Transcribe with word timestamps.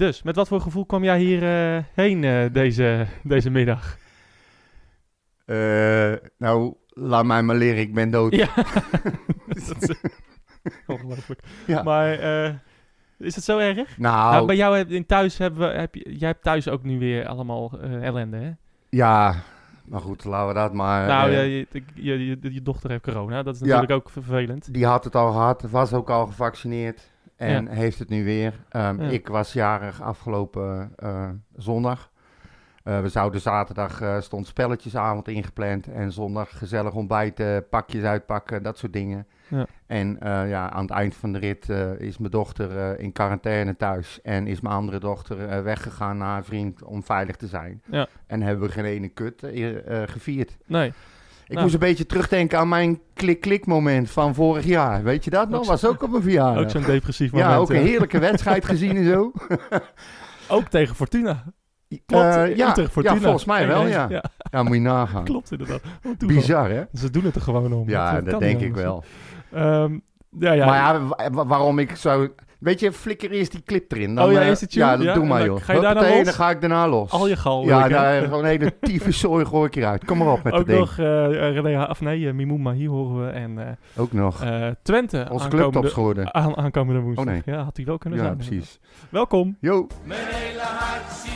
Dus, 0.00 0.22
met 0.22 0.36
wat 0.36 0.48
voor 0.48 0.60
gevoel 0.60 0.86
kwam 0.86 1.04
jij 1.04 1.18
hierheen 1.18 1.84
heen 1.94 2.24
eh, 2.24 2.52
deze, 2.52 3.06
deze 3.22 3.50
middag? 3.50 3.96
Eh, 5.44 6.12
nou, 6.38 6.74
laat 6.88 7.24
mij 7.24 7.42
maar 7.42 7.56
leren, 7.56 7.80
ik 7.80 7.94
ben 7.94 8.10
dood. 8.10 8.34
Ja. 8.34 8.48
Dat 9.68 9.88
eh, 9.88 9.96
Ongelooflijk. 10.86 11.40
Ja. 11.66 11.82
Maar 11.82 12.12
eh, 12.12 12.54
is 13.18 13.34
het 13.34 13.44
zo 13.44 13.58
erg? 13.58 13.98
Nou, 13.98 14.32
Nou, 14.32 14.46
bij 14.46 14.56
jou 14.56 14.76
heb, 14.76 14.90
in 14.90 15.06
thuis 15.06 15.38
hebben 15.38 15.60
we, 15.72 15.78
heb 15.78 15.94
je, 15.94 16.16
jij 16.18 16.28
hebt 16.28 16.42
thuis 16.42 16.68
ook 16.68 16.82
nu 16.82 16.98
weer 16.98 17.26
allemaal 17.26 17.80
eh, 17.80 18.06
ellende, 18.06 18.36
hè? 18.36 18.50
ja, 18.88 19.34
maar 19.84 20.00
goed, 20.00 20.24
laten 20.24 20.48
we 20.48 20.54
dat 20.54 20.72
maar... 20.72 21.06
nou, 21.06 21.30
eh, 21.30 21.46
je, 21.58 21.66
je, 21.94 22.26
je, 22.26 22.38
je 22.52 22.62
dochter 22.62 22.90
heeft 22.90 23.02
corona, 23.02 23.42
dat 23.42 23.54
is 23.54 23.60
Ja. 23.60 23.66
natuurlijk 23.66 23.92
ook 23.92 24.10
vervelend. 24.10 24.74
Die 24.74 24.86
had 24.86 25.04
het 25.04 25.14
al 25.14 25.32
gehad, 25.32 25.62
was 25.70 25.92
ook 25.92 26.10
al 26.10 26.26
gevaccineerd 26.26 27.09
en 27.40 27.68
heeft 27.68 27.98
het 27.98 28.08
nu 28.08 28.24
weer. 28.24 28.54
Ehm, 28.68 29.02
Ja. 29.02 29.08
Ik 29.08 29.28
was 29.28 29.52
jarig 29.52 30.02
afgelopen 30.02 30.92
eh, 30.96 31.28
zondag. 31.56 32.10
Eh, 32.84 33.00
we 33.00 33.08
zouden 33.08 33.40
zaterdag, 33.40 34.00
eh, 34.00 34.20
stond 34.20 34.46
spelletjesavond 34.46 35.28
ingepland 35.28 35.86
en 35.86 36.12
zondag 36.12 36.58
gezellig 36.58 36.94
ontbijten, 36.94 37.68
pakjes 37.68 38.02
uitpakken, 38.02 38.62
dat 38.62 38.78
soort 38.78 38.92
dingen. 38.92 39.26
Ja. 39.48 39.66
En 39.86 40.16
ja, 40.48 40.70
aan 40.70 40.82
het 40.82 40.90
eind 40.90 41.14
van 41.14 41.32
de 41.32 41.38
rit 41.38 41.68
is 41.98 42.18
mijn 42.18 42.30
dochter 42.30 42.98
in 42.98 43.12
quarantaine 43.12 43.76
thuis 43.76 44.20
en 44.22 44.46
is 44.46 44.60
mijn 44.60 44.74
andere 44.74 44.98
dochter 44.98 45.64
weggegaan 45.64 46.18
naar 46.18 46.28
haar 46.28 46.44
vriend 46.44 46.82
om 46.82 47.02
veilig 47.02 47.36
te 47.36 47.46
zijn. 47.46 47.82
Ja. 47.90 48.06
En 48.26 48.42
hebben 48.42 48.66
we 48.66 48.72
geen 48.72 48.84
ene 48.84 49.08
kut 49.08 49.46
gevierd. 50.06 50.56
Nee. 50.66 50.92
Ik 51.50 51.56
Nou. 51.56 51.62
moest 51.68 51.74
een 51.82 51.88
beetje 51.88 52.06
terugdenken 52.06 52.58
aan 52.58 52.68
mijn 52.68 53.00
klik-klik 53.14 53.66
moment 53.66 54.10
van 54.10 54.34
vorig 54.34 54.64
jaar. 54.64 55.02
Weet 55.02 55.24
je 55.24 55.30
dat 55.30 55.48
nog? 55.48 55.66
Was 55.66 55.84
ook 55.84 56.02
op 56.02 56.10
mijn 56.10 56.22
verjaardag. 56.22 56.62
Ook 56.62 56.70
zo'n 56.70 56.82
depressief 56.82 57.32
moment. 57.32 57.50
ja, 57.50 57.56
ook 57.56 57.70
een 57.70 57.76
heerlijke 57.86 58.18
wedstrijd 58.18 58.64
gezien 58.72 58.96
en 58.96 59.04
zo. 59.04 59.32
Ook 60.48 60.68
tegen 60.68 60.94
Fortuna. 60.96 61.44
Klopt, 62.06 62.24
Eh, 62.24 62.56
ja, 62.56 62.68
Utrecht 62.70 62.90
Fortuna. 62.92 63.14
ja, 63.14 63.20
volgens 63.20 63.44
mij 63.44 63.66
wel, 63.66 63.82
1-1. 63.86 63.88
ja. 63.90 64.06
ja. 64.08 64.24
Ja, 64.50 64.62
moet 64.62 64.74
je 64.74 64.80
nagaan. 64.80 65.24
Klopt 65.24 65.50
inderdaad. 65.50 65.80
Bizar, 66.26 66.70
hè? 66.70 66.82
Ze 66.94 67.10
doen 67.10 67.24
het 67.24 67.34
er 67.34 67.40
gewoon 67.40 67.72
om. 67.72 67.88
Ja, 67.88 68.20
dat 68.20 68.40
denk 68.40 68.60
ik 68.60 68.74
wel. 68.74 69.04
Ehm, 69.52 69.98
ja, 70.38 70.52
ja. 70.52 70.66
Maar 70.66 70.76
ja, 70.76 71.06
wa- 71.06 71.30
wa- 71.30 71.46
waarom 71.46 71.78
ik 71.78 71.96
zo... 71.96 72.28
Weet 72.60 72.80
je, 72.80 72.92
flikker 72.92 73.30
eerst 73.30 73.52
die 73.52 73.62
clip 73.62 73.92
erin. 73.92 74.14
Dan, 74.14 74.26
Oh 74.26 74.32
ja, 74.32 74.40
eh, 74.40 74.50
is 74.50 74.58
die 74.58 74.68
tune? 74.68 74.84
Ja, 74.84 74.96
dat 74.96 75.04
Ja, 75.06 75.14
doe 75.14 75.24
maar, 75.26 75.44
joh. 75.44 75.60
ga 75.62 75.72
je 75.72 75.80
daarna 75.80 75.94
Hoppatee, 76.00 76.16
los? 76.16 76.24
dan 76.24 76.34
ga 76.34 76.50
ik 76.50 76.60
daarna 76.60 76.88
los. 76.88 77.10
al 77.10 77.28
je 77.28 77.36
gal. 77.36 77.64
ja, 77.64 77.88
daar 77.88 78.22
gewoon 78.22 78.38
een 78.38 78.44
hele 78.44 78.78
tieve 78.80 79.10
zooi 79.12 79.44
gooi 79.44 79.66
ik 79.66 79.76
eruit. 79.76 80.04
Kom 80.04 80.18
maar 80.18 80.32
op 80.32 80.42
met 80.42 80.52
Ook 80.54 80.58
dat 80.58 80.66
ding. 80.66 80.78
nog 80.78 80.98
eh 80.98 81.52
René, 81.52 81.84
of 81.84 82.00
nee, 82.00 82.18
uh, 82.20 82.32
Mimouma, 82.32 82.72
hier 82.72 82.88
horen 82.88 83.24
we. 83.26 83.30
En 83.32 83.58
eh, 83.58 83.72
Ook 83.96 84.12
nog. 84.12 84.42
eh, 84.42 84.66
Twente. 84.82 85.16
Onze 85.30 85.44
aankomende- 85.44 85.56
clubtopscorer. 85.70 86.32
Aan, 86.32 86.56
aankomende 86.56 87.00
woensdag. 87.00 87.24
Oh, 87.26 87.30
nee. 87.30 87.42
Ja, 87.44 87.62
had 87.62 87.76
hij 87.76 87.84
wel 87.86 87.98
kunnen 87.98 88.18
Ja, 88.18 88.24
zijn. 88.24 88.36
precies. 88.36 88.78
Welkom. 89.08 89.56
Yo. 89.60 89.86
Mijn 90.04 90.20
hele 90.26 90.60
hart 90.60 91.26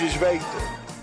eens 0.00 0.18
weten. 0.18 0.46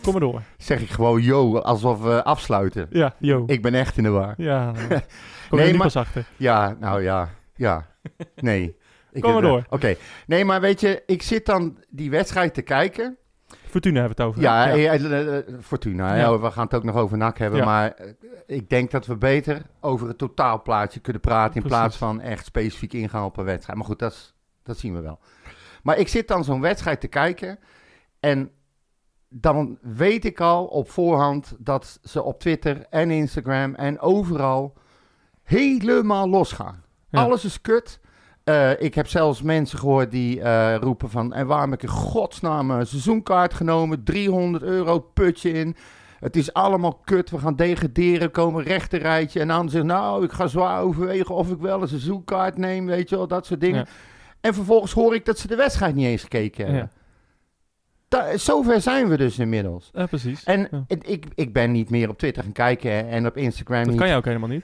Kom 0.01 0.11
maar 0.13 0.21
door. 0.21 0.41
Zeg 0.57 0.81
ik 0.81 0.89
gewoon 0.89 1.21
yo, 1.21 1.57
alsof 1.57 2.01
we 2.01 2.23
afsluiten. 2.23 2.87
Ja, 2.89 3.15
yo. 3.19 3.43
Ik 3.47 3.61
ben 3.61 3.73
echt 3.73 3.97
in 3.97 4.03
de 4.03 4.09
war. 4.09 4.33
Ja. 4.37 4.71
nou, 4.71 5.01
Kom 5.49 5.57
Nee, 5.59 5.67
er 5.67 5.73
maar- 5.73 5.81
pas 5.83 5.95
achter. 5.95 6.25
Ja, 6.37 6.75
nou 6.79 7.01
ja, 7.03 7.29
ja. 7.55 7.87
Nee. 8.35 8.63
Ik 9.11 9.21
Kom 9.21 9.33
maar 9.33 9.41
heb- 9.41 9.51
door. 9.51 9.65
Oké. 9.69 9.95
Nee, 10.27 10.45
maar 10.45 10.61
weet 10.61 10.79
je, 10.81 11.03
ik 11.05 11.21
zit 11.21 11.45
dan 11.45 11.77
die 11.89 12.09
wedstrijd 12.09 12.53
te 12.53 12.61
kijken. 12.61 13.17
Fortuna 13.67 13.99
hebben 13.99 14.17
we 14.17 14.23
het 14.23 14.31
over. 14.31 14.41
Ja, 14.41 14.69
eh, 14.69 14.93
eh, 14.93 15.37
eh, 15.37 15.43
Fortuna. 15.61 16.15
Ja. 16.15 16.19
Ja. 16.21 16.39
we 16.39 16.51
gaan 16.51 16.63
het 16.65 16.73
ook 16.73 16.83
nog 16.83 16.95
over 16.95 17.17
NAC 17.17 17.37
hebben. 17.37 17.59
Ja. 17.59 17.65
Maar 17.65 17.93
ik 18.47 18.69
denk 18.69 18.91
dat 18.91 19.05
we 19.05 19.15
beter 19.17 19.61
over 19.81 20.07
het 20.07 20.17
totaalplaatje 20.17 20.99
kunnen 20.99 21.21
praten... 21.21 21.55
in 21.55 21.61
Precies. 21.61 21.77
plaats 21.79 21.97
van 21.97 22.21
echt 22.21 22.45
specifiek 22.45 22.93
ingaan 22.93 23.25
op 23.25 23.37
een 23.37 23.45
wedstrijd. 23.45 23.77
Maar 23.77 23.87
goed, 23.87 23.99
dat, 23.99 24.11
is- 24.11 24.33
dat 24.63 24.77
zien 24.77 24.93
we 24.93 25.01
wel. 25.01 25.19
Maar 25.83 25.97
ik 25.97 26.07
zit 26.07 26.27
dan 26.27 26.43
zo'n 26.43 26.61
wedstrijd 26.61 26.99
te 27.01 27.07
kijken... 27.07 27.59
en 28.19 28.51
dan 29.41 29.77
weet 29.81 30.25
ik 30.25 30.39
al 30.39 30.65
op 30.65 30.89
voorhand 30.89 31.55
dat 31.57 31.99
ze 32.03 32.23
op 32.23 32.39
Twitter 32.39 32.85
en 32.89 33.11
Instagram 33.11 33.75
en 33.75 33.99
overal 33.99 34.73
helemaal 35.43 36.29
losgaan. 36.29 36.83
Ja. 37.09 37.23
Alles 37.23 37.45
is 37.45 37.61
kut. 37.61 37.99
Eh, 38.43 38.81
ik 38.81 38.95
heb 38.95 39.07
zelfs 39.07 39.41
mensen 39.41 39.79
gehoord 39.79 40.11
die 40.11 40.41
eh, 40.41 40.75
roepen 40.75 41.09
van... 41.09 41.33
en 41.33 41.47
waarom 41.47 41.71
heb 41.71 41.83
ik 41.83 41.89
in 41.89 41.95
godsnaam 41.95 42.71
een 42.71 42.87
seizoenkaart 42.87 43.53
genomen? 43.53 44.03
300 44.03 44.63
euro 44.63 44.99
putje 44.99 45.51
in. 45.51 45.75
Het 46.19 46.35
is 46.35 46.53
allemaal 46.53 46.99
kut. 47.03 47.29
We 47.29 47.37
gaan 47.37 47.55
degraderen, 47.55 48.31
komen 48.31 48.63
rechterrijtje. 48.63 49.39
En 49.39 49.47
dan 49.47 49.69
zegt 49.69 49.85
nou, 49.85 50.23
ik 50.23 50.31
ga 50.31 50.47
zwaar 50.47 50.81
overwegen 50.81 51.35
of 51.35 51.51
ik 51.51 51.59
wel 51.59 51.81
een 51.81 51.87
seizoenkaart 51.87 52.57
neem. 52.57 52.85
Weet 52.85 53.09
je 53.09 53.15
wel, 53.15 53.27
dat 53.27 53.45
soort 53.45 53.61
dingen. 53.61 53.79
Ja. 53.79 53.91
En 54.41 54.53
vervolgens 54.53 54.91
hoor 54.91 55.15
ik 55.15 55.25
dat 55.25 55.39
ze 55.39 55.47
de 55.47 55.55
wedstrijd 55.55 55.95
niet 55.95 56.05
eens 56.05 56.21
gekeken 56.21 56.65
hebben. 56.65 56.89
Ja. 56.93 57.03
Da- 58.15 58.37
zover 58.37 58.81
zijn 58.81 59.07
we 59.09 59.17
dus 59.17 59.39
inmiddels. 59.39 59.89
Ja, 59.93 60.05
precies. 60.05 60.43
En 60.43 60.67
Ja. 60.71 60.85
ik, 61.01 61.25
ik 61.35 61.53
ben 61.53 61.71
niet 61.71 61.89
meer 61.89 62.09
op 62.09 62.17
Twitter 62.17 62.43
gaan 62.43 62.51
kijken 62.51 63.07
en 63.09 63.25
op 63.25 63.37
Instagram 63.37 63.79
Dat 63.81 63.87
niet. 63.87 63.97
kan 63.99 64.07
je 64.09 64.15
ook 64.15 64.25
helemaal 64.25 64.49
niet. 64.49 64.63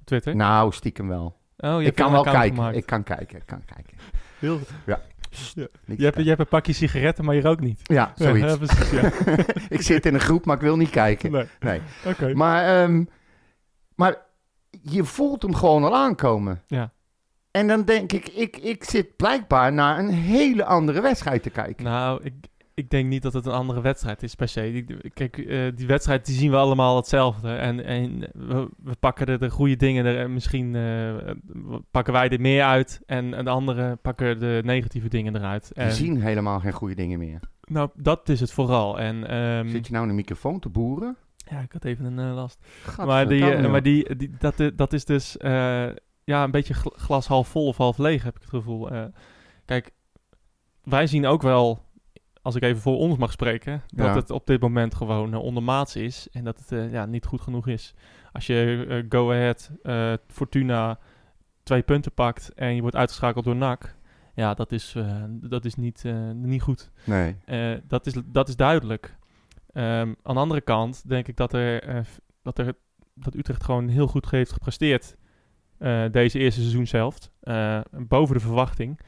Op 0.00 0.06
Twitter. 0.06 0.36
Nou, 0.36 0.72
stiekem 0.72 1.08
wel. 1.08 1.36
oh, 1.56 1.80
je 1.82 1.86
ik 1.88 1.94
kan 1.94 2.12
wel 2.12 2.22
kijken. 2.22 2.54
gemaakt. 2.56 2.76
Ik 2.76 2.86
kan 2.86 3.02
kijken, 3.02 3.36
ik 3.36 3.46
kan 3.46 3.62
kijken. 3.74 3.96
Heel- 4.38 4.58
Ja. 4.86 5.00
Ja. 5.54 5.66
Niet 5.84 5.98
Je 5.98 6.04
hebt, 6.04 6.16
je 6.16 6.28
hebt 6.28 6.40
een 6.40 6.46
pakje 6.48 6.72
sigaretten, 6.72 7.24
maar 7.24 7.34
je 7.34 7.40
rookt 7.40 7.60
niet. 7.60 7.80
Ja, 7.82 8.12
zoiets. 8.16 8.52
Ja, 8.52 8.56
precies, 8.66 8.90
ja. 8.90 9.10
ik 9.76 9.82
zit 9.82 10.06
in 10.06 10.14
een 10.14 10.20
groep, 10.20 10.44
maar 10.44 10.56
ik 10.56 10.62
wil 10.62 10.76
niet 10.76 10.90
kijken. 10.90 11.30
Nee. 11.32 11.46
Nee. 11.60 11.80
Oké. 12.06 12.34
Maar, 12.34 12.82
ehm, 12.82 13.04
maar 13.94 14.16
je 14.82 15.04
voelt 15.04 15.42
hem 15.42 15.54
gewoon 15.54 15.84
al 15.84 15.96
aankomen. 15.96 16.62
Ja. 16.66 16.92
En 17.50 17.66
dan 17.66 17.84
denk 17.84 18.12
ik, 18.12 18.28
ik, 18.28 18.56
ik 18.56 18.84
zit 18.84 19.16
blijkbaar 19.16 19.72
naar 19.72 19.98
een 19.98 20.10
hele 20.10 20.64
andere 20.64 21.00
wedstrijd 21.00 21.42
te 21.42 21.50
kijken. 21.50 21.84
Nou, 21.84 22.20
ik, 22.22 22.34
ik 22.80 22.90
denk 22.90 23.08
niet 23.08 23.22
dat 23.22 23.32
het 23.32 23.46
een 23.46 23.52
andere 23.52 23.80
wedstrijd 23.80 24.22
is 24.22 24.34
per 24.34 24.48
se. 24.48 24.84
Kijk, 25.14 25.38
eh, 25.38 25.58
die 25.74 25.86
wedstrijd 25.86 26.26
die 26.26 26.34
zien 26.36 26.50
we 26.50 26.56
allemaal 26.56 26.96
hetzelfde. 26.96 27.54
En, 27.54 27.84
en 27.84 28.18
we, 28.32 28.68
we 28.82 28.94
pakken 29.00 29.26
er 29.26 29.38
de 29.38 29.50
goede 29.50 29.76
dingen 29.76 30.04
er 30.04 30.18
en 30.18 30.32
misschien 30.32 30.74
eh, 30.74 31.14
pakken 31.90 32.12
wij 32.12 32.28
er 32.28 32.40
meer 32.40 32.62
uit. 32.62 33.00
En, 33.06 33.34
en 33.34 33.44
de 33.44 33.50
anderen 33.50 33.98
pakken 33.98 34.38
de 34.38 34.60
negatieve 34.64 35.08
dingen 35.08 35.36
eruit. 35.36 35.70
We 35.74 35.80
En, 35.80 35.92
zien 35.92 36.20
helemaal 36.20 36.60
geen 36.60 36.72
goede 36.72 36.94
dingen 36.94 37.18
meer. 37.18 37.40
Nou, 37.64 37.90
dat 37.94 38.28
is 38.28 38.40
het 38.40 38.52
vooral. 38.52 38.98
En, 39.00 39.28
ehm, 39.28 39.68
Zit 39.68 39.86
je 39.86 39.92
nou 39.92 40.04
in 40.04 40.10
de 40.10 40.16
microfoon 40.16 40.58
te 40.58 40.68
boeren? 40.68 41.16
Ja, 41.36 41.60
ik 41.60 41.72
had 41.72 41.84
even 41.84 42.04
een 42.04 42.28
eh, 42.28 42.34
last. 42.34 42.58
Maar, 42.96 43.28
die, 43.28 43.58
maar 43.68 43.82
die, 43.82 44.16
die, 44.16 44.30
dat, 44.38 44.70
dat 44.74 44.92
is 44.92 45.04
dus 45.04 45.36
ja, 46.24 46.44
een 46.44 46.50
beetje 46.50 46.74
gl- 46.74 46.94
glas 46.96 47.26
half 47.26 47.48
vol 47.48 47.66
of 47.66 47.76
half 47.76 47.98
leeg, 47.98 48.22
heb 48.22 48.34
ik 48.36 48.40
het 48.40 48.50
gevoel. 48.50 48.88
Kijk, 49.64 49.90
wij 50.84 51.06
zien 51.06 51.26
ook 51.26 51.42
wel, 51.42 51.82
als 52.42 52.54
ik 52.54 52.62
even 52.62 52.80
voor 52.82 52.96
ons 52.96 53.16
mag 53.18 53.32
spreken, 53.32 53.82
dat 53.86 54.06
Ja. 54.06 54.14
het 54.14 54.30
op 54.30 54.46
dit 54.46 54.60
moment 54.60 54.94
gewoon 54.94 55.32
uh, 55.32 55.42
ondermaats 55.42 55.96
is 55.96 56.28
en 56.32 56.44
dat 56.44 56.58
het 56.58 56.72
eh, 56.72 56.92
ja, 56.92 57.06
niet 57.06 57.26
goed 57.26 57.40
genoeg 57.40 57.66
is. 57.66 57.94
Als 58.32 58.46
je 58.46 58.86
eh, 58.88 59.04
Go 59.08 59.30
Ahead, 59.32 59.70
eh, 59.82 60.12
Fortuna 60.26 60.98
twee 61.62 61.82
punten 61.82 62.12
pakt 62.12 62.52
en 62.54 62.74
je 62.74 62.80
wordt 62.80 62.96
uitgeschakeld 62.96 63.44
door 63.44 63.56
NAC, 63.56 63.96
ja, 64.34 64.54
dat 64.54 64.72
is, 64.72 64.94
eh, 64.96 65.22
dat 65.28 65.64
is 65.64 65.74
niet, 65.74 66.04
eh, 66.04 66.30
niet 66.30 66.62
goed. 66.62 66.90
Nee. 67.04 67.36
Eh, 67.44 67.72
dat, 67.88 68.06
is, 68.06 68.14
dat 68.26 68.48
is 68.48 68.56
duidelijk. 68.56 69.16
Ehm, 69.72 70.12
aan 70.22 70.34
de 70.34 70.40
andere 70.40 70.60
kant 70.60 71.08
denk 71.08 71.28
ik 71.28 71.36
dat, 71.36 71.52
er, 71.52 71.82
eh, 71.82 72.00
dat, 72.42 72.58
er, 72.58 72.74
dat 73.14 73.34
Utrecht 73.34 73.64
gewoon 73.64 73.88
heel 73.88 74.06
goed 74.06 74.30
heeft 74.30 74.52
gepresteerd. 74.52 75.16
eh, 75.78 76.04
deze 76.10 76.38
eerste 76.38 76.60
seizoen 76.60 76.86
zelf. 76.86 77.30
eh, 77.40 77.80
boven 77.90 78.34
de 78.34 78.40
verwachting. 78.40 79.00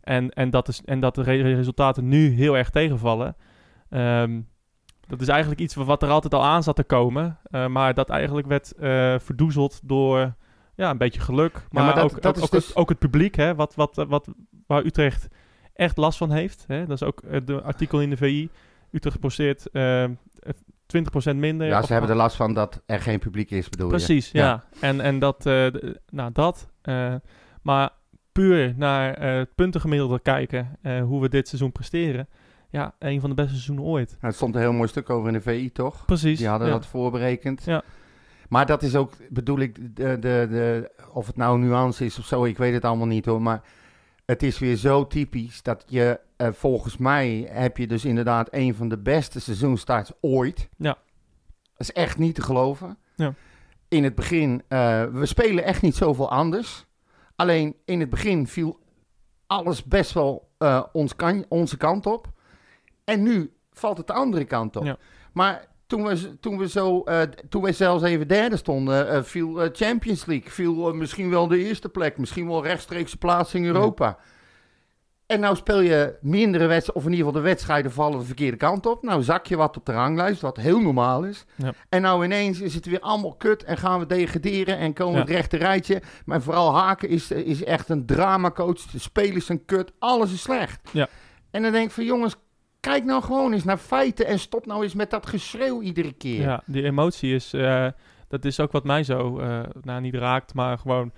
En, 0.00 0.30
en, 0.30 0.50
dat 0.50 0.68
is, 0.68 0.82
en 0.84 1.00
dat 1.00 1.14
de 1.14 1.22
re- 1.22 1.54
resultaten 1.54 2.08
nu 2.08 2.28
heel 2.28 2.56
erg 2.56 2.70
tegenvallen. 2.70 3.36
Ehm, 3.90 4.40
dat 5.06 5.20
is 5.20 5.28
eigenlijk 5.28 5.60
iets 5.60 5.74
wat 5.74 6.02
er 6.02 6.08
altijd 6.08 6.34
al 6.34 6.44
aan 6.44 6.62
zat 6.62 6.76
te 6.76 6.84
komen. 6.84 7.38
eh, 7.42 7.66
maar 7.66 7.94
dat 7.94 8.10
eigenlijk 8.10 8.46
werd 8.46 8.72
eh, 8.72 9.14
verdoezeld 9.18 9.80
door 9.84 10.34
ja, 10.74 10.90
een 10.90 10.98
beetje 10.98 11.20
geluk. 11.20 11.52
Maar, 11.70 11.84
maar 11.84 11.94
dat- 11.94 12.04
ook, 12.04 12.22
dat 12.22 12.26
ook, 12.26 12.36
is 12.36 12.42
ook, 12.42 12.50
dus- 12.50 12.66
het, 12.66 12.76
ook 12.76 12.88
het 12.88 12.98
publiek, 12.98 13.34
hè, 13.34 13.54
wat, 13.54 13.74
wat, 13.74 14.04
wat, 14.08 14.28
waar 14.66 14.84
Utrecht 14.84 15.28
echt 15.74 15.96
last 15.96 16.18
van 16.18 16.30
heeft. 16.30 16.64
Hè? 16.66 16.86
Dat 16.86 17.00
is 17.00 17.06
ook 17.08 17.20
eh, 17.20 17.40
de 17.44 17.62
artikel 17.62 18.00
in 18.00 18.10
de 18.10 18.16
VI. 18.16 18.48
Utrecht 18.90 19.20
posteert 19.20 19.70
eh 19.70 20.04
20% 20.86 21.36
minder. 21.36 21.66
Ja, 21.66 21.78
Of- 21.78 21.86
ze 21.86 21.92
hebben 21.92 22.10
er 22.10 22.16
last 22.16 22.36
van 22.36 22.54
dat 22.54 22.82
er 22.86 23.00
geen 23.00 23.18
publiek 23.18 23.50
is, 23.50 23.68
bedoel 23.68 23.86
je? 23.88 23.94
Precies, 23.94 24.30
ja. 24.30 24.44
Ja. 24.46 24.64
En, 24.80 25.00
en 25.00 25.18
dat, 25.18 25.46
eh, 25.46 25.66
nou 26.10 26.32
dat. 26.32 26.68
eh, 26.82 27.14
maar 27.62 27.90
puur 28.38 28.74
naar 28.76 29.14
eh, 29.14 29.36
het 29.38 29.54
puntengemiddelde 29.54 30.20
kijken, 30.20 30.78
eh, 30.82 31.02
hoe 31.02 31.20
we 31.20 31.28
dit 31.28 31.48
seizoen 31.48 31.72
presteren. 31.72 32.28
Ja, 32.70 32.94
een 32.98 33.20
van 33.20 33.28
de 33.28 33.34
beste 33.34 33.52
seizoenen 33.52 33.84
ooit. 33.84 34.08
Nou, 34.08 34.20
het 34.20 34.34
stond 34.34 34.54
een 34.54 34.60
heel 34.60 34.72
mooi 34.72 34.88
stuk 34.88 35.10
over 35.10 35.26
in 35.26 35.32
de 35.32 35.40
VI, 35.40 35.72
toch? 35.72 36.04
Precies. 36.04 36.38
Die 36.38 36.48
hadden 36.48 36.66
ja. 36.66 36.72
dat 36.72 36.86
voorberekend. 36.86 37.64
Ja. 37.64 37.82
Maar 38.48 38.66
dat 38.66 38.82
is 38.82 38.96
ook, 38.96 39.12
bedoel 39.28 39.58
ik, 39.58 39.96
de, 39.96 40.18
de, 40.18 40.46
de, 40.50 40.90
of 41.12 41.26
het 41.26 41.36
nou 41.36 41.58
nuance 41.58 42.04
is 42.04 42.18
of 42.18 42.24
zo, 42.24 42.44
ik 42.44 42.58
weet 42.58 42.72
het 42.72 42.84
allemaal 42.84 43.06
niet 43.06 43.24
hoor. 43.24 43.42
Maar 43.42 43.62
Het 44.26 44.42
is 44.42 44.58
weer 44.58 44.76
zo 44.76 45.06
typisch 45.06 45.62
dat 45.62 45.84
je, 45.86 46.20
eh, 46.36 46.48
volgens 46.52 46.96
mij 46.96 47.48
heb 47.50 47.76
je 47.76 47.86
dus 47.86 48.04
inderdaad 48.04 48.48
een 48.50 48.74
van 48.74 48.88
de 48.88 48.98
beste 48.98 49.40
seizoenstarts 49.40 50.12
ooit. 50.20 50.68
Ja. 50.76 50.98
Dat 51.46 51.88
is 51.88 51.92
echt 51.92 52.18
niet 52.18 52.34
te 52.34 52.42
geloven. 52.42 52.98
Ja. 53.16 53.34
In 53.88 54.04
het 54.04 54.14
begin, 54.14 54.62
we 55.12 55.20
spelen 55.22 55.64
echt 55.64 55.82
niet 55.82 55.96
zoveel 55.96 56.30
anders. 56.30 56.86
Alleen 57.40 57.76
in 57.84 58.00
het 58.00 58.10
begin 58.10 58.46
viel 58.46 58.78
alles 59.46 59.84
best 59.84 60.12
wel 60.12 60.50
eh, 60.58 60.82
ons 60.92 61.16
kan, 61.16 61.44
onze 61.48 61.76
kant 61.76 62.06
op. 62.06 62.26
En 63.04 63.22
nu 63.22 63.52
valt 63.72 63.98
het 63.98 64.06
de 64.06 64.12
andere 64.12 64.44
kant 64.44 64.76
op. 64.76 64.84
Ja. 64.84 64.96
Maar 65.32 65.66
toen 65.86 66.04
we, 66.04 66.38
toen, 66.38 66.58
we 66.58 66.68
zo, 66.68 67.02
eh, 67.02 67.22
toen 67.48 67.62
we 67.62 67.72
zelfs 67.72 68.02
even 68.02 68.28
derde 68.28 68.56
stonden, 68.56 69.08
eh, 69.08 69.22
viel 69.22 69.68
Champions 69.72 70.24
League. 70.24 70.50
Viel 70.50 70.94
misschien 70.94 71.30
wel 71.30 71.48
de 71.48 71.58
eerste 71.58 71.88
plek. 71.88 72.18
Misschien 72.18 72.48
wel 72.48 72.62
rechtstreekse 72.62 73.16
plaats 73.16 73.54
in 73.54 73.64
Europa. 73.64 74.18
En 75.28 75.40
nou 75.40 75.56
speel 75.56 75.80
je 75.80 76.14
mindere 76.20 76.66
wedstrijden, 76.66 76.94
of 76.94 77.04
in 77.04 77.10
ieder 77.10 77.26
geval 77.26 77.42
de 77.42 77.48
wedstrijden 77.48 77.92
vallen 77.92 78.18
de 78.18 78.24
verkeerde 78.24 78.56
kant 78.56 78.86
op. 78.86 79.02
Nou 79.02 79.22
zak 79.22 79.46
je 79.46 79.56
wat 79.56 79.76
op 79.76 79.86
de 79.86 79.92
ranglijst, 79.92 80.40
wat 80.40 80.56
heel 80.56 80.80
normaal 80.80 81.24
is. 81.24 81.44
Ja. 81.56 81.72
En 81.88 82.02
nou 82.02 82.24
ineens 82.24 82.60
is 82.60 82.74
het 82.74 82.86
weer 82.86 83.00
allemaal 83.00 83.34
kut 83.34 83.64
en 83.64 83.76
gaan 83.76 83.98
we 83.98 84.06
degraderen 84.06 84.78
en 84.78 84.92
komen 84.92 85.12
we 85.12 85.18
Ja. 85.18 85.24
het 85.24 85.34
rechte 85.34 85.56
rijtje. 85.56 86.02
Maar 86.24 86.42
vooral 86.42 86.74
Haken 86.76 87.08
is, 87.08 87.30
is 87.30 87.64
echt 87.64 87.88
een 87.88 88.06
dramacoach. 88.06 88.80
De 88.80 88.98
spelers 88.98 89.46
zijn 89.46 89.64
kut, 89.64 89.92
alles 89.98 90.32
is 90.32 90.42
slecht. 90.42 90.80
Ja. 90.92 91.08
En 91.50 91.62
dan 91.62 91.72
denk 91.72 91.86
ik 91.86 91.92
van 91.92 92.04
jongens, 92.04 92.36
kijk 92.80 93.04
nou 93.04 93.22
gewoon 93.22 93.52
eens 93.52 93.64
naar 93.64 93.76
feiten 93.78 94.26
en 94.26 94.38
stop 94.38 94.66
nou 94.66 94.82
eens 94.82 94.94
met 94.94 95.10
dat 95.10 95.26
geschreeuw 95.26 95.82
iedere 95.82 96.12
keer. 96.12 96.40
Ja, 96.40 96.62
die 96.66 96.82
emotie 96.84 97.34
is, 97.34 97.52
eh, 97.52 97.86
dat 98.28 98.44
is 98.44 98.60
ook 98.60 98.72
wat 98.72 98.84
mij 98.84 99.02
zo, 99.04 99.38
eh, 99.38 99.60
nou 99.82 100.00
niet 100.00 100.14
raakt, 100.14 100.54
maar 100.54 100.78
gewoon 100.78 101.12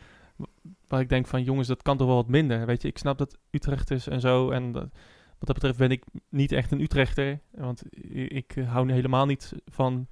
waar 0.91 1.01
ik 1.01 1.09
denk 1.09 1.27
van 1.27 1.43
jongens, 1.43 1.69
dat 1.69 1.83
kan 1.83 1.97
toch 1.97 2.07
wel 2.07 2.17
wat 2.17 2.29
minder. 2.29 2.67
Weet 2.67 2.83
je, 2.83 2.89
ik 2.89 2.99
snap 2.99 3.19
dat 3.19 3.39
Utrecht 3.51 3.91
is 3.91 4.07
en 4.09 4.21
zo 4.21 4.51
en 4.51 4.73
wat 4.73 5.49
dat 5.49 5.55
betreft 5.55 5.79
ben 5.79 5.91
ik 5.91 6.05
niet 6.29 6.53
echt 6.53 6.71
een 6.73 6.81
Utrechter, 6.81 7.41
want 7.51 7.83
i- 8.15 8.27
ik 8.27 8.55
hou 8.67 8.93
helemaal 8.93 9.27
niet 9.27 9.53
van 9.67 10.07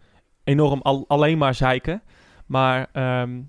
enorm 0.45 0.81
al, 0.83 1.05
alleen 1.09 1.39
maar 1.39 1.55
zeiken. 1.55 2.03
Maar 2.47 2.89
ehm, 2.93 3.41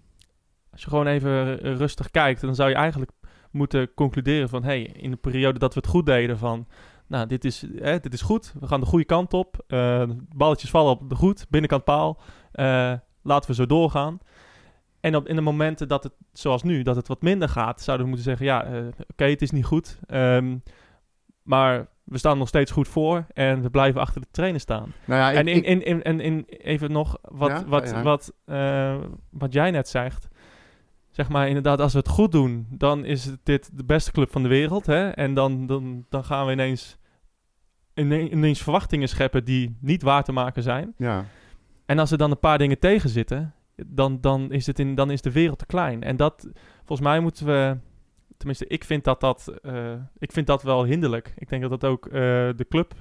als 0.72 0.82
je 0.82 0.90
gewoon 0.90 1.08
even 1.08 1.56
rustig 1.58 2.12
kijkt, 2.12 2.42
dan 2.42 2.56
zou 2.56 2.70
je 2.70 2.76
eigenlijk 2.76 3.12
moeten 3.52 3.94
concluderen 3.94 4.50
van, 4.50 4.64
hey, 4.64 4.82
in 4.82 5.12
de 5.12 5.18
periode 5.18 5.60
dat 5.60 5.74
we 5.74 5.80
het 5.80 5.90
goed 5.90 6.06
deden 6.06 6.38
van, 6.38 6.68
nou, 7.08 7.28
dit 7.28 7.46
is, 7.46 7.66
hè, 7.76 8.00
dit 8.00 8.14
is 8.14 8.22
goed, 8.22 8.54
we 8.60 8.68
gaan 8.68 8.80
de 8.80 8.86
goede 8.86 9.06
kant 9.06 9.34
op, 9.34 9.64
eh, 9.68 10.04
balletjes 10.36 10.70
vallen 10.70 10.92
op 10.92 11.10
de 11.10 11.16
goed, 11.16 11.46
binnenkant 11.50 11.84
paal, 11.84 12.22
eh, 12.52 12.94
laten 13.24 13.50
we 13.50 13.56
zo 13.56 13.66
doorgaan. 13.66 14.20
En 15.00 15.16
op, 15.16 15.28
in 15.28 15.36
de 15.36 15.42
momenten 15.42 15.88
dat 15.88 16.04
het, 16.04 16.14
zoals 16.34 16.64
nu, 16.64 16.82
dat 16.84 16.96
het 16.96 17.08
wat 17.08 17.22
minder 17.22 17.50
gaat, 17.50 17.82
zouden 17.82 18.06
we 18.06 18.12
moeten 18.12 18.30
zeggen, 18.30 18.46
ja, 18.46 18.64
eh, 18.64 18.86
oké, 19.12 19.26
het 19.26 19.42
is 19.42 19.52
niet 19.52 19.66
goed, 19.66 20.00
ehm, 20.08 20.58
maar 21.44 21.88
we 22.04 22.18
staan 22.18 22.38
nog 22.38 22.48
steeds 22.48 22.72
goed 22.72 22.88
voor 22.88 23.26
en 23.34 23.62
we 23.62 23.70
blijven 23.70 24.02
achter 24.02 24.22
de 24.22 24.28
trainer 24.32 24.60
staan. 24.60 24.94
Nou 25.06 25.20
ja, 25.22 25.32
ik- 25.32 25.38
en 25.38 25.48
in, 25.64 25.84
in, 25.86 26.02
in, 26.02 26.20
in, 26.20 26.46
even 26.48 26.92
nog 26.92 27.18
wat, 27.22 27.50
Ja, 27.50 27.66
wat, 27.66 27.90
ja. 27.90 28.02
Wat, 28.04 28.34
eh, 28.46 28.98
wat 29.30 29.54
jij 29.54 29.72
net 29.72 29.88
zegt. 29.88 30.28
Zeg 31.10 31.30
maar 31.30 31.48
inderdaad, 31.48 31.80
als 31.80 31.92
we 31.94 32.00
het 32.00 32.08
goed 32.08 32.32
doen, 32.32 32.68
dan 32.70 33.06
is 33.06 33.32
dit 33.44 33.70
de 33.78 33.84
beste 33.84 34.12
club 34.12 34.32
van 34.32 34.44
de 34.44 34.50
wereld. 34.50 34.86
Hè? 34.86 35.10
En 35.10 35.34
dan, 35.34 35.68
dan, 35.68 36.06
dan 36.10 36.24
gaan 36.24 36.46
we 36.46 36.52
ineens, 36.52 36.98
ine- 37.94 38.30
ineens 38.30 38.62
verwachtingen 38.62 39.10
scheppen 39.10 39.44
die 39.46 39.78
niet 39.82 40.02
waar 40.02 40.24
te 40.24 40.32
maken 40.32 40.64
zijn. 40.64 40.94
ja. 40.98 41.26
En 41.86 42.00
als 42.00 42.12
er 42.12 42.18
dan 42.18 42.32
een 42.32 42.40
paar 42.40 42.58
dingen 42.58 42.80
tegen 42.80 43.10
zitten, 43.10 43.54
dan, 43.86 44.22
dan, 44.22 44.52
is, 44.52 44.66
het 44.66 44.80
in, 44.80 44.96
dan 44.96 45.12
is 45.12 45.22
de 45.22 45.32
wereld 45.32 45.60
te 45.60 45.66
klein. 45.66 46.04
En 46.04 46.18
dat, 46.18 46.48
volgens 46.78 47.08
mij 47.08 47.20
moeten 47.20 47.46
we, 47.46 47.78
tenminste, 48.38 48.68
ik 48.68 48.84
vind 48.84 49.04
dat, 49.04 49.20
dat, 49.20 49.54
eh, 49.62 49.94
ik 50.18 50.32
vind 50.32 50.48
dat 50.48 50.64
wel 50.64 50.86
hinderlijk. 50.86 51.34
Ik 51.38 51.50
denk 51.50 51.62
dat 51.62 51.80
dat 51.80 51.90
ook 51.90 52.06
eh, 52.06 52.12
de 52.56 52.66
club 52.70 52.94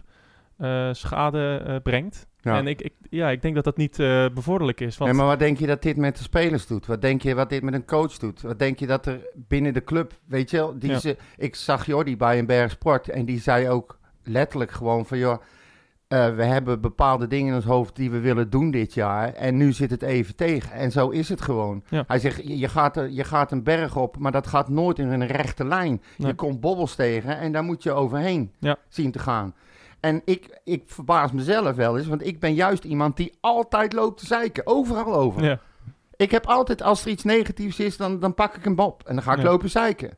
eh, 0.56 0.88
schade 0.92 1.80
brengt. 1.82 2.26
Ja. 2.40 2.56
En 2.56 2.66
ik, 2.66 2.82
ik, 2.82 2.94
ja, 3.10 3.30
ik 3.30 3.42
denk 3.42 3.54
dat 3.54 3.64
dat 3.64 3.76
niet 3.76 3.96
bevorderlijk 4.34 4.80
is. 4.80 4.96
Want, 4.96 5.10
Nee, 5.10 5.20
maar 5.20 5.28
wat 5.28 5.38
denk 5.38 5.58
je 5.58 5.66
dat 5.66 5.82
dit 5.82 5.96
met 5.96 6.16
de 6.16 6.22
spelers 6.22 6.66
doet? 6.66 6.86
Wat 6.86 7.00
denk 7.00 7.22
je 7.22 7.34
wat 7.34 7.50
dit 7.50 7.62
met 7.62 7.74
een 7.74 7.84
coach 7.84 8.18
doet? 8.18 8.40
Wat 8.40 8.58
denk 8.58 8.78
je 8.78 8.86
dat 8.86 9.06
er 9.06 9.20
binnen 9.34 9.74
de 9.74 9.84
club, 9.84 10.12
weet 10.26 10.50
je 10.50 10.56
wel, 10.56 10.78
die 10.78 10.90
Ja. 10.90 10.98
ze, 10.98 11.16
ik 11.36 11.54
zag 11.54 11.86
Jordi 11.86 12.16
bij 12.16 12.38
een 12.38 12.46
berg 12.46 12.70
sport 12.70 13.08
en 13.08 13.24
die 13.24 13.40
zei 13.40 13.68
ook 13.68 13.98
letterlijk 14.22 14.70
gewoon 14.70 15.06
van, 15.06 15.18
joh, 15.18 15.42
eh, 16.08 16.34
we 16.34 16.44
hebben 16.44 16.80
bepaalde 16.80 17.26
dingen 17.26 17.48
in 17.48 17.54
ons 17.54 17.64
hoofd 17.64 17.96
die 17.96 18.10
we 18.10 18.18
willen 18.20 18.50
doen 18.50 18.70
dit 18.70 18.94
jaar 18.94 19.32
en 19.32 19.56
nu 19.56 19.72
zit 19.72 19.90
het 19.90 20.02
even 20.02 20.36
tegen. 20.36 20.72
En 20.72 20.90
zo 20.92 21.08
is 21.08 21.28
het 21.28 21.40
gewoon. 21.40 21.82
Ja. 21.88 22.04
Hij 22.06 22.18
zegt, 22.18 22.40
je, 22.44 22.68
gaat, 22.68 22.96
er- 22.96 23.10
je 23.10 23.24
gaat 23.24 23.52
een 23.52 23.62
berg 23.62 23.96
op, 23.96 24.18
maar 24.18 24.32
dat 24.32 24.46
gaat 24.46 24.68
nooit 24.68 24.98
in 24.98 25.08
een 25.08 25.26
rechte 25.26 25.64
lijn. 25.64 26.02
Nee. 26.16 26.28
Je 26.28 26.34
komt 26.34 26.60
bobbels 26.60 26.94
tegen 26.94 27.38
en 27.38 27.52
daar 27.52 27.62
moet 27.64 27.82
je 27.82 27.92
overheen 27.92 28.52
Ja. 28.58 28.76
zien 28.88 29.10
te 29.10 29.18
gaan. 29.18 29.54
En 30.00 30.22
ik, 30.24 30.60
ik 30.64 30.82
verbaas 30.86 31.32
mezelf 31.32 31.76
wel 31.76 31.98
eens, 31.98 32.06
want 32.06 32.26
ik 32.26 32.40
ben 32.40 32.54
juist 32.54 32.84
iemand 32.84 33.16
die 33.16 33.36
altijd 33.40 33.92
loopt 33.92 34.18
te 34.20 34.26
zeiken. 34.26 34.66
Overal 34.66 35.14
over. 35.14 35.44
ja, 35.44 35.60
Ik 36.16 36.30
heb 36.30 36.46
altijd, 36.46 36.82
als 36.82 37.02
er 37.04 37.10
iets 37.10 37.24
negatiefs 37.24 37.78
is, 37.80 37.96
dan, 37.96 38.18
dan 38.20 38.34
pak 38.34 38.54
ik 38.56 38.64
hem 38.64 38.78
op. 38.78 39.02
En 39.06 39.14
dan 39.14 39.24
ga 39.24 39.32
ik 39.36 39.42
lopen 39.42 39.70
zeiken. 39.70 40.16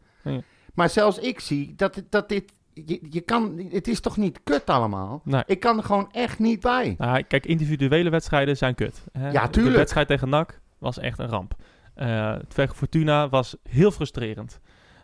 Maar 0.74 0.88
zelfs 0.90 1.18
ik 1.18 1.40
zie 1.40 1.74
dat, 1.76 2.02
dat 2.10 2.28
dit... 2.28 2.52
Je, 2.74 2.98
je 3.10 3.20
kan, 3.20 3.68
het 3.70 3.88
is 3.88 4.00
toch 4.00 4.16
niet 4.16 4.40
kut 4.44 4.66
allemaal? 4.66 5.20
nee. 5.24 5.42
Ik 5.46 5.60
kan 5.60 5.76
er 5.76 5.84
gewoon 5.84 6.08
echt 6.12 6.38
niet 6.38 6.60
bij. 6.60 6.94
Nou, 6.98 7.22
kijk, 7.22 7.46
individuele 7.46 8.10
wedstrijden 8.10 8.56
zijn 8.56 8.74
kut. 8.74 9.04
Hè? 9.12 9.30
Ja, 9.30 9.44
De 9.44 9.50
tuurlijk. 9.50 9.76
wedstrijd 9.76 10.06
tegen 10.06 10.28
NAC 10.28 10.60
was 10.78 10.98
echt 10.98 11.18
een 11.18 11.28
ramp. 11.28 11.54
Eh 11.94 12.32
het 12.32 12.54
tegen 12.54 12.74
Fortuna 12.76 13.28
was 13.28 13.56
heel 13.68 13.90
frustrerend. 13.90 14.60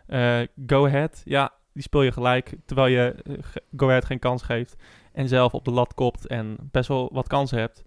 Eh, 0.07 0.39
Go 0.67 0.85
Ahead, 0.85 1.21
ja, 1.25 1.51
die 1.73 1.83
speel 1.83 2.01
je 2.01 2.11
gelijk, 2.11 2.53
terwijl 2.65 2.87
je 2.87 3.15
ge- 3.41 3.63
Go 3.77 3.87
Ahead 3.87 4.05
geen 4.05 4.19
kans 4.19 4.41
geeft. 4.43 4.75
En 5.13 5.27
zelf 5.27 5.53
op 5.53 5.65
de 5.65 5.71
lat 5.71 5.93
kopt 5.93 6.27
en 6.27 6.57
best 6.71 6.87
wel 6.87 7.09
wat 7.13 7.27
kansen 7.27 7.59
hebt. 7.59 7.83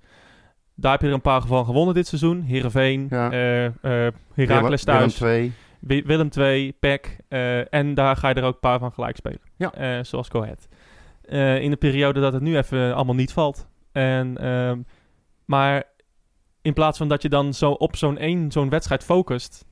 Daar 0.75 0.93
heb 0.93 1.01
je 1.01 1.07
er 1.07 1.13
een 1.13 1.21
paar 1.21 1.47
van 1.47 1.65
gewonnen 1.65 1.95
dit 1.95 2.07
seizoen. 2.07 2.41
Heerenveen, 2.43 3.07
Ja. 3.11 3.31
Heracles 4.35 4.85
thuis, 4.85 5.23
Willem 5.81 6.29
II, 6.37 6.73
PEC. 6.73 7.17
eh, 7.29 7.75
en 7.75 7.95
daar 7.95 8.17
ga 8.17 8.29
je 8.29 8.35
er 8.35 8.45
ook 8.45 8.55
een 8.55 8.61
paar 8.61 8.79
van 8.79 8.93
gelijk 8.93 9.17
spelen. 9.17 9.41
Ja. 9.57 9.73
Eh, 9.73 10.05
zoals 10.05 10.29
Go 10.29 10.43
Ahead. 10.43 10.69
Eh, 11.23 11.63
in 11.63 11.71
de 11.71 11.77
periode 11.77 12.21
dat 12.21 12.33
het 12.33 12.43
nu 12.43 12.57
even 12.57 12.95
allemaal 12.95 13.15
niet 13.15 13.33
valt. 13.33 13.67
En, 13.93 14.39
ehm, 14.39 14.81
maar 15.45 15.85
in 16.63 16.73
plaats 16.73 16.99
van 16.99 17.09
dat 17.09 17.23
je 17.23 17.29
dan 17.29 17.55
zo 17.55 17.71
op 17.71 17.97
zo'n 17.97 18.19
één 18.19 18.53
zo'n 18.53 18.69
wedstrijd 18.69 19.05
focust, 19.05 19.65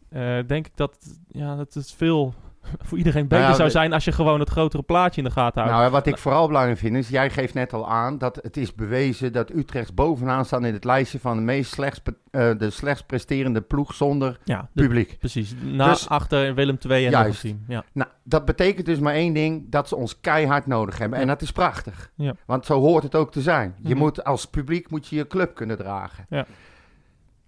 denk 0.46 0.66
ik 0.66 0.76
dat, 0.76 1.20
ja, 1.28 1.56
dat 1.56 1.74
het 1.74 1.92
veel 1.92 2.34
voor 2.86 2.98
iedereen 2.98 3.28
beter 3.28 3.44
Nou 3.44 3.56
zou 3.56 3.70
zijn 3.70 3.92
als 3.92 4.04
je 4.04 4.12
gewoon 4.12 4.40
het 4.40 4.48
grotere 4.48 4.82
plaatje 4.82 5.20
in 5.22 5.26
de 5.26 5.32
gaten 5.32 5.62
houdt. 5.62 5.76
Nou, 5.78 5.90
wat 5.90 6.06
ik 6.06 6.18
vooral 6.18 6.46
belangrijk 6.46 6.78
vind 6.78 6.96
is, 6.96 7.08
jij 7.08 7.30
geeft 7.30 7.54
net 7.54 7.72
al 7.72 7.88
aan 7.90 8.18
dat 8.18 8.38
het 8.42 8.56
is 8.56 8.74
bewezen 8.74 9.32
dat 9.32 9.50
Utrecht 9.50 9.94
bovenaan 9.94 10.44
staat 10.44 10.62
in 10.64 10.72
het 10.72 10.84
lijstje 10.84 11.18
van 11.18 11.36
de 11.36 11.42
meest 11.42 11.72
slechts, 11.72 12.00
eh, 12.30 12.50
de 12.58 12.70
slechts 12.70 13.02
presterende 13.02 13.60
ploeg 13.60 13.94
zonder 13.94 14.38
ja, 14.44 14.68
de- 14.72 14.82
publiek. 14.82 15.16
precies. 15.18 15.54
Na, 15.62 15.88
Dus- 15.88 16.08
achter 16.08 16.54
Willem 16.54 16.78
II 16.88 17.04
en 17.04 17.10
Juist. 17.10 17.40
team. 17.40 17.64
Ja. 17.68 17.84
Nou, 17.92 18.08
dat 18.22 18.44
betekent 18.44 18.86
dus 18.86 18.98
maar 18.98 19.14
één 19.14 19.32
ding, 19.32 19.70
dat 19.70 19.88
ze 19.88 19.96
ons 19.96 20.20
keihard 20.20 20.66
nodig 20.66 20.98
hebben. 20.98 21.18
En 21.18 21.26
dat 21.26 21.42
is 21.42 21.52
prachtig. 21.52 22.10
Ja. 22.14 22.34
Want 22.46 22.66
zo 22.66 22.80
hoort 22.80 23.02
het 23.02 23.14
ook 23.14 23.32
te 23.32 23.40
zijn. 23.40 23.74
Je 23.82 23.88
Mhm. 23.88 23.98
moet 23.98 24.24
als 24.24 24.44
publiek 24.46 24.90
moet 24.90 25.06
je 25.08 25.16
je 25.16 25.26
club 25.26 25.54
kunnen 25.54 25.76
dragen. 25.76 26.26
Ja. 26.28 26.46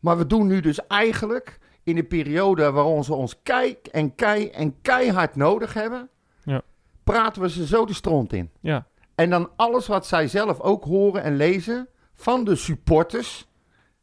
Maar 0.01 0.19
we 0.19 0.27
doen 0.27 0.47
nu 0.47 0.61
dus 0.61 0.87
eigenlijk 0.87 1.59
in 1.91 1.97
de 1.97 2.05
periode 2.05 2.71
waarin 2.71 3.05
ze 3.05 3.15
ons 3.15 3.43
kei 3.43 3.77
en 3.93 4.15
kei 4.15 4.49
en 4.49 4.81
keihard 4.83 5.37
nodig 5.37 5.75
hebben, 5.75 6.09
Ja. 6.45 6.63
praten 7.05 7.43
we 7.43 7.51
ze 7.51 7.67
zo 7.67 7.85
de 7.87 7.95
stront 7.95 8.33
in. 8.33 8.51
ja. 8.61 8.87
En 9.15 9.31
dan 9.31 9.51
alles 9.57 9.87
wat 9.87 10.07
zij 10.07 10.29
zelf 10.29 10.61
ook 10.61 10.85
horen 10.85 11.23
en 11.23 11.37
lezen 11.37 11.89
van 12.15 12.45
de 12.45 12.55
supporters 12.57 13.49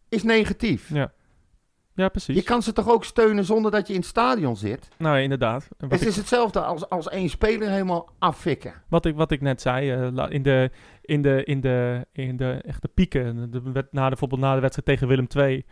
is 0.09 0.23
negatief. 0.23 0.89
Ja. 0.93 1.11
Ja, 1.93 2.09
precies. 2.09 2.35
Je 2.35 2.43
kan 2.43 2.61
ze 2.63 2.73
toch 2.73 2.89
ook 2.89 3.03
steunen 3.05 3.45
zonder 3.45 3.71
dat 3.71 3.87
je 3.87 3.93
in 3.93 3.99
het 3.99 4.07
stadion 4.09 4.55
zit? 4.57 4.87
Nou, 4.97 5.19
inderdaad. 5.19 5.67
Wat 5.77 5.91
Het 5.91 6.01
ik- 6.01 6.07
is 6.07 6.15
hetzelfde 6.15 6.61
als, 6.61 6.89
als 6.89 7.09
één 7.09 7.29
speler 7.29 7.69
helemaal 7.69 8.09
affikken. 8.19 8.73
Wat 8.89 9.05
ik, 9.05 9.15
wat 9.15 9.31
ik 9.31 9.41
net 9.41 9.61
zei, 9.61 10.11
la- 10.11 10.29
in, 10.29 10.41
de, 10.43 10.71
in, 11.01 11.21
de, 11.21 11.43
in, 11.43 11.61
de, 11.61 12.05
in 12.11 12.37
de 12.37 12.61
echte 12.65 12.87
pieken, 12.87 13.51
de, 13.51 13.61
na 13.91 14.03
de, 14.03 14.09
bijvoorbeeld 14.09 14.41
na 14.41 14.53
de 14.55 14.61
wedstrijd 14.61 14.87
tegen 14.87 15.07
Willem 15.07 15.27
II, 15.35 15.65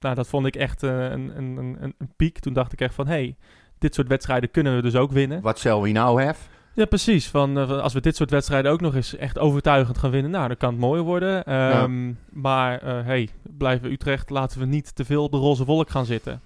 nou, 0.00 0.14
dat 0.14 0.28
vond 0.28 0.46
ik 0.46 0.56
echt 0.56 0.82
eh, 0.82 0.90
een, 0.90 1.32
een, 1.36 1.56
een, 1.56 1.76
een- 1.80 1.94
een 1.98 2.12
piek. 2.16 2.38
Toen 2.38 2.52
dacht 2.52 2.72
ik 2.72 2.80
echt 2.80 2.94
van, 2.94 3.06
hé, 3.06 3.12
hey, 3.12 3.36
dit 3.78 3.94
soort 3.94 4.08
wedstrijden 4.08 4.50
kunnen 4.50 4.74
we 4.76 4.82
dus 4.82 4.94
ook 4.96 5.12
winnen. 5.12 5.40
Wat 5.40 5.58
shall 5.58 5.80
we 5.80 5.88
now 5.90 6.20
have? 6.20 6.40
Ja, 6.74 6.84
precies. 6.84 7.28
Van, 7.28 7.58
eh, 7.58 7.80
als 7.80 7.92
we 7.92 8.00
dit 8.00 8.16
soort 8.16 8.30
wedstrijden 8.30 8.70
ook 8.72 8.80
nog 8.80 8.94
eens 8.94 9.16
echt 9.16 9.38
overtuigend 9.38 9.98
gaan 9.98 10.10
winnen, 10.10 10.30
nou, 10.30 10.46
dan 10.48 10.56
kan 10.56 10.70
het 10.70 10.78
mooi 10.80 11.02
worden. 11.02 11.44
Ehm, 11.44 12.12
Maar, 12.30 12.78
eh 12.82 13.04
hey, 13.04 13.28
blijven 13.42 13.90
Utrecht, 13.90 14.30
laten 14.30 14.60
we 14.60 14.66
niet 14.66 14.94
te 14.94 15.04
veel 15.04 15.22
op 15.24 15.30
de 15.30 15.36
roze 15.38 15.64
wolk 15.64 15.90
gaan 15.90 16.06
zitten. 16.06 16.40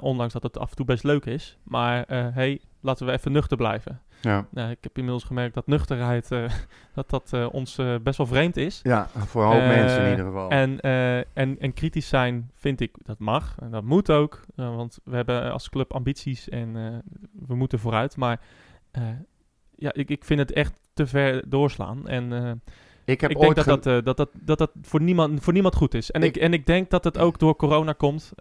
Ondanks 0.00 0.32
dat 0.32 0.42
het 0.42 0.58
af 0.58 0.70
en 0.70 0.76
toe 0.76 0.86
best 0.86 1.04
leuk 1.04 1.24
is. 1.26 1.58
Maar, 1.62 2.04
hey, 2.08 2.60
laten 2.80 3.06
we 3.06 3.12
even 3.12 3.32
nuchter 3.32 3.56
blijven. 3.56 4.00
Ja, 4.26 4.46
Nou, 4.50 4.70
ik 4.70 4.78
heb 4.80 4.96
inmiddels 4.96 5.24
gemerkt 5.24 5.54
dat 5.54 5.66
nuchterheid 5.66 6.30
eh, 6.32 6.44
dat 6.94 7.10
dat 7.10 7.32
eh, 7.32 7.46
ons 7.52 7.78
eh, 7.78 7.94
best 8.02 8.18
wel 8.18 8.26
vreemd 8.26 8.56
is. 8.56 8.80
ja 8.82 9.08
voor 9.14 9.54
mensen 9.54 10.04
in 10.04 10.10
ieder 10.10 10.24
geval. 10.26 10.50
En, 10.50 10.80
en, 11.34 11.58
en 11.58 11.72
kritisch 11.74 12.08
zijn 12.08 12.50
vind 12.54 12.80
ik 12.80 12.90
dat 13.02 13.18
mag. 13.18 13.54
En 13.60 13.70
dat 13.70 13.84
moet 13.84 14.10
ook. 14.10 14.40
want 14.54 14.98
we 15.04 15.16
hebben 15.16 15.52
als 15.52 15.68
club 15.70 15.92
ambities 15.92 16.48
en 16.48 16.72
we 17.46 17.54
moeten 17.54 17.78
vooruit. 17.78 18.16
Maar 18.16 18.40
ja, 19.76 19.92
ik, 19.92 20.10
ik 20.10 20.24
vind 20.24 20.40
het 20.40 20.52
echt 20.52 20.80
te 20.94 21.06
ver 21.06 21.48
doorslaan. 21.48 22.08
En 22.08 22.32
ik 23.04 23.20
heb 23.20 23.30
ik 23.30 23.36
denk 23.36 23.48
ooit 23.56 23.66
dat 23.66 23.82
dat, 23.82 24.04
dat, 24.04 24.16
dat, 24.16 24.30
dat 24.32 24.58
dat 24.58 24.70
voor 24.82 25.02
niemand, 25.02 25.42
voor 25.42 25.52
niemand 25.52 25.74
goed 25.74 25.94
is. 25.94 26.10
En 26.10 26.22
ik, 26.22 26.36
Ik- 26.36 26.42
en 26.42 26.52
ik 26.52 26.66
denk 26.66 26.90
dat 26.90 27.04
het 27.04 27.18
ook 27.18 27.38
door 27.38 27.56
corona 27.56 27.92
komt. 27.92 28.32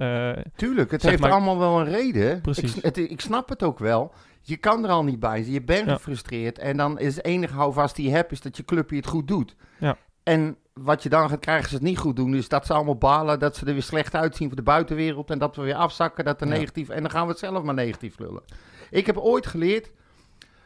Tuurlijk, 0.55 0.91
het 0.91 1.01
heeft 1.03 1.19
maar- 1.21 1.31
allemaal 1.31 1.57
wel 1.59 1.79
een 1.79 1.85
reden. 1.89 2.41
Precies. 2.41 2.75
Ik, 2.77 2.83
het, 2.83 2.97
ik 2.97 3.21
snap 3.21 3.49
het 3.49 3.63
ook 3.63 3.79
wel. 3.79 4.13
Je 4.47 4.57
kan 4.57 4.83
er 4.83 4.89
al 4.89 5.03
niet 5.03 5.19
bij 5.19 5.41
zijn. 5.41 5.53
Je 5.53 5.61
bent 5.61 5.85
Ja. 5.87 5.93
gefrustreerd. 5.93 6.59
En 6.59 6.77
dan 6.77 6.99
is 6.99 7.15
het 7.15 7.25
enige 7.25 7.53
houvast 7.53 7.95
die 7.95 8.05
je 8.09 8.15
hebt, 8.15 8.31
is 8.31 8.41
dat 8.41 8.57
je 8.57 8.65
clubje 8.65 8.95
het 8.95 9.07
goed 9.07 9.27
doet. 9.27 9.55
Ja. 9.79 9.97
En 10.23 10.57
wat 10.73 11.03
je 11.03 11.09
dan 11.09 11.29
gaat 11.29 11.39
krijgen 11.39 11.69
ze 11.69 11.75
het 11.75 11.83
niet 11.83 11.97
goed 11.97 12.15
doen, 12.15 12.35
is 12.35 12.49
dat 12.49 12.65
ze 12.65 12.73
allemaal 12.73 12.97
balen, 12.97 13.39
dat 13.39 13.55
ze 13.55 13.65
er 13.65 13.73
weer 13.73 13.83
slecht 13.83 14.15
uitzien 14.15 14.47
voor 14.47 14.55
de 14.55 14.61
buitenwereld. 14.63 15.29
En 15.29 15.39
dat 15.39 15.55
we 15.55 15.61
weer 15.61 15.75
afzakken, 15.75 16.25
dat 16.25 16.41
er 16.41 16.47
Ja. 16.47 16.53
negatief... 16.53 16.89
En 16.89 17.01
dan 17.01 17.11
gaan 17.11 17.23
we 17.23 17.29
het 17.29 17.39
zelf 17.39 17.63
maar 17.63 17.73
negatief 17.73 18.19
lullen. 18.19 18.43
Ik 18.89 19.05
heb 19.05 19.17
ooit 19.17 19.45
geleerd 19.47 19.91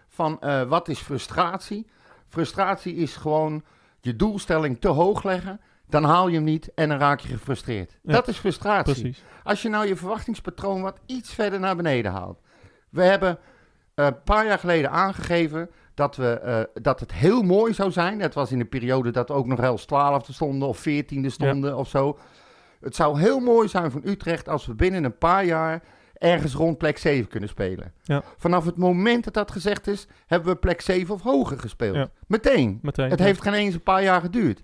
van 0.07 0.41
eh, 0.41 0.63
wat 0.63 0.87
is 0.87 0.99
frustratie. 0.99 1.87
Frustratie 2.27 2.95
is 2.95 3.15
gewoon 3.15 3.63
je 4.01 4.15
doelstelling 4.15 4.79
te 4.79 4.87
hoog 4.87 5.23
leggen. 5.23 5.59
Dan 5.87 6.03
haal 6.03 6.27
je 6.27 6.35
hem 6.35 6.43
niet 6.43 6.73
en 6.75 6.89
dan 6.89 6.97
raak 6.97 7.19
je 7.19 7.27
gefrustreerd. 7.27 7.97
Ja. 8.03 8.13
Dat 8.13 8.27
is 8.27 8.37
frustratie. 8.37 8.93
precies. 9.01 9.23
Als 9.43 9.61
je 9.61 9.69
nou 9.69 9.87
je 9.87 9.95
verwachtingspatroon 9.95 10.81
wat 10.81 10.99
iets 11.05 11.33
verder 11.33 11.59
naar 11.59 11.75
beneden 11.75 12.11
haalt. 12.11 12.39
We 12.89 13.03
hebben 13.03 13.39
een 14.05 14.23
paar 14.23 14.45
jaar 14.45 14.59
geleden 14.59 14.91
aangegeven 14.91 15.69
dat, 15.93 16.15
we, 16.15 16.29
eh, 16.39 16.81
dat 16.83 16.99
het 16.99 17.13
heel 17.13 17.41
mooi 17.41 17.73
zou 17.73 17.91
zijn. 17.91 18.19
Het 18.21 18.33
was 18.33 18.51
in 18.51 18.59
een 18.59 18.69
periode 18.69 19.11
dat 19.11 19.31
ook 19.31 19.45
nog 19.47 19.59
wel 19.59 19.71
eens 19.71 19.85
twaalfde 19.85 20.33
stonden 20.33 20.67
of 20.67 20.77
veertiende 20.77 21.29
stonden 21.29 21.77
of 21.77 21.89
zo. 21.89 22.17
Het 22.81 22.95
zou 22.95 23.19
heel 23.19 23.39
mooi 23.39 23.67
zijn 23.67 23.91
van 23.91 24.01
Utrecht 24.05 24.49
als 24.49 24.65
we 24.65 24.73
binnen 24.73 25.03
een 25.03 25.17
paar 25.17 25.45
jaar 25.45 25.81
ergens 26.13 26.53
rond 26.53 26.77
plek 26.77 26.97
7 26.97 27.29
kunnen 27.29 27.49
spelen. 27.49 27.93
Ja. 28.03 28.23
Vanaf 28.37 28.65
het 28.65 28.77
moment 28.77 29.23
dat 29.23 29.33
dat 29.33 29.51
gezegd 29.51 29.87
is, 29.87 30.07
hebben 30.27 30.53
we 30.53 30.59
plek 30.59 30.81
7 30.81 31.13
of 31.13 31.21
hoger 31.21 31.59
gespeeld. 31.59 31.95
Ja. 31.95 32.09
Meteen. 32.27 32.79
Meteen. 32.81 33.09
Het 33.09 33.19
heeft 33.19 33.41
geen 33.41 33.53
eens 33.53 33.73
een 33.73 33.83
paar 33.83 34.03
jaar 34.03 34.21
geduurd. 34.21 34.61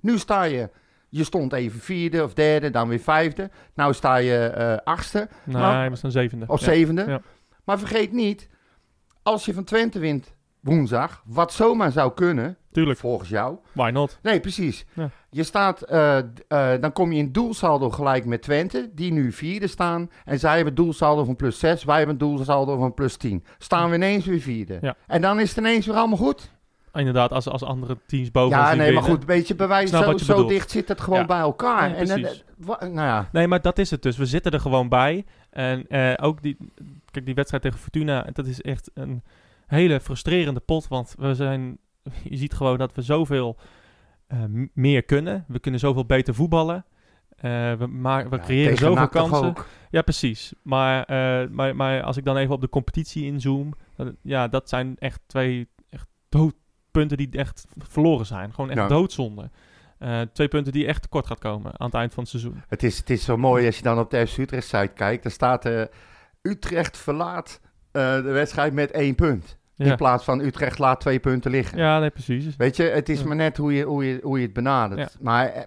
Nu 0.00 0.18
sta 0.18 0.42
je, 0.42 0.70
je 1.08 1.24
stond 1.24 1.52
even 1.52 1.80
vierde 1.80 2.22
of 2.24 2.34
derde, 2.34 2.70
dan 2.70 2.88
weer 2.88 2.98
vijfde. 3.00 3.50
Nou 3.74 3.94
sta 3.94 4.16
je 4.16 4.38
eh, 4.46 4.76
achtste 4.84 5.28
Nee, 5.44 5.56
maar- 5.62 5.90
we 5.90 5.96
staan 5.96 6.10
zevende. 6.10 6.44
of 6.48 6.60
Ja. 6.60 6.66
zevende. 6.66 7.04
Ja. 7.06 7.20
Maar 7.64 7.78
vergeet 7.78 8.12
niet, 8.12 8.48
als 9.22 9.44
je 9.44 9.54
van 9.54 9.64
Twente 9.64 9.98
wint 9.98 10.34
woensdag, 10.60 11.22
wat 11.26 11.52
zomaar 11.52 11.92
zou 11.92 12.12
kunnen, 12.14 12.56
Tuurlijk, 12.72 12.98
volgens 12.98 13.28
jou. 13.28 13.56
why 13.72 13.90
not? 13.92 14.18
Nee, 14.22 14.40
precies. 14.40 14.84
Ja. 14.92 15.10
Je 15.30 15.42
staat, 15.42 15.82
eh, 15.82 16.18
eh, 16.18 16.24
dan 16.80 16.92
kom 16.92 17.12
je 17.12 17.18
in 17.18 17.32
doelsaldo 17.32 17.90
gelijk 17.90 18.24
met 18.24 18.42
Twente, 18.42 18.90
die 18.94 19.12
nu 19.12 19.32
vierde 19.32 19.66
staan. 19.66 20.10
En 20.24 20.38
zij 20.38 20.56
hebben 20.56 20.74
doelsaldo 20.74 21.24
van 21.24 21.36
plus 21.36 21.58
6, 21.58 21.84
wij 21.84 21.98
hebben 21.98 22.18
doelsaldo 22.18 22.78
van 22.78 22.94
plus 22.94 23.16
10. 23.16 23.44
Staan 23.58 23.88
we 23.90 23.94
ineens 23.96 24.24
weer 24.26 24.40
vierde. 24.40 24.78
Ja. 24.80 24.96
En 25.06 25.20
dan 25.20 25.40
is 25.40 25.48
het 25.48 25.58
ineens 25.58 25.86
weer 25.86 25.96
allemaal 25.96 26.16
goed. 26.18 26.50
Inderdaad, 26.94 27.32
als, 27.32 27.48
als 27.48 27.62
andere 27.62 27.98
teams 28.06 28.30
boven 28.30 28.58
ja, 28.58 28.74
nee, 28.74 28.92
maar 28.92 29.02
goed, 29.02 29.24
weet 29.24 29.48
je, 29.48 29.54
bij 29.54 29.68
wijze 29.68 29.96
Snap 29.96 30.18
zo, 30.18 30.40
je 30.42 30.48
dicht 30.48 30.70
zit 30.70 30.88
het 30.88 31.00
gewoon 31.00 31.18
Ja. 31.20 31.26
bij 31.26 31.38
elkaar. 31.38 31.88
Ja, 31.88 31.94
en 31.94 32.24
eh, 32.24 32.30
nou 32.80 32.92
ja, 32.94 33.28
Nee, 33.32 33.48
maar 33.48 33.60
dat 33.60 33.78
is 33.78 33.90
het 33.90 34.02
dus. 34.02 34.16
We 34.16 34.26
zitten 34.26 34.52
er 34.52 34.60
gewoon 34.60 34.88
bij. 34.88 35.24
En 35.50 35.86
ook 36.18 36.42
die, 36.42 36.56
kijk, 37.12 37.24
die 37.24 37.34
wedstrijd 37.34 37.62
tegen 37.62 37.78
Fortuna, 37.78 38.26
dat 38.32 38.46
is 38.46 38.60
echt 38.62 38.90
een 38.94 39.22
hele 39.66 40.00
frustrerende 40.00 40.60
pot. 40.60 40.88
Want 40.88 41.14
we 41.18 41.34
zijn, 41.34 41.78
je 42.30 42.36
ziet 42.36 42.54
gewoon 42.54 42.78
dat 42.78 42.94
we 42.94 43.02
zoveel 43.02 43.56
eh, 44.26 44.38
meer 44.72 45.02
kunnen. 45.02 45.44
We 45.48 45.58
kunnen 45.58 45.80
zoveel 45.80 46.06
beter 46.06 46.34
voetballen. 46.34 46.84
Eh, 47.36 47.72
we, 47.72 47.86
maar, 47.86 48.28
we 48.28 48.36
ja, 48.36 48.42
creëren 48.42 48.76
zoveel 48.76 49.08
kansen. 49.08 49.44
ook. 49.46 49.66
Ja, 49.90 50.02
precies. 50.02 50.52
Maar, 50.62 51.04
eh, 51.04 51.48
maar, 51.50 51.76
maar 51.76 52.02
als 52.02 52.16
ik 52.16 52.24
dan 52.24 52.36
even 52.36 52.54
op 52.54 52.60
de 52.60 52.68
competitie 52.68 53.24
inzoom, 53.24 53.72
ja, 54.22 54.48
dat 54.48 54.68
zijn 54.68 54.96
echt 54.98 55.20
twee 55.26 55.68
echt 55.90 56.06
doodpunten 56.28 57.16
die 57.16 57.28
echt 57.30 57.66
verloren 57.78 58.26
zijn. 58.26 58.52
Gewoon 58.54 58.70
echt 58.70 58.78
Ja. 58.78 58.86
doodzonde. 58.88 59.50
Twee 60.32 60.48
punten 60.48 60.72
die 60.72 60.86
echt 60.86 61.02
tekort 61.02 61.26
gaat 61.26 61.38
komen 61.38 61.80
aan 61.80 61.86
het 61.86 61.94
eind 61.94 62.14
van 62.14 62.22
het 62.22 62.32
seizoen. 62.32 62.62
Het 62.68 62.82
is, 62.82 62.98
het 62.98 63.10
is 63.10 63.24
zo 63.24 63.36
mooi 63.36 63.66
als 63.66 63.76
je 63.76 63.82
dan 63.82 63.98
op 63.98 64.10
de 64.10 64.26
FC 64.26 64.38
Utrecht 64.38 64.66
site 64.66 64.90
kijkt. 64.94 65.22
Dan 65.22 65.32
staat 65.32 65.64
eh 65.64 65.82
Utrecht 66.42 66.98
verlaat 66.98 67.60
eh, 67.90 68.14
de 68.14 68.22
wedstrijd 68.22 68.72
met 68.72 68.90
één 68.90 69.14
punt. 69.14 69.58
Ja, 69.74 69.90
In 69.90 69.96
plaats 69.96 70.24
van 70.24 70.40
Utrecht 70.40 70.78
laat 70.78 71.00
twee 71.00 71.20
punten 71.20 71.50
liggen. 71.50 71.78
ja 71.78 71.98
nee, 71.98 72.10
precies. 72.10 72.56
Weet 72.56 72.76
je, 72.76 72.82
het 72.82 73.08
is 73.08 73.20
Ja. 73.20 73.26
maar 73.26 73.36
net 73.36 73.56
hoe 73.56 73.72
je, 73.74 73.84
hoe 73.84 74.04
je, 74.06 74.20
hoe 74.22 74.38
je 74.38 74.44
het 74.44 74.52
benadert. 74.54 75.12
Ja. 75.12 75.18
Maar 75.20 75.46
eh, 75.46 75.62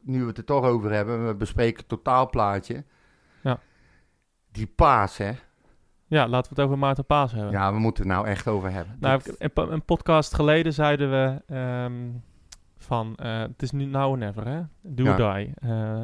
nu 0.00 0.20
we 0.20 0.26
het 0.26 0.38
er 0.38 0.44
toch 0.44 0.64
over 0.64 0.92
hebben, 0.92 1.26
we 1.26 1.34
bespreken 1.34 1.76
het 1.78 1.88
totaalplaatje. 1.88 2.84
Ja. 3.42 3.58
Die 4.50 4.66
paas, 4.66 5.16
hè. 5.16 5.30
Ja, 6.06 6.28
laten 6.28 6.54
we 6.54 6.60
het 6.60 6.64
over 6.70 6.78
Maarten 6.78 7.04
Paas 7.06 7.32
hebben. 7.32 7.50
Ja, 7.50 7.72
we 7.72 7.78
moeten 7.78 8.04
het 8.04 8.12
nou 8.12 8.26
echt 8.26 8.48
over 8.48 8.70
hebben. 8.72 8.96
Nou, 9.00 9.20
een, 9.38 9.72
een 9.72 9.84
podcast 9.84 10.34
geleden 10.34 10.72
zeiden 10.72 11.10
we 11.10 11.42
ehm, 11.54 11.92
van 12.76 13.16
eh, 13.16 13.38
het 13.40 13.62
is 13.62 13.70
nu 13.70 13.84
now 13.84 14.10
or 14.10 14.18
never, 14.18 14.46
hè? 14.46 14.60
Do 14.80 15.14
die. 15.16 15.52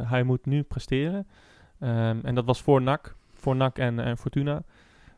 Hij 0.07 0.23
moet 0.23 0.47
nu 0.47 0.63
presteren. 0.63 1.27
Ehm, 1.81 2.19
en 2.23 2.35
dat 2.35 2.45
was 2.45 2.63
voor 2.63 2.83
NAC, 2.83 3.17
voor 3.39 3.57
NAC 3.57 3.79
en, 3.79 3.99
en 3.99 4.17
Fortuna. 4.19 4.63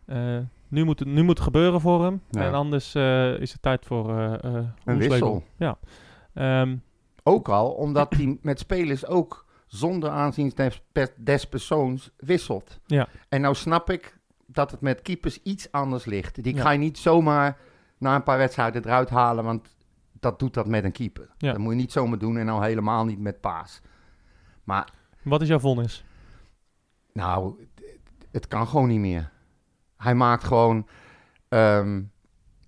Eh, 0.07 0.39
nu, 0.69 0.85
moet 0.85 0.99
het, 0.99 1.09
nu 1.09 1.23
moet 1.23 1.37
het 1.37 1.47
gebeuren 1.47 1.81
voor 1.81 2.05
hem. 2.05 2.23
Ja. 2.31 2.41
En 2.47 2.55
anders 2.55 2.95
eh, 2.95 3.41
is 3.41 3.53
het 3.53 3.63
tijd 3.63 3.87
voor 3.87 4.19
eh 4.21 4.65
Een 4.85 4.99
wissel. 4.99 5.45
Ja. 5.57 5.79
Ehm, 6.35 6.77
Ook 7.23 7.49
al 7.49 7.71
omdat 7.71 8.15
hij 8.15 8.39
met 8.43 8.59
spelers 8.59 9.07
ook 9.07 9.47
zonder 9.67 10.11
aanzien 10.11 10.53
des, 10.55 10.83
pe- 10.93 11.13
des 11.17 11.49
persoons 11.49 12.11
wisselt. 12.17 12.81
Ja. 12.87 13.09
En 13.29 13.41
nou 13.41 13.55
snap 13.55 13.91
ik 13.91 14.19
dat 14.47 14.71
het 14.71 14.81
met 14.81 15.03
keepers 15.03 15.43
iets 15.43 15.73
anders 15.73 16.05
ligt. 16.05 16.43
Die 16.43 16.55
Ja. 16.55 16.63
ga 16.63 16.71
je 16.71 16.79
niet 16.79 16.99
zomaar 16.99 17.57
na 17.99 18.15
een 18.15 18.23
paar 18.23 18.39
wedstrijden 18.39 18.85
eruit 18.85 19.11
halen, 19.11 19.45
want 19.45 19.77
dat 20.21 20.39
doet 20.39 20.55
dat 20.55 20.67
met 20.67 20.85
een 20.85 20.93
keeper. 20.93 21.29
Ja. 21.39 21.51
Dat 21.51 21.61
moet 21.61 21.73
je 21.73 21.79
niet 21.79 21.93
zomaar 21.93 22.19
doen 22.19 22.37
en 22.37 22.49
al 22.49 22.63
helemaal 22.63 23.05
niet 23.05 23.19
met 23.21 23.41
paas. 23.41 23.81
Maar 24.65 24.89
wat 25.23 25.43
is 25.43 25.49
jouw 25.49 25.59
vonnis? 25.59 26.05
nou, 27.13 27.67
het- 28.33 28.49
kan 28.49 28.67
gewoon 28.69 28.89
niet 28.89 28.99
meer. 29.01 29.31
Hij 29.97 30.15
maakt 30.15 30.45
gewoon, 30.45 30.87
ehm, 31.49 32.03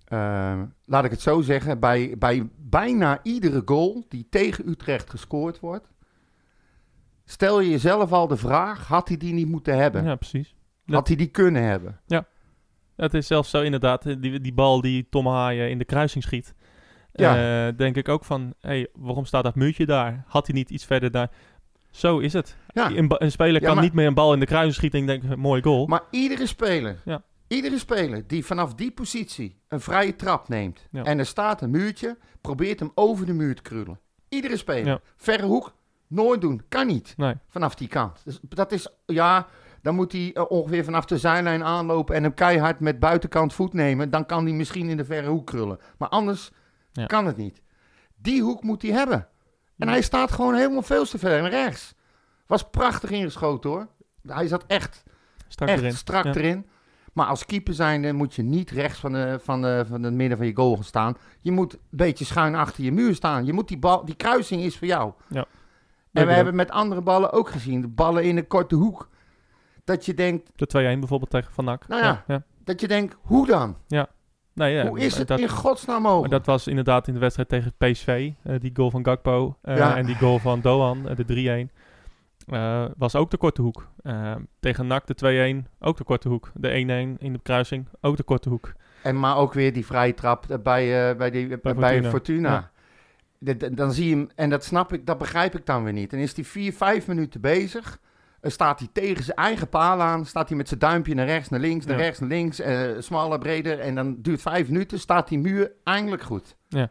ehm, 0.05 0.65
laat 0.85 1.05
ik 1.05 1.11
het 1.11 1.21
zo 1.21 1.41
zeggen, 1.41 1.79
bij, 1.79 2.15
bij 2.17 2.49
bijna 2.57 3.19
iedere 3.23 3.61
goal 3.65 4.05
die 4.09 4.27
tegen 4.29 4.69
Utrecht 4.69 5.09
gescoord 5.09 5.59
wordt, 5.59 5.87
stel 7.25 7.59
je 7.59 7.69
jezelf 7.69 8.11
al 8.11 8.27
de 8.27 8.37
vraag, 8.37 8.87
had 8.87 9.07
hij 9.07 9.17
die 9.17 9.33
niet 9.33 9.47
moeten 9.47 9.77
hebben? 9.77 10.03
Ja, 10.03 10.15
precies. 10.15 10.55
Had 10.85 11.07
hij 11.07 11.15
die 11.17 11.27
kunnen 11.27 11.63
hebben? 11.63 11.99
Het 12.95 13.13
is 13.13 13.27
zelfs 13.27 13.49
zo 13.49 13.61
inderdaad, 13.61 14.03
die, 14.21 14.39
die 14.41 14.53
bal 14.53 14.81
die 14.81 15.07
Tom 15.09 15.27
Haaien 15.27 15.69
in 15.69 15.77
de 15.77 15.85
kruising 15.85 16.23
schiet. 16.23 16.53
Ja. 17.13 17.67
eh, 17.67 17.77
denk 17.77 17.95
ik 17.95 18.09
ook 18.09 18.25
van, 18.25 18.53
hey, 18.59 18.87
waarom 18.93 19.25
staat 19.25 19.43
dat 19.43 19.55
muurtje 19.55 19.85
daar? 19.85 20.23
Had 20.27 20.47
hij 20.47 20.55
niet 20.55 20.69
iets 20.69 20.85
verder 20.85 21.11
daar? 21.11 21.29
Zo 21.93 22.19
is 22.19 22.33
het. 22.33 22.55
Ja, 22.67 22.91
Een, 22.91 23.31
speler 23.31 23.61
Ja, 23.61 23.67
kan 23.67 23.75
maar- 23.75 23.83
niet 23.83 23.93
meer 23.93 24.07
een 24.07 24.13
bal 24.13 24.33
in 24.33 24.39
de 24.39 24.45
kruising 24.45 24.75
schieten 24.75 24.99
en 24.99 25.05
denken, 25.05 25.39
mooi 25.39 25.61
goal. 25.61 25.85
maar 25.87 26.01
iedere 26.11 26.45
speler, 26.47 27.01
Ja. 27.05 27.23
iedere 27.47 27.77
speler 27.77 28.27
die 28.27 28.45
vanaf 28.45 28.73
die 28.73 28.91
positie 28.91 29.61
een 29.67 29.81
vrije 29.81 30.15
trap 30.15 30.47
neemt 30.49 30.87
en 30.91 31.19
er 31.19 31.25
staat 31.25 31.61
een 31.61 31.69
muurtje, 31.69 32.17
probeert 32.41 32.79
hem 32.79 32.91
over 32.95 33.25
de 33.25 33.33
muur 33.33 33.55
te 33.55 33.61
krullen. 33.61 33.99
Iedere 34.29 34.57
speler. 34.57 35.01
Verre 35.17 35.45
hoek, 35.45 35.75
nooit 36.07 36.41
doen. 36.41 36.61
Kan 36.69 36.87
niet. 36.87 37.13
nee, 37.17 37.33
vanaf 37.49 37.75
die 37.75 37.87
kant. 37.87 38.21
Dus 38.25 38.39
dat 38.41 38.71
is, 38.71 38.87
ja, 39.05 39.47
dan 39.81 39.95
moet 39.95 40.11
hij 40.11 40.31
eh, 40.33 40.43
ongeveer 40.47 40.83
vanaf 40.83 41.05
de 41.05 41.17
zijlijn 41.17 41.63
aanlopen 41.63 42.15
en 42.15 42.23
hem 42.23 42.33
keihard 42.33 42.79
met 42.79 42.99
buitenkant 42.99 43.53
voet 43.53 43.73
nemen. 43.73 44.09
Dan 44.09 44.25
kan 44.25 44.43
hij 44.45 44.53
misschien 44.53 44.89
in 44.89 44.97
de 44.97 45.05
verre 45.05 45.27
hoek 45.29 45.45
krullen. 45.45 45.79
Maar 45.97 46.09
anders 46.09 46.51
kan 47.05 47.25
het 47.25 47.37
niet. 47.37 47.61
Die 48.15 48.41
hoek 48.41 48.63
moet 48.63 48.81
hij 48.81 48.91
hebben. 48.91 49.27
En 49.87 49.93
hij 49.93 50.01
staat 50.01 50.31
gewoon 50.31 50.55
helemaal 50.55 50.81
veel 50.81 51.05
te 51.05 51.17
ver 51.17 51.41
naar 51.41 51.51
rechts. 51.51 51.93
Was 52.47 52.69
prachtig 52.69 53.09
ingeschoten 53.09 53.69
hoor. 53.69 53.87
Hij 54.27 54.47
zat 54.47 54.63
echt, 54.67 55.03
strak 55.47 55.69
echt 55.69 55.79
erin. 55.79 55.93
strak 55.93 56.23
Ja. 56.23 56.33
erin. 56.35 56.67
Maar 57.13 57.25
als 57.25 57.45
keeper 57.45 57.73
zijnde 57.73 58.13
moet 58.13 58.33
je 58.33 58.41
niet 58.41 58.71
rechts 58.71 58.99
van, 58.99 59.11
de, 59.11 59.39
van, 59.43 59.61
de, 59.61 59.85
van 59.87 60.03
het 60.03 60.13
midden 60.13 60.37
van 60.37 60.47
je 60.47 60.55
goal 60.55 60.75
gaan 60.75 60.83
staan. 60.83 61.17
Je 61.39 61.51
moet 61.51 61.73
een 61.73 61.79
beetje 61.89 62.25
schuin 62.25 62.55
achter 62.55 62.83
je 62.83 62.91
muur 62.91 63.15
staan. 63.15 63.45
Je 63.45 63.53
moet 63.53 63.67
die, 63.67 63.77
bal, 63.77 64.05
die 64.05 64.15
kruising 64.15 64.61
is 64.61 64.77
voor 64.77 64.87
jou. 64.87 65.13
Ja. 65.29 65.45
En 66.11 66.27
we 66.27 66.33
hebben 66.33 66.55
met 66.55 66.71
andere 66.71 67.01
ballen 67.01 67.31
ook 67.31 67.49
gezien. 67.49 67.81
De 67.81 67.87
ballen 67.87 68.23
in 68.23 68.35
de 68.35 68.47
korte 68.47 68.75
hoek. 68.75 69.09
Dat 69.83 70.05
je 70.05 70.13
denkt, 70.13 70.49
De 70.55 70.95
2-1 70.95 70.99
bijvoorbeeld 70.99 71.29
tegen 71.29 71.53
Van 71.53 71.65
Nak. 71.65 71.87
Nou 71.87 72.03
ja. 72.03 72.23
ja. 72.27 72.43
dat 72.63 72.81
je 72.81 72.87
denkt, 72.87 73.15
hoe 73.21 73.47
dan? 73.47 73.77
Nee, 74.53 74.73
ja, 74.73 74.87
hoe 74.87 74.99
is 74.99 75.17
het 75.17 75.27
dat, 75.27 75.39
in 75.39 75.49
godsnaam 75.49 76.01
mogelijk? 76.01 76.31
dat 76.31 76.45
was 76.45 76.67
inderdaad 76.67 77.07
in 77.07 77.13
de 77.13 77.19
wedstrijd 77.19 77.49
tegen 77.49 77.73
PSV. 77.77 78.31
eh, 78.43 78.55
die 78.59 78.71
goal 78.73 78.91
van 78.91 79.05
Gakpo 79.05 79.57
Ja. 79.63 79.97
en 79.97 80.05
die 80.05 80.15
goal 80.15 80.39
van 80.39 80.61
Doan, 80.61 81.09
eh, 81.09 81.15
de 81.15 81.25
3-1. 81.25 81.71
eh, 82.47 82.85
was 82.97 83.15
ook 83.15 83.31
de 83.31 83.37
korte 83.37 83.61
hoek. 83.61 83.87
Tegen 84.59 84.87
NAC 84.87 85.07
de 85.07 85.15
2-1, 85.15 85.67
ook 85.79 85.97
de 85.97 86.03
korte 86.03 86.27
hoek. 86.29 86.51
De 86.53 86.69
1-1 86.69 87.17
in 87.19 87.33
de 87.33 87.39
kruising, 87.43 87.87
ook 88.01 88.17
de 88.17 88.23
korte 88.23 88.49
hoek. 88.49 88.73
En 89.03 89.19
maar 89.19 89.37
ook 89.37 89.53
weer 89.53 89.73
die 89.73 89.85
vrije 89.85 90.13
trap 90.13 90.45
bij, 90.63 91.17
bij, 91.17 91.31
die, 91.31 91.47
bij, 91.47 91.73
Fortuna. 91.73 92.09
Fortuna. 92.09 92.51
Ja. 92.51 92.71
De- 93.37 93.57
de- 93.57 93.73
dan 93.73 93.91
zie 93.93 94.09
je 94.09 94.15
hem, 94.15 94.29
en 94.35 94.49
dat 94.49 94.63
snap 94.63 94.93
ik, 94.93 95.05
dat 95.05 95.17
begrijp 95.17 95.55
ik 95.55 95.65
dan 95.65 95.83
weer 95.83 95.93
niet. 95.93 96.11
Dan 96.11 96.19
is 96.19 96.35
hij 96.35 96.43
vier, 96.45 96.73
vijf 96.73 97.07
minuten 97.07 97.41
bezig. 97.41 97.99
Dan 98.43 98.51
staat 98.51 98.79
hij 98.79 98.87
tegen 98.93 99.23
zijn 99.23 99.37
eigen 99.37 99.69
paal 99.69 100.01
aan. 100.01 100.25
Staat 100.25 100.47
hij 100.47 100.57
met 100.57 100.67
zijn 100.67 100.79
duimpje 100.79 101.13
naar 101.15 101.25
rechts, 101.25 101.49
naar 101.49 101.59
links, 101.59 101.85
naar 101.85 101.97
Ja. 101.97 102.03
rechts, 102.03 102.19
naar 102.19 102.29
links. 102.29 102.59
eh 102.59 102.81
smaller, 102.99 103.39
breder. 103.39 103.79
En 103.79 103.95
dan 103.95 104.15
duurt 104.21 104.41
vijf 104.41 104.67
minuten. 104.67 104.99
Staat 104.99 105.27
die 105.27 105.39
muur 105.39 105.71
eindelijk 105.83 106.21
goed. 106.23 106.55
Ja. 106.67 106.89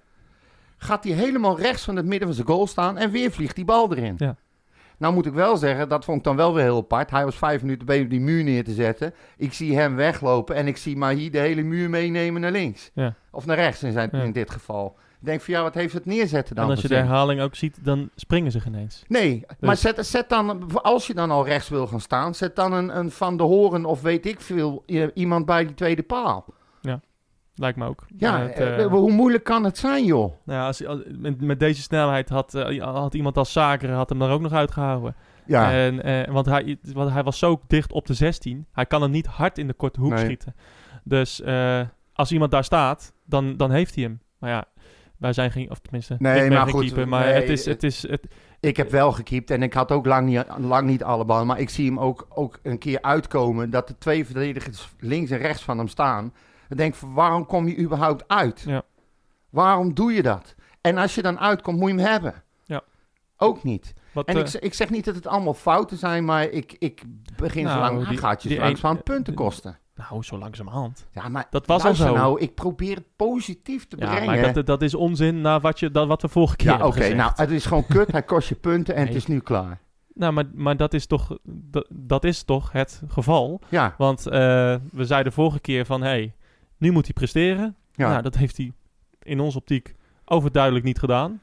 Gaat 0.76 1.04
hij 1.04 1.12
helemaal 1.12 1.58
rechts 1.58 1.84
van 1.84 1.96
het 1.96 2.06
midden 2.06 2.26
van 2.28 2.36
zijn 2.36 2.46
goal 2.46 2.66
staan. 2.66 2.98
En 2.98 3.10
weer 3.10 3.30
vliegt 3.30 3.56
die 3.56 3.64
bal 3.64 3.92
erin. 3.96 4.14
Ja. 4.16 4.36
Nou 4.98 5.14
moet 5.14 5.26
ik 5.26 5.32
wel 5.32 5.56
zeggen, 5.56 5.88
dat 5.88 6.04
vond 6.04 6.18
ik 6.18 6.24
dan 6.24 6.36
wel 6.36 6.54
weer 6.54 6.62
heel 6.64 6.76
apart. 6.76 7.10
Hij 7.10 7.24
was 7.24 7.36
vijf 7.36 7.62
minuten 7.62 7.86
bezig 7.86 8.08
die 8.08 8.20
muur 8.20 8.44
neer 8.44 8.64
te 8.64 8.72
zetten. 8.72 9.14
Ik 9.36 9.52
zie 9.52 9.76
hem 9.78 9.96
weglopen 9.96 10.54
en 10.56 10.66
ik 10.66 10.76
zie 10.76 10.96
Mahi 10.96 11.30
de 11.30 11.38
hele 11.38 11.62
muur 11.62 11.90
meenemen 11.90 12.40
naar 12.40 12.50
links. 12.50 12.90
Ja. 12.94 13.14
Of 13.30 13.46
naar 13.46 13.56
rechts 13.56 13.82
in, 13.82 13.92
zijn, 13.92 14.10
in 14.10 14.32
dit 14.32 14.50
geval. 14.50 14.96
Ik 15.22 15.28
denk 15.28 15.40
van 15.40 15.54
ja, 15.54 15.62
wat 15.62 15.74
heeft 15.74 15.92
het 15.94 16.04
neerzetten 16.06 16.54
dan 16.54 16.64
En 16.64 16.70
als 16.70 16.80
je 16.82 16.88
de 16.88 16.94
herhaling 16.94 17.40
ook 17.40 17.54
ziet, 17.54 17.84
dan 17.84 18.10
springen 18.16 18.52
ze 18.52 18.60
geen 18.60 18.74
eens. 18.74 19.02
Nee, 19.08 19.44
maar 19.60 19.70
Dus- 19.70 19.80
zet, 19.80 20.06
zet 20.06 20.28
dan, 20.28 20.72
als 20.82 21.06
je 21.06 21.14
dan 21.14 21.30
al 21.30 21.46
rechts 21.46 21.68
wil 21.68 21.86
gaan 21.86 22.00
staan, 22.00 22.34
zet 22.34 22.56
dan 22.56 22.72
een, 22.72 22.96
een 22.98 23.10
Van 23.10 23.36
de 23.36 23.42
Horen 23.42 23.84
of 23.84 24.00
weet 24.02 24.26
ik 24.26 24.40
veel, 24.40 24.82
iemand 25.14 25.46
bij 25.46 25.64
die 25.66 25.74
tweede 25.74 26.02
paal. 26.02 26.44
Lijkt 27.54 27.78
me 27.78 27.86
ook. 27.86 28.06
Ja, 28.16 28.32
Maar 28.32 28.40
het, 28.42 28.54
eh, 28.54 28.82
eh, 28.82 28.90
hoe 28.90 29.10
moeilijk 29.12 29.44
kan 29.44 29.64
het 29.64 29.78
zijn, 29.78 30.04
joh? 30.04 30.32
nou 30.44 30.58
ja, 30.58 30.66
als, 30.66 30.86
als- 30.86 31.02
met, 31.18 31.40
met 31.40 31.60
deze 31.60 31.82
snelheid 31.82 32.28
had, 32.28 32.54
eh, 32.54 32.82
had 32.94 33.14
iemand 33.14 33.36
als 33.36 33.52
Zaker 33.52 33.90
had 33.90 34.08
hem 34.08 34.22
er 34.22 34.30
ook 34.30 34.40
nog 34.40 34.52
uitgehouden. 34.52 35.14
Ja, 35.46 35.72
En, 35.72 36.32
want, 36.32 36.46
hij, 36.46 36.78
want 36.92 37.10
hij 37.10 37.22
was 37.22 37.38
zo 37.38 37.60
dicht 37.66 37.92
op 37.92 38.06
de 38.06 38.14
16. 38.14 38.66
Hij 38.72 38.86
kan 38.86 39.02
hem 39.02 39.10
niet 39.10 39.26
hard 39.26 39.58
in 39.58 39.66
de 39.66 39.72
korte 39.72 40.00
hoek 40.00 40.10
Nee. 40.12 40.24
schieten. 40.24 40.54
Dus 41.04 41.42
als 42.12 42.32
iemand 42.32 42.50
daar 42.50 42.64
staat, 42.64 43.12
dan, 43.26 43.56
dan 43.56 43.70
heeft 43.70 43.94
hij 43.94 44.04
hem. 44.04 44.20
Maar 44.38 44.50
ja, 44.50 44.64
wij 45.22 45.32
zijn 45.32 45.50
geen... 45.50 45.70
Of 45.70 45.78
tenminste, 45.78 46.16
Nee, 46.18 46.42
ik 46.42 46.48
ben 46.48 46.58
maar 46.58 46.68
goed, 46.68 46.84
keeper. 46.84 47.08
Maar 47.08 47.24
nee, 47.24 47.32
het 47.34 47.48
is... 47.48 47.64
het- 47.64 47.82
is 47.82 48.02
het, 48.08 48.26
ik 48.60 48.76
heb 48.76 48.90
wel 48.90 49.12
gekiept 49.12 49.50
en 49.50 49.62
ik 49.62 49.72
had 49.72 49.90
ook 49.92 50.06
lang 50.06 50.26
niet, 50.28 50.44
lang 50.58 50.86
niet 50.86 51.02
alle 51.04 51.24
ballen. 51.24 51.46
Maar 51.46 51.58
ik 51.60 51.70
zie 51.70 51.86
hem 51.86 52.00
ook, 52.00 52.26
ook 52.28 52.58
een 52.62 52.78
keer 52.78 53.02
uitkomen 53.02 53.70
dat 53.70 53.88
de 53.88 53.98
twee 53.98 54.24
verdedigers 54.26 54.88
links 54.98 55.30
en 55.30 55.38
rechts 55.38 55.62
van 55.62 55.78
hem 55.78 55.88
staan. 55.88 56.32
Dan 56.68 56.76
denk 56.76 56.94
van, 56.94 57.12
waarom 57.14 57.46
kom 57.46 57.68
je 57.68 57.78
überhaupt 57.78 58.24
uit? 58.28 58.60
Ja. 58.66 58.82
Waarom 59.50 59.94
doe 59.94 60.12
je 60.12 60.22
dat? 60.22 60.54
En 60.80 60.98
als 60.98 61.14
je 61.14 61.22
dan 61.22 61.38
uitkomt, 61.38 61.78
moet 61.78 61.90
je 61.90 61.96
hem 61.96 62.06
hebben. 62.06 62.34
Ja. 62.64 62.82
Ook 63.36 63.62
niet. 63.62 63.92
wat, 64.12 64.26
En 64.26 64.34
eh, 64.34 64.40
ik, 64.40 64.46
zeg- 64.46 64.60
ik 64.60 64.74
zeg 64.74 64.90
niet 64.90 65.04
dat 65.04 65.14
het 65.14 65.26
allemaal 65.26 65.54
fouten 65.54 65.96
zijn, 65.96 66.24
maar 66.24 66.44
ik, 66.48 66.76
ik 66.78 67.02
begin 67.36 67.64
Nou, 67.64 67.74
zo 67.76 67.80
lang. 67.94 68.08
Die- 68.08 68.18
gaat 68.18 68.42
je 68.42 68.48
die 68.48 68.60
een- 68.60 69.02
punten 69.02 69.24
die- 69.24 69.34
kosten. 69.34 69.78
Nou, 69.94 70.22
zo 70.22 70.38
langzamerhand. 70.38 71.06
Ja, 71.12 71.28
maar 71.28 71.46
Dat 71.50 71.66
was 71.66 71.84
al 71.84 71.94
zo. 71.94 72.14
nou, 72.14 72.40
ik 72.40 72.54
probeer 72.54 72.94
het 72.96 73.06
positief 73.16 73.86
te 73.86 73.96
Ja, 73.98 74.10
brengen. 74.10 74.42
maar 74.42 74.52
dat, 74.52 74.66
dat 74.66 74.82
is 74.82 74.94
onzin 74.94 75.40
naar 75.40 75.60
wat, 75.60 75.78
je, 75.80 75.90
dat, 75.90 76.06
wat 76.06 76.22
we 76.22 76.28
vorige 76.28 76.56
keer 76.56 76.70
ja, 76.70 76.86
oké. 76.86 77.14
Nou, 77.14 77.32
het 77.34 77.50
is 77.50 77.66
gewoon 77.66 77.86
kut. 77.86 78.12
Hij 78.12 78.22
kost 78.22 78.48
je 78.48 78.54
punten 78.54 78.94
en 78.94 79.06
het 79.06 79.14
is 79.16 79.26
nu 79.26 79.40
klaar. 79.40 79.80
Nou, 80.14 80.32
maar, 80.32 80.44
maar 80.54 80.76
dat, 80.76 80.94
is 80.94 81.06
toch, 81.06 81.38
dat, 81.44 81.86
dat 81.90 82.24
is 82.24 82.42
toch 82.42 82.72
het 82.72 83.02
geval. 83.08 83.60
Ja, 83.68 83.94
Want 83.98 84.26
eh, 84.26 84.32
we 84.92 85.04
zeiden 85.04 85.32
vorige 85.32 85.60
keer 85.60 85.86
van... 85.86 86.02
hey, 86.02 86.34
nu 86.76 86.90
moet 86.90 87.04
hij 87.04 87.12
presteren. 87.12 87.76
ja. 87.92 88.08
Nou, 88.08 88.22
dat 88.22 88.34
heeft 88.34 88.56
hij 88.56 88.72
in 89.22 89.40
onze 89.40 89.58
optiek 89.58 89.94
overduidelijk 90.24 90.84
niet 90.84 90.98
gedaan. 90.98 91.40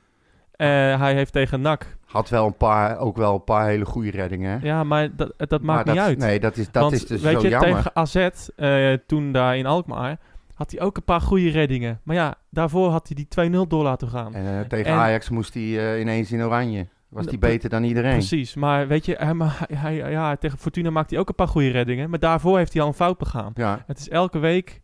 Eh, 0.59 0.67
hij 0.99 1.13
heeft 1.13 1.31
tegen 1.33 1.61
NAC... 1.61 1.97
Had 2.05 2.29
wel 2.29 2.45
een 2.45 2.57
paar, 2.57 2.97
ook 2.97 3.17
wel 3.17 3.33
een 3.33 3.43
paar 3.43 3.67
hele 3.67 3.85
goede 3.85 4.11
reddingen. 4.11 4.59
Ja, 4.63 4.83
maar 4.83 5.15
dat, 5.15 5.33
dat 5.37 5.61
Maar 5.61 5.75
maakt 5.75 5.87
niet 5.87 5.95
dat, 5.95 6.05
uit. 6.05 6.17
Nee, 6.17 6.39
dat 6.39 6.57
is, 6.57 6.71
dat 6.71 6.81
Want, 6.81 6.93
is 6.93 7.05
dus 7.05 7.21
weet 7.21 7.33
zo 7.33 7.41
je, 7.41 7.49
jammer. 7.49 7.69
tegen 7.75 7.95
AZ, 7.95 8.15
eh, 8.55 8.93
toen 9.07 9.31
daar 9.31 9.57
in 9.57 9.65
Alkmaar... 9.65 10.17
had 10.53 10.71
hij 10.71 10.81
ook 10.81 10.97
een 10.97 11.03
paar 11.03 11.21
goede 11.21 11.49
reddingen. 11.49 11.99
Maar 12.03 12.15
ja, 12.15 12.35
daarvoor 12.49 12.89
had 12.89 13.07
hij 13.07 13.25
die 13.49 13.51
2-0 13.65 13.67
door 13.67 13.83
laten 13.83 14.07
gaan. 14.07 14.33
En 14.33 14.59
eh, 14.59 14.65
tegen 14.67 14.85
En- 14.91 14.97
Ajax 14.97 15.29
moest 15.29 15.53
hij 15.53 15.63
eh, 15.93 15.99
ineens 15.99 16.31
in 16.31 16.43
oranje. 16.43 16.87
Was 17.09 17.25
hij 17.25 17.37
beter 17.39 17.69
dan 17.69 17.83
iedereen. 17.83 18.11
Precies, 18.11 18.55
maar 18.55 18.87
weet 18.87 19.05
je, 19.05 19.15
hij, 19.19 19.35
hij, 19.83 20.11
ja, 20.11 20.35
tegen 20.35 20.57
Fortuna 20.57 20.89
maakt 20.89 21.09
hij 21.09 21.19
ook 21.19 21.29
een 21.29 21.35
paar 21.35 21.47
goede 21.47 21.69
reddingen. 21.69 22.09
Maar 22.09 22.19
daarvoor 22.19 22.57
heeft 22.57 22.73
hij 22.73 22.81
al 22.81 22.87
een 22.87 22.93
fout 22.93 23.17
begaan. 23.17 23.51
Ja. 23.55 23.83
Het 23.87 23.99
is 23.99 24.09
elke 24.09 24.39
week 24.39 24.81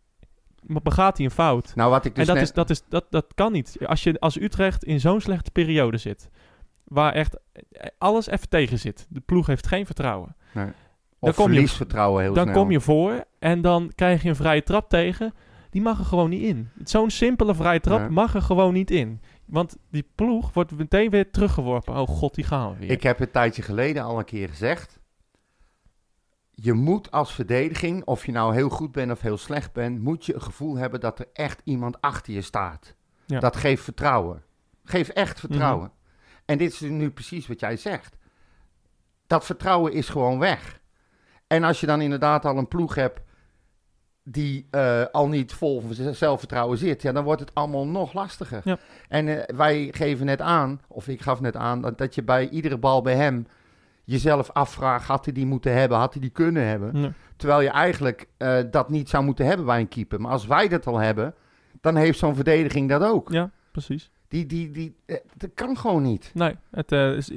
begaat 0.66 1.16
hij 1.16 1.26
een 1.26 1.32
fout. 1.32 1.72
Nou, 1.74 1.90
wat 1.90 2.04
ik 2.04 2.14
dus 2.14 2.20
en 2.20 2.26
dat, 2.26 2.34
net... 2.34 2.44
is, 2.44 2.52
dat, 2.52 2.70
is, 2.70 2.82
dat, 2.88 3.06
dat 3.10 3.26
kan 3.34 3.52
niet. 3.52 3.76
Als, 3.86 4.02
je, 4.02 4.20
als 4.20 4.40
Utrecht 4.40 4.84
in 4.84 5.00
zo'n 5.00 5.20
slechte 5.20 5.50
periode 5.50 5.96
zit, 5.96 6.30
waar 6.84 7.12
echt 7.12 7.36
alles 7.98 8.26
even 8.26 8.48
tegen 8.48 8.78
zit, 8.78 9.06
de 9.08 9.20
ploeg 9.20 9.46
heeft 9.46 9.66
geen 9.66 9.86
vertrouwen, 9.86 10.36
of 10.54 10.54
dan 10.54 10.64
kom 11.18 11.30
je- 11.30 11.32
verliesvertrouwen 11.52 12.22
heel 12.22 12.34
dan 12.34 12.42
snel. 12.48 12.56
kom 12.56 12.70
je 12.70 12.80
voor 12.80 13.24
en 13.38 13.60
dan 13.60 13.92
krijg 13.94 14.22
je 14.22 14.28
een 14.28 14.36
vrije 14.36 14.62
trap 14.62 14.88
tegen. 14.88 15.32
Die 15.70 15.82
mag 15.84 15.98
er 15.98 16.04
gewoon 16.04 16.30
niet 16.30 16.42
in. 16.42 16.68
Zo'n 16.84 17.10
simpele 17.10 17.54
vrije 17.54 17.80
trap 17.80 18.08
mag 18.10 18.34
er 18.34 18.42
gewoon 18.42 18.72
niet 18.72 18.90
in. 18.90 19.20
Want 19.44 19.76
die 19.90 20.08
ploeg 20.14 20.52
wordt 20.52 20.72
meteen 20.76 21.10
weer 21.10 21.30
teruggeworpen. 21.30 21.96
Oh 21.96 22.08
god, 22.08 22.34
die 22.34 22.44
gaan 22.44 22.72
we 22.72 22.78
weer. 22.78 22.90
Ik 22.90 23.02
heb 23.02 23.20
een 23.20 23.30
tijdje 23.30 23.62
geleden 23.62 24.02
al 24.02 24.18
een 24.18 24.24
keer 24.24 24.48
gezegd. 24.48 24.98
Je 26.58 26.72
moet 26.72 27.10
als 27.10 27.34
verdediging, 27.34 28.04
of 28.04 28.26
je 28.26 28.32
nou 28.32 28.54
heel 28.54 28.68
goed 28.68 28.92
bent 28.92 29.10
of 29.10 29.20
heel 29.20 29.36
slecht 29.36 29.72
bent, 29.72 30.00
moet 30.00 30.26
je 30.26 30.34
een 30.34 30.42
gevoel 30.42 30.76
hebben 30.76 31.00
dat 31.00 31.18
er 31.18 31.28
echt 31.32 31.60
iemand 31.64 32.00
achter 32.00 32.32
je 32.32 32.42
staat. 32.42 32.94
Ja. 33.26 33.40
Dat 33.40 33.56
geeft 33.56 33.82
vertrouwen. 33.82 34.42
Geeft 34.84 35.12
echt 35.12 35.40
vertrouwen. 35.40 35.86
Mhm. 35.86 35.96
En 36.44 36.58
dit 36.58 36.72
is 36.72 36.80
nu 36.80 37.10
precies 37.10 37.46
wat 37.46 37.60
jij 37.60 37.76
zegt. 37.76 38.16
Dat 39.26 39.44
vertrouwen 39.44 39.92
is 39.92 40.08
gewoon 40.08 40.38
weg. 40.38 40.80
En 41.46 41.64
als 41.64 41.80
je 41.80 41.86
dan 41.86 42.00
inderdaad 42.00 42.44
al 42.44 42.58
een 42.58 42.68
ploeg 42.68 42.94
hebt 42.94 43.20
die 44.22 44.66
eh, 44.70 45.04
al 45.12 45.28
niet 45.28 45.52
vol 45.52 45.82
zelfvertrouwen 46.10 46.78
zit, 46.78 47.02
ja, 47.02 47.12
dan 47.12 47.24
wordt 47.24 47.40
het 47.40 47.54
allemaal 47.54 47.86
nog 47.86 48.12
lastiger. 48.12 48.60
Ja. 48.64 48.78
En 49.08 49.46
eh, 49.46 49.56
wij 49.56 49.88
geven 49.92 50.26
net 50.26 50.40
aan, 50.40 50.80
of 50.88 51.08
ik 51.08 51.22
gaf 51.22 51.40
net 51.40 51.56
aan, 51.56 51.80
dat, 51.80 51.98
dat 51.98 52.14
je 52.14 52.22
bij 52.22 52.48
iedere 52.48 52.78
bal 52.78 53.02
bij 53.02 53.14
hem 53.14 53.46
jezelf 54.06 54.50
afvraagt, 54.50 55.06
had 55.06 55.24
hij 55.24 55.34
die 55.34 55.46
moeten 55.46 55.72
hebben, 55.72 55.98
had 55.98 56.12
hij 56.12 56.22
die 56.22 56.30
kunnen 56.30 56.66
hebben? 56.66 57.14
Terwijl 57.36 57.60
je 57.60 57.68
eigenlijk 57.68 58.28
eh, 58.36 58.58
dat 58.70 58.88
niet 58.88 59.08
zou 59.08 59.24
moeten 59.24 59.46
hebben 59.46 59.66
bij 59.66 59.80
een 59.80 59.88
keeper. 59.88 60.20
Maar 60.20 60.30
als 60.30 60.46
wij 60.46 60.68
dat 60.68 60.86
al 60.86 60.98
hebben, 60.98 61.34
dan 61.80 61.96
heeft 61.96 62.18
zo'n 62.18 62.34
verdediging 62.34 62.88
dat 62.88 63.02
ook. 63.02 63.32
Ja, 63.32 63.50
precies. 63.70 64.10
Die, 64.28 64.46
die, 64.46 64.70
die, 64.70 64.96
eh, 65.06 65.16
dat 65.36 65.50
kan 65.54 65.76
gewoon 65.76 66.02
niet. 66.02 66.30
Nee, 66.34 66.56
het 66.70 66.92
eh, 66.92 67.12
is, 67.12 67.30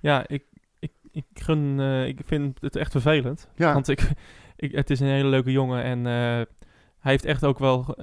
ja, 0.00 0.24
ik, 0.28 0.44
ik, 0.78 0.92
ik, 1.10 1.24
gun, 1.34 1.80
ik 2.06 2.20
vind 2.24 2.60
het 2.60 2.76
echt 2.76 2.90
vervelend. 2.90 3.48
Ja, 3.54 3.72
Want 3.72 3.88
ik, 3.88 4.10
ik, 4.56 4.72
het 4.72 4.90
is 4.90 5.00
een 5.00 5.06
hele 5.06 5.28
leuke 5.28 5.52
jongen 5.52 5.82
en 5.82 6.04
hij 6.04 7.12
heeft 7.12 7.24
echt 7.24 7.44
ook 7.44 7.58
wel 7.58 7.96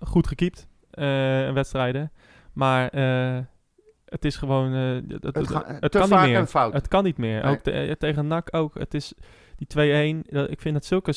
goed 0.00 0.26
gekiept 0.26 0.66
wedstrijden. 1.54 2.12
Maar 2.52 2.90
het 4.10 4.24
is 4.24 4.36
gewoon, 4.36 4.74
eh, 4.74 5.12
het, 5.14 5.22
het, 5.24 5.34
Het 5.34 5.48
ga- 5.50 5.64
het 5.80 5.92
te 5.92 5.98
kan 5.98 6.08
vaak 6.08 6.20
niet 6.20 6.30
meer. 6.30 6.38
een 6.40 6.46
fout. 6.46 6.72
Het 6.72 6.88
kan 6.88 7.04
niet 7.04 7.16
meer. 7.18 7.42
Nee. 7.44 7.52
Ook 7.52 7.60
te- 7.60 7.70
eh, 7.70 7.92
tegen 7.92 8.26
NAC 8.26 8.48
ook. 8.56 8.74
Het 8.78 8.94
is 8.94 9.12
die 9.56 9.66
2-1. 9.66 10.22
dat- 10.30 10.50
Ik 10.50 10.60
vind 10.60 10.74
het 10.74 10.84
zulke... 10.84 11.10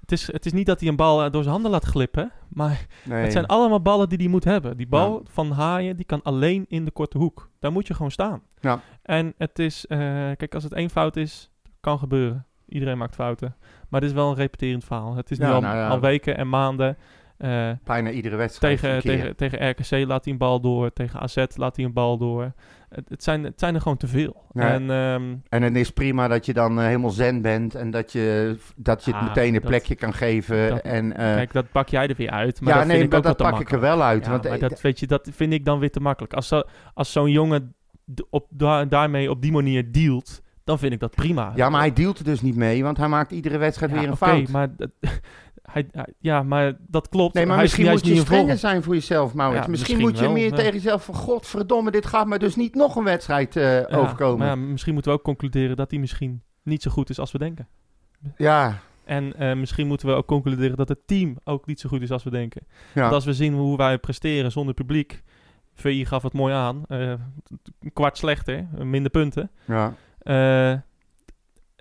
Het 0.00 0.12
is, 0.12 0.32
het 0.32 0.46
is 0.46 0.52
niet 0.52 0.66
dat 0.66 0.80
hij 0.80 0.88
een 0.88 0.96
bal 0.96 1.24
eh, 1.24 1.30
door 1.30 1.40
zijn 1.42 1.54
handen 1.54 1.70
laat 1.70 1.84
glippen. 1.84 2.32
Maar 2.48 2.86
nee. 3.04 3.22
het 3.22 3.32
zijn 3.32 3.46
allemaal 3.46 3.82
ballen 3.82 4.08
die 4.08 4.18
hij 4.18 4.26
moet 4.28 4.44
hebben. 4.44 4.76
Die 4.76 4.86
bal 4.88 5.12
Ja. 5.12 5.30
van 5.32 5.50
Haaien, 5.50 5.96
die 5.96 6.04
kan 6.06 6.22
alleen 6.22 6.64
in 6.68 6.84
de 6.84 6.90
korte 6.90 7.18
hoek. 7.18 7.48
Daar 7.60 7.72
moet 7.72 7.86
je 7.86 7.94
gewoon 7.94 8.10
staan. 8.10 8.42
Ja. 8.60 8.80
En 9.02 9.34
het 9.38 9.58
is... 9.58 9.84
kijk, 9.88 10.54
als 10.54 10.64
het 10.64 10.72
één 10.72 10.90
fout 10.90 11.16
is, 11.16 11.50
kan 11.80 11.98
gebeuren. 11.98 12.46
Iedereen 12.68 12.98
maakt 12.98 13.14
fouten. 13.14 13.56
Maar 13.88 14.00
het 14.00 14.10
is 14.10 14.16
wel 14.16 14.28
een 14.30 14.34
repeterend 14.36 14.84
verhaal. 14.84 15.14
Het 15.14 15.30
is 15.30 15.38
nu 15.38 15.46
Ja, 15.46 15.52
al, 15.52 15.60
nou 15.60 15.76
ja. 15.76 15.88
al 15.88 16.00
weken 16.00 16.36
en 16.36 16.48
maanden. 16.48 16.96
Eh, 17.42 17.70
Bijna 17.84 18.10
iedere 18.10 18.36
wedstrijd 18.36 18.80
tegen, 18.80 19.00
tegen, 19.00 19.36
tegen 19.36 19.68
RKC 19.70 19.90
laat 20.08 20.24
hij 20.24 20.32
een 20.32 20.38
bal 20.38 20.60
door. 20.60 20.92
Tegen 20.92 21.20
AZ 21.20 21.44
laat 21.54 21.76
hij 21.76 21.84
een 21.84 21.92
bal 21.92 22.18
door. 22.18 22.52
Het, 22.88 23.08
het, 23.08 23.22
zijn, 23.22 23.44
het 23.44 23.60
zijn 23.60 23.74
er 23.74 23.80
gewoon 23.80 23.96
te 23.96 24.06
veel. 24.06 24.44
En 24.54 24.90
ehm, 24.90 25.34
En 25.48 25.62
het 25.62 25.76
is 25.76 25.90
prima 25.90 26.28
dat 26.28 26.46
je 26.46 26.52
dan 26.52 26.78
eh, 26.78 26.84
helemaal 26.84 27.10
zen 27.10 27.42
bent 27.42 27.74
en 27.74 27.90
dat 27.90 28.12
je, 28.12 28.56
dat 28.76 29.04
je 29.04 29.10
het 29.12 29.20
Ah, 29.20 29.26
meteen 29.26 29.46
een 29.54 29.60
dat- 29.60 29.68
plekje 29.70 29.94
kan 29.94 30.12
geven. 30.14 30.68
dat- 30.68 30.80
en, 30.80 31.16
eh, 31.16 31.34
kijk, 31.34 31.52
dat 31.52 31.70
pak 31.72 31.88
jij 31.88 32.06
er 32.08 32.16
weer 32.16 32.30
uit. 32.30 32.60
Maar 32.60 32.72
ja, 32.72 32.78
dat 32.78 32.86
nee, 32.88 32.98
vind 32.98 33.12
ik 33.12 33.18
ook 33.18 33.24
dat 33.24 33.36
pak 33.36 33.60
ik 33.60 33.72
er 33.72 33.80
wel 33.80 34.02
uit. 34.02 34.24
Ja, 34.24 34.30
want, 34.30 34.48
maar 34.48 34.58
dat, 34.58 34.80
weet 34.80 35.00
je, 35.00 35.06
dat 35.06 35.28
vind 35.32 35.52
ik 35.52 35.64
dan 35.64 35.78
weer 35.78 35.90
te 35.90 36.00
makkelijk. 36.00 36.34
Als, 36.34 36.48
zo, 36.48 36.62
als 36.94 37.12
zo'n 37.12 37.30
jongen 37.30 37.74
op, 38.30 38.46
da- 38.50 38.84
daarmee 38.84 39.30
op 39.30 39.42
die 39.42 39.52
manier 39.52 39.92
dealt, 39.92 40.42
dan 40.64 40.78
vind 40.78 40.92
ik 40.92 41.00
dat 41.00 41.14
prima. 41.14 41.52
ja, 41.54 41.68
maar 41.70 41.80
hij 41.80 41.92
dealt 41.92 42.18
er 42.18 42.24
dus 42.24 42.40
niet 42.40 42.56
mee, 42.56 42.82
want 42.82 42.96
hij 42.96 43.08
maakt 43.08 43.32
iedere 43.32 43.58
wedstrijd 43.58 43.92
Ja, 43.92 43.98
weer 43.98 44.06
een 44.06 44.12
oké, 44.14 44.24
fout. 44.26 44.48
maar, 44.48 44.76
dat- 44.76 44.90
hij, 45.72 45.88
hij- 45.92 46.12
ja, 46.18 46.42
maar 46.42 46.76
dat 46.86 47.08
klopt. 47.08 47.34
Nee, 47.34 47.46
maar 47.46 47.56
Hij 47.56 47.64
is 47.64 47.76
misschien 47.76 47.92
moet 48.10 48.16
je 48.16 48.20
strenger 48.24 48.58
zijn 48.58 48.82
voor 48.82 48.94
jezelf, 48.94 49.34
Maurits. 49.34 49.64
Ja, 49.64 49.70
misschien, 49.70 49.96
misschien 49.96 50.10
moet 50.10 50.18
je 50.18 50.24
wel, 50.24 50.32
meer 50.42 50.50
ja. 50.50 50.56
tegen 50.56 50.72
jezelf 50.72 51.04
van... 51.04 51.14
Godverdomme, 51.14 51.90
dit 51.90 52.06
gaat 52.06 52.26
me 52.26 52.38
dus 52.38 52.56
niet 52.56 52.74
nog 52.74 52.96
een 52.96 53.04
wedstrijd 53.04 53.56
eh, 53.56 53.80
Ja, 53.88 53.96
overkomen. 53.96 54.38
Maar 54.38 54.46
Ja, 54.56 54.62
ja, 54.62 54.68
misschien 54.68 54.92
moeten 54.92 55.12
we 55.12 55.18
ook 55.18 55.24
concluderen 55.24 55.76
dat 55.76 55.90
hij 55.90 56.00
misschien 56.00 56.42
niet 56.62 56.82
zo 56.82 56.90
goed 56.90 57.10
is 57.10 57.18
als 57.18 57.32
we 57.32 57.38
denken. 57.38 57.68
ja, 58.36 58.78
En 59.04 59.36
eh, 59.36 59.56
misschien 59.56 59.86
moeten 59.86 60.06
we 60.08 60.14
ook 60.14 60.26
concluderen 60.26 60.76
dat 60.76 60.88
het 60.88 61.06
team 61.06 61.36
ook 61.44 61.66
niet 61.66 61.80
zo 61.80 61.88
goed 61.88 62.02
is 62.02 62.10
als 62.10 62.22
we 62.24 62.30
denken. 62.30 62.66
ja. 62.94 63.00
Want 63.00 63.12
als 63.12 63.24
we 63.24 63.34
zien 63.34 63.54
hoe 63.54 63.76
wij 63.76 63.98
presteren 63.98 64.52
zonder 64.52 64.74
publiek. 64.74 65.22
VI 65.74 66.04
gaf 66.06 66.22
het 66.22 66.32
mooi 66.32 66.54
aan. 66.54 66.82
een 66.88 67.18
kwart 67.92 68.18
slechter, 68.18 68.66
minder 68.84 69.10
punten. 69.10 69.50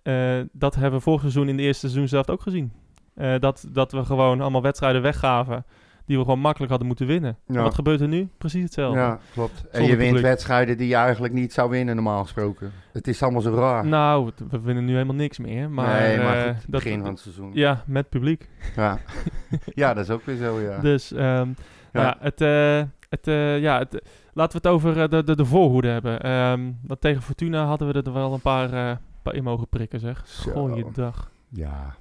Eh, 0.03 0.39
dat 0.51 0.75
hebben 0.75 0.93
we 0.97 1.03
vorig 1.03 1.19
seizoen 1.21 1.49
in 1.49 1.57
de 1.57 1.63
eerste 1.63 1.79
seizoen 1.87 2.07
zelf 2.07 2.29
ook 2.29 2.41
gezien. 2.41 2.71
Eh, 3.15 3.39
dat, 3.39 3.65
dat 3.71 3.91
we 3.91 4.05
gewoon 4.05 4.41
allemaal 4.41 4.61
wedstrijden 4.61 5.01
weggaven 5.01 5.65
die 6.05 6.17
we 6.17 6.23
gewoon 6.23 6.39
makkelijk 6.39 6.69
hadden 6.69 6.87
moeten 6.87 7.07
winnen. 7.07 7.37
Ja. 7.47 7.61
Wat 7.61 7.75
gebeurt 7.75 8.01
er 8.01 8.07
nu? 8.07 8.29
Precies 8.37 8.63
hetzelfde. 8.63 8.99
Ja, 8.99 9.19
klopt. 9.33 9.65
En 9.71 9.81
je 9.81 9.87
wint 9.95 9.99
publiek. 10.07 10.21
wedstrijden 10.21 10.77
die 10.77 10.87
je 10.87 10.95
eigenlijk 10.95 11.33
niet 11.33 11.53
zou 11.53 11.69
winnen, 11.69 11.95
normaal 11.95 12.21
gesproken. 12.23 12.71
Het 12.93 13.07
is 13.07 13.23
allemaal 13.23 13.41
zo 13.41 13.53
raar. 13.53 13.85
Nou, 13.85 14.31
we 14.49 14.59
winnen 14.59 14.85
nu 14.85 14.91
helemaal 14.93 15.15
niks 15.15 15.39
meer. 15.39 15.69
Maar, 15.69 15.99
nee, 16.01 16.17
maar 16.17 16.35
eh, 16.37 16.43
goed, 16.43 16.47
het 16.47 16.55
dat- 16.61 16.69
begin 16.83 16.99
van 17.01 17.09
het 17.09 17.19
seizoen. 17.19 17.51
Ja, 17.53 17.83
met 17.85 18.09
publiek. 18.09 18.49
Ja. 18.75 18.97
ja, 19.81 19.93
dat 19.93 20.03
is 20.03 20.09
ook 20.09 20.25
weer 20.25 20.35
zo, 20.37 20.59
ja. 20.59 20.79
Dus 20.79 21.11
ehm, 21.11 21.47
Ja. 21.91 22.01
ja. 22.01 22.17
het, 22.19 22.41
eh, 22.41 22.81
het, 23.09 23.25
ja, 23.61 23.77
het, 23.77 24.01
laten 24.33 24.61
we 24.61 24.67
het 24.67 24.75
over 24.75 25.09
de, 25.09 25.23
de, 25.23 25.35
de 25.35 25.45
voorhoede 25.45 25.87
hebben. 25.87 26.21
Ehm, 26.21 26.71
want 26.81 27.01
tegen 27.01 27.21
Fortuna 27.21 27.65
hadden 27.65 27.93
we 27.93 28.01
er 28.01 28.13
wel 28.13 28.33
een 28.33 28.41
paar, 28.41 28.73
eh 28.73 28.95
paar 29.21 29.35
in 29.35 29.43
mogen 29.43 29.67
prikken, 29.67 29.99
zeg. 29.99 30.27
Zo. 30.27 30.51
Goeiedag. 30.51 31.31
Ja. 31.49 31.95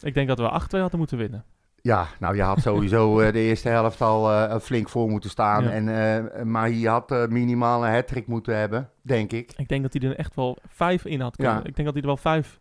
Ik 0.00 0.14
denk 0.14 0.28
dat 0.28 0.38
we 0.38 0.60
8-2 0.76 0.80
hadden 0.80 0.98
moeten 0.98 1.18
winnen. 1.18 1.44
Ja, 1.86 2.06
nou 2.18 2.36
je 2.36 2.42
had 2.42 2.60
sowieso 2.60 3.18
eh, 3.20 3.32
de 3.32 3.38
eerste 3.38 3.68
helft 3.68 4.00
al 4.00 4.32
eh, 4.32 4.58
flink 4.58 4.88
voor 4.88 5.08
moeten 5.10 5.30
staan. 5.30 5.64
Ja. 5.64 5.70
En, 5.70 5.88
eh, 5.88 6.42
maar 6.42 6.70
je 6.70 6.88
had 6.88 7.28
minimaal 7.28 7.86
een 7.86 7.92
hat 7.92 8.26
moeten 8.26 8.56
hebben, 8.56 8.90
denk 9.02 9.32
ik. 9.32 9.52
Ik 9.56 9.68
denk 9.68 9.82
dat 9.82 9.92
hij 9.92 10.10
er 10.10 10.16
echt 10.16 10.34
wel 10.34 10.58
vijf 10.68 11.04
in 11.04 11.20
had 11.20 11.36
kunnen. 11.36 11.54
Ja. 11.54 11.64
Ik 11.64 11.76
denk 11.76 11.84
dat 11.84 11.92
hij 11.92 12.00
er 12.00 12.06
wel 12.06 12.16
vijf... 12.16 12.58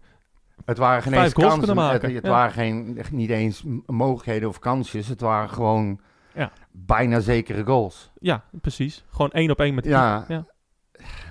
Het 0.66 0.78
waren 0.78 1.02
geen 1.02 1.14
eens 1.14 1.34
kansen. 1.34 1.78
Het, 1.78 2.02
het 2.02 2.12
ja. 2.12 2.30
waren 2.30 2.52
geen, 2.52 3.02
niet 3.12 3.30
eens 3.30 3.64
mogelijkheden 3.86 4.50
of 4.50 4.60
kansjes. 4.60 5.08
Het 5.08 5.22
waren 5.22 5.50
gewoon 5.50 6.00
Ja. 6.34 6.52
bijna 6.72 7.20
zekere 7.20 7.64
goals. 7.66 8.12
Ja, 8.20 8.44
precies. 8.62 9.04
Gewoon 9.10 9.32
één 9.32 9.52
op 9.52 9.60
één 9.60 9.76
met 9.76 9.84
de 9.84 9.90
Ja. 9.90 10.26
Ja. 10.28 10.46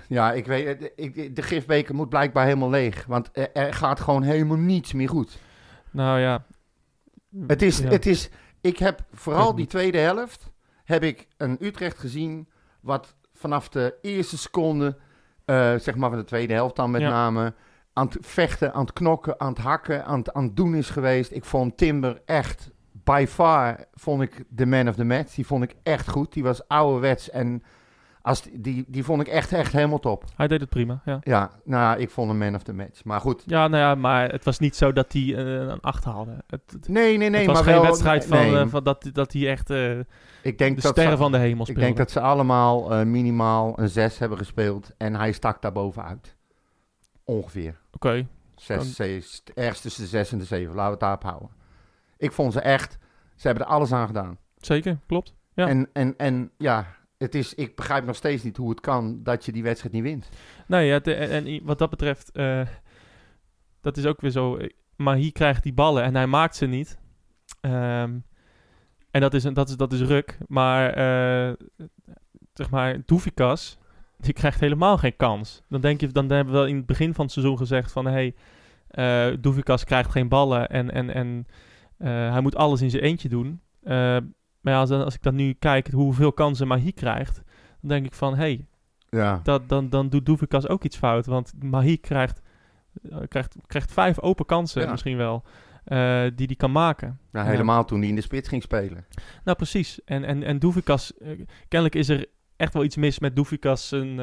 Ja, 0.08 0.32
ik 0.32 0.46
weet, 0.46 0.92
ik, 0.96 1.36
de 1.36 1.42
gifbeker 1.42 1.94
moet 1.94 2.08
blijkbaar 2.08 2.44
helemaal 2.44 2.70
leeg. 2.70 3.04
Want 3.06 3.28
er, 3.32 3.52
er 3.52 3.74
gaat 3.74 4.00
gewoon 4.00 4.22
helemaal 4.22 4.56
niets 4.56 4.92
meer 4.92 5.08
goed. 5.08 5.38
Nou 5.94 6.18
ja. 6.20 6.44
Het 7.46 7.62
is, 7.62 7.78
Ja. 7.78 7.88
het 7.88 8.06
is, 8.06 8.28
ik 8.60 8.78
heb 8.78 9.00
vooral 9.12 9.54
die 9.54 9.66
tweede 9.66 9.98
helft, 9.98 10.50
heb 10.84 11.02
ik 11.02 11.28
een 11.36 11.56
Utrecht 11.60 11.98
gezien, 11.98 12.48
wat 12.80 13.14
vanaf 13.32 13.68
de 13.68 13.94
eerste 14.02 14.38
seconde, 14.38 14.96
eh, 15.44 15.74
zeg 15.76 15.94
maar 15.96 16.10
van 16.10 16.18
de 16.18 16.24
tweede 16.24 16.52
helft 16.54 16.76
dan 16.76 16.90
met 16.90 17.00
Ja. 17.00 17.10
name, 17.10 17.54
aan 17.92 18.06
het 18.06 18.16
vechten, 18.20 18.72
aan 18.74 18.80
het 18.84 18.92
knokken, 18.92 19.40
aan 19.40 19.48
het 19.52 19.58
hakken, 19.58 20.04
aan 20.04 20.18
het, 20.18 20.32
aan 20.32 20.44
het 20.44 20.56
doen 20.56 20.74
is 20.74 20.90
geweest. 20.90 21.30
Ik 21.32 21.44
vond 21.44 21.76
Timber 21.76 22.22
echt, 22.24 22.70
by 22.92 23.24
far, 23.28 23.84
vond 23.92 24.22
ik 24.22 24.44
de 24.48 24.66
man 24.66 24.88
of 24.88 24.94
the 24.94 25.04
match. 25.04 25.34
Die 25.34 25.46
vond 25.46 25.62
ik 25.64 25.74
echt 25.82 26.08
goed. 26.08 26.32
Die 26.32 26.42
was 26.42 26.68
ouderwets 26.68 27.30
en 27.30 27.62
als, 28.24 28.42
die- 28.42 28.60
die, 28.60 28.84
die 28.88 29.04
vond 29.04 29.20
ik 29.20 29.26
echt, 29.28 29.52
echt 29.52 29.72
helemaal 29.72 29.98
top. 29.98 30.24
Hij 30.36 30.48
deed 30.48 30.60
het 30.60 30.68
prima, 30.68 31.00
ja. 31.04 31.18
Ja, 31.22 31.50
nou, 31.64 31.82
ja, 31.82 31.96
ik 31.96 32.10
vond 32.10 32.30
een 32.30 32.38
man 32.38 32.54
of 32.54 32.62
the 32.62 32.72
match. 32.72 33.04
Maar 33.04 33.20
goed. 33.20 33.42
Ja, 33.46 33.68
nou 33.68 33.82
ja, 33.82 33.94
maar 33.94 34.30
het 34.30 34.44
was 34.44 34.58
niet 34.58 34.76
zo 34.76 34.92
dat 34.92 35.12
hij 35.12 35.22
eh, 35.22 35.54
een 35.54 35.80
8 35.80 36.04
haalde. 36.04 36.42
Het, 36.46 36.60
het, 36.72 36.88
Nee, 36.88 37.16
nee, 37.18 37.28
nee. 37.28 37.38
het 37.38 37.46
was 37.46 37.54
maar 37.56 37.64
geen 37.64 37.74
wel, 37.74 37.82
wedstrijd 37.82 38.26
van, 38.26 38.38
nee. 38.38 38.56
eh, 38.58 38.66
van 38.68 38.84
dat, 38.84 39.10
dat 39.12 39.32
hij 39.32 39.48
echt 39.50 39.70
eh, 39.70 39.98
ik 40.42 40.58
denk 40.58 40.76
de 40.76 40.82
dat 40.82 40.90
sterren 40.92 41.12
ze- 41.12 41.18
van 41.22 41.32
de 41.32 41.38
hemel 41.38 41.60
Ik 41.60 41.64
speelde. 41.66 41.80
denk 41.80 41.96
dat 41.96 42.10
ze 42.10 42.20
allemaal 42.20 43.04
minimaal 43.04 43.78
een 43.78 43.88
6 43.88 44.18
hebben 44.18 44.38
gespeeld. 44.38 44.90
En 44.96 45.14
hij 45.14 45.32
stak 45.32 45.62
daar 45.62 45.72
bovenuit. 45.72 46.36
Ongeveer. 47.24 47.80
Oké, 47.92 48.26
Zes, 48.56 48.76
Dan- 48.76 48.86
zes, 48.86 49.42
ergens 49.54 49.80
tussen 49.80 50.02
de 50.02 50.08
6 50.08 50.32
en 50.32 50.38
de 50.38 50.44
7. 50.44 50.66
Laten 50.68 50.84
we 50.84 50.90
het 50.90 51.00
daarop 51.00 51.22
houden. 51.22 51.48
Ik 52.18 52.32
vond 52.32 52.52
ze 52.52 52.60
echt. 52.60 52.98
Ze 53.36 53.46
hebben 53.46 53.64
er 53.66 53.72
alles 53.72 53.92
aan 53.92 54.06
gedaan. 54.06 54.38
zeker, 54.56 54.98
klopt. 55.06 55.34
Ja. 55.54 55.68
En, 55.68 55.88
en, 55.92 56.14
en 56.16 56.50
ja, 56.58 56.86
het 57.24 57.34
is, 57.34 57.54
ik 57.54 57.76
begrijp 57.76 58.04
nog 58.04 58.16
steeds 58.16 58.42
niet 58.42 58.56
hoe 58.56 58.70
het 58.70 58.80
kan 58.80 59.22
dat 59.22 59.44
je 59.44 59.52
die 59.52 59.62
wedstrijd 59.62 59.94
niet 59.94 60.02
wint. 60.02 60.28
Nee, 60.66 60.86
ja, 60.86 61.00
en, 61.00 61.64
wat 61.64 61.78
dat 61.78 61.90
betreft, 61.90 62.30
eh, 62.32 62.66
dat 63.80 63.96
is 63.96 64.06
ook 64.06 64.20
weer 64.20 64.30
zo. 64.30 64.56
eh, 64.56 64.70
Maar 64.96 65.16
hier 65.16 65.32
krijgt 65.32 65.62
die 65.62 65.72
ballen 65.72 66.02
en 66.02 66.14
hij 66.14 66.26
maakt 66.26 66.56
ze 66.56 66.66
niet. 66.66 66.98
Ehm, 67.60 68.18
en 69.10 69.20
dat 69.20 69.34
is, 69.34 69.42
dat, 69.42 69.68
is, 69.68 69.76
dat 69.76 69.92
is 69.92 70.00
ruk. 70.00 70.38
Maar, 70.48 70.90
eh, 70.90 71.52
zeg 72.54 72.70
maar, 72.70 73.02
Doefikas, 73.04 73.78
die 74.18 74.32
krijgt 74.32 74.60
helemaal 74.60 74.98
geen 74.98 75.16
kans. 75.16 75.62
Dan, 75.68 75.80
denk 75.80 76.00
je, 76.00 76.06
dan 76.06 76.30
hebben 76.30 76.62
we 76.62 76.68
in 76.68 76.76
het 76.76 76.86
begin 76.86 77.14
van 77.14 77.24
het 77.24 77.32
seizoen 77.32 77.56
gezegd 77.56 77.92
van... 77.92 78.06
Hey, 78.06 78.34
eh 78.88 79.26
Doefikas 79.40 79.84
krijgt 79.84 80.10
geen 80.10 80.28
ballen 80.28 80.68
en, 80.68 80.90
en, 80.90 81.14
en 81.14 81.46
hij 82.32 82.40
moet 82.40 82.56
alles 82.56 82.80
in 82.82 82.90
zijn 82.90 83.02
eentje 83.02 83.28
doen. 83.28 83.60
Maar 84.64 84.72
ja, 84.74 84.80
als, 84.80 84.90
als 84.90 85.14
ik 85.14 85.22
dan 85.22 85.34
nu 85.34 85.52
kijk 85.52 85.90
hoeveel 85.90 86.32
kansen 86.32 86.66
Mahi 86.68 86.92
krijgt... 86.92 87.42
Dan 87.80 87.88
denk 87.90 88.06
ik 88.06 88.14
van, 88.14 88.32
hé, 88.32 88.36
hey, 88.38 88.66
Ja. 89.10 89.40
dat, 89.42 89.68
dan, 89.68 89.88
dan 89.88 90.08
doet 90.08 90.26
Doevikas 90.26 90.68
ook 90.68 90.84
iets 90.84 90.96
fout. 90.96 91.26
Want 91.26 91.52
Mahi 91.62 91.96
krijgt, 92.00 92.40
eh, 93.10 93.18
krijgt, 93.28 93.56
krijgt 93.66 93.92
vijf 93.92 94.20
open 94.20 94.46
kansen 94.46 94.82
Ja. 94.82 94.90
misschien 94.90 95.16
wel. 95.16 95.42
eh, 95.84 96.22
die 96.34 96.46
hij 96.46 96.56
kan 96.56 96.72
maken. 96.72 97.18
Nou, 97.32 97.46
helemaal 97.48 97.84
toen 97.84 97.98
hij 98.00 98.08
in 98.08 98.14
de 98.14 98.20
spits 98.20 98.48
ging 98.48 98.62
spelen. 98.62 99.04
Nou, 99.44 99.56
precies. 99.56 100.04
En, 100.04 100.24
en, 100.24 100.42
en 100.42 100.58
Doevikas, 100.58 101.18
eh, 101.18 101.28
kennelijk 101.68 101.94
is 101.94 102.08
er 102.08 102.26
echt 102.56 102.72
wel 102.74 102.84
iets 102.84 102.96
mis 102.96 103.18
met 103.18 103.36
Doevikas 103.36 103.88
zijn, 103.88 104.20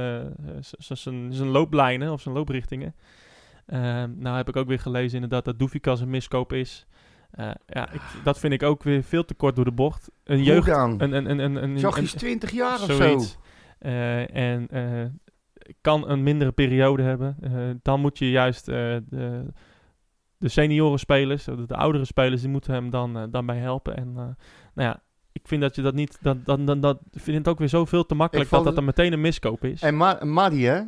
zijn 1.33 1.47
looplijnen 1.47 2.11
of 2.11 2.21
zijn 2.21 2.35
looprichtingen. 2.35 2.95
Ehm, 3.65 4.09
nou 4.17 4.37
heb 4.37 4.47
ik 4.49 4.55
ook 4.55 4.67
weer 4.67 4.79
gelezen 4.79 5.13
inderdaad 5.13 5.45
dat 5.45 5.59
Doevikas 5.59 5.99
een 6.01 6.09
miskoop 6.09 6.53
is. 6.53 6.87
Eh, 7.31 7.51
ja, 7.65 7.91
ik, 7.91 8.01
dat 8.23 8.39
vind 8.39 8.53
ik 8.53 8.63
ook 8.63 8.83
weer 8.83 9.03
veel 9.03 9.25
te 9.25 9.33
kort 9.33 9.55
door 9.55 9.65
de 9.65 9.71
bocht. 9.71 10.09
Een 10.23 10.35
Hoe 10.37 10.45
jeugd... 10.45 10.65
dan? 10.67 11.01
Een, 11.01 11.13
een, 11.13 11.29
een, 11.29 11.39
een, 11.39 11.63
een, 11.63 11.83
een- 11.83 12.03
is 12.03 12.13
20 12.13 12.51
jaar 12.51 12.73
of 12.73 12.85
zo. 12.85 12.93
zoiets. 12.93 13.37
Eh, 13.79 14.35
en 14.35 14.67
eh, 14.67 15.05
kan 15.81 16.09
een 16.09 16.23
mindere 16.23 16.51
periode 16.51 17.03
hebben. 17.03 17.37
Dan 17.81 17.99
moet 17.99 18.17
je 18.17 18.29
juist 18.29 18.65
de, 18.65 19.03
de 20.37 20.49
seniorenspelers, 20.49 21.43
de, 21.43 21.65
de 21.65 21.75
oudere 21.75 22.05
spelers, 22.05 22.41
die 22.41 22.49
moeten 22.49 22.73
hem 22.73 22.89
dan, 22.89 23.27
dan 23.31 23.45
bij 23.45 23.57
helpen. 23.57 23.97
En 23.97 24.13
nou 24.13 24.35
ja, 24.75 25.01
ik 25.31 25.47
vind 25.47 25.61
dat 25.61 25.75
je 25.75 25.81
dat 25.81 25.93
niet, 25.93 26.17
dat, 26.21 26.45
dat, 26.45 26.67
dat, 26.67 26.81
dat 26.81 27.01
ik 27.11 27.21
vind 27.21 27.37
het 27.37 27.47
ook 27.47 27.59
weer 27.59 27.69
zoveel 27.69 28.05
te 28.05 28.15
makkelijk 28.15 28.49
dat 28.49 28.63
dat 28.63 28.75
dan 28.75 28.85
meteen 28.85 29.13
een 29.13 29.21
miskoop 29.21 29.63
is. 29.63 29.81
En 29.81 29.97
Ma 29.97 30.51
hè? 30.51 30.81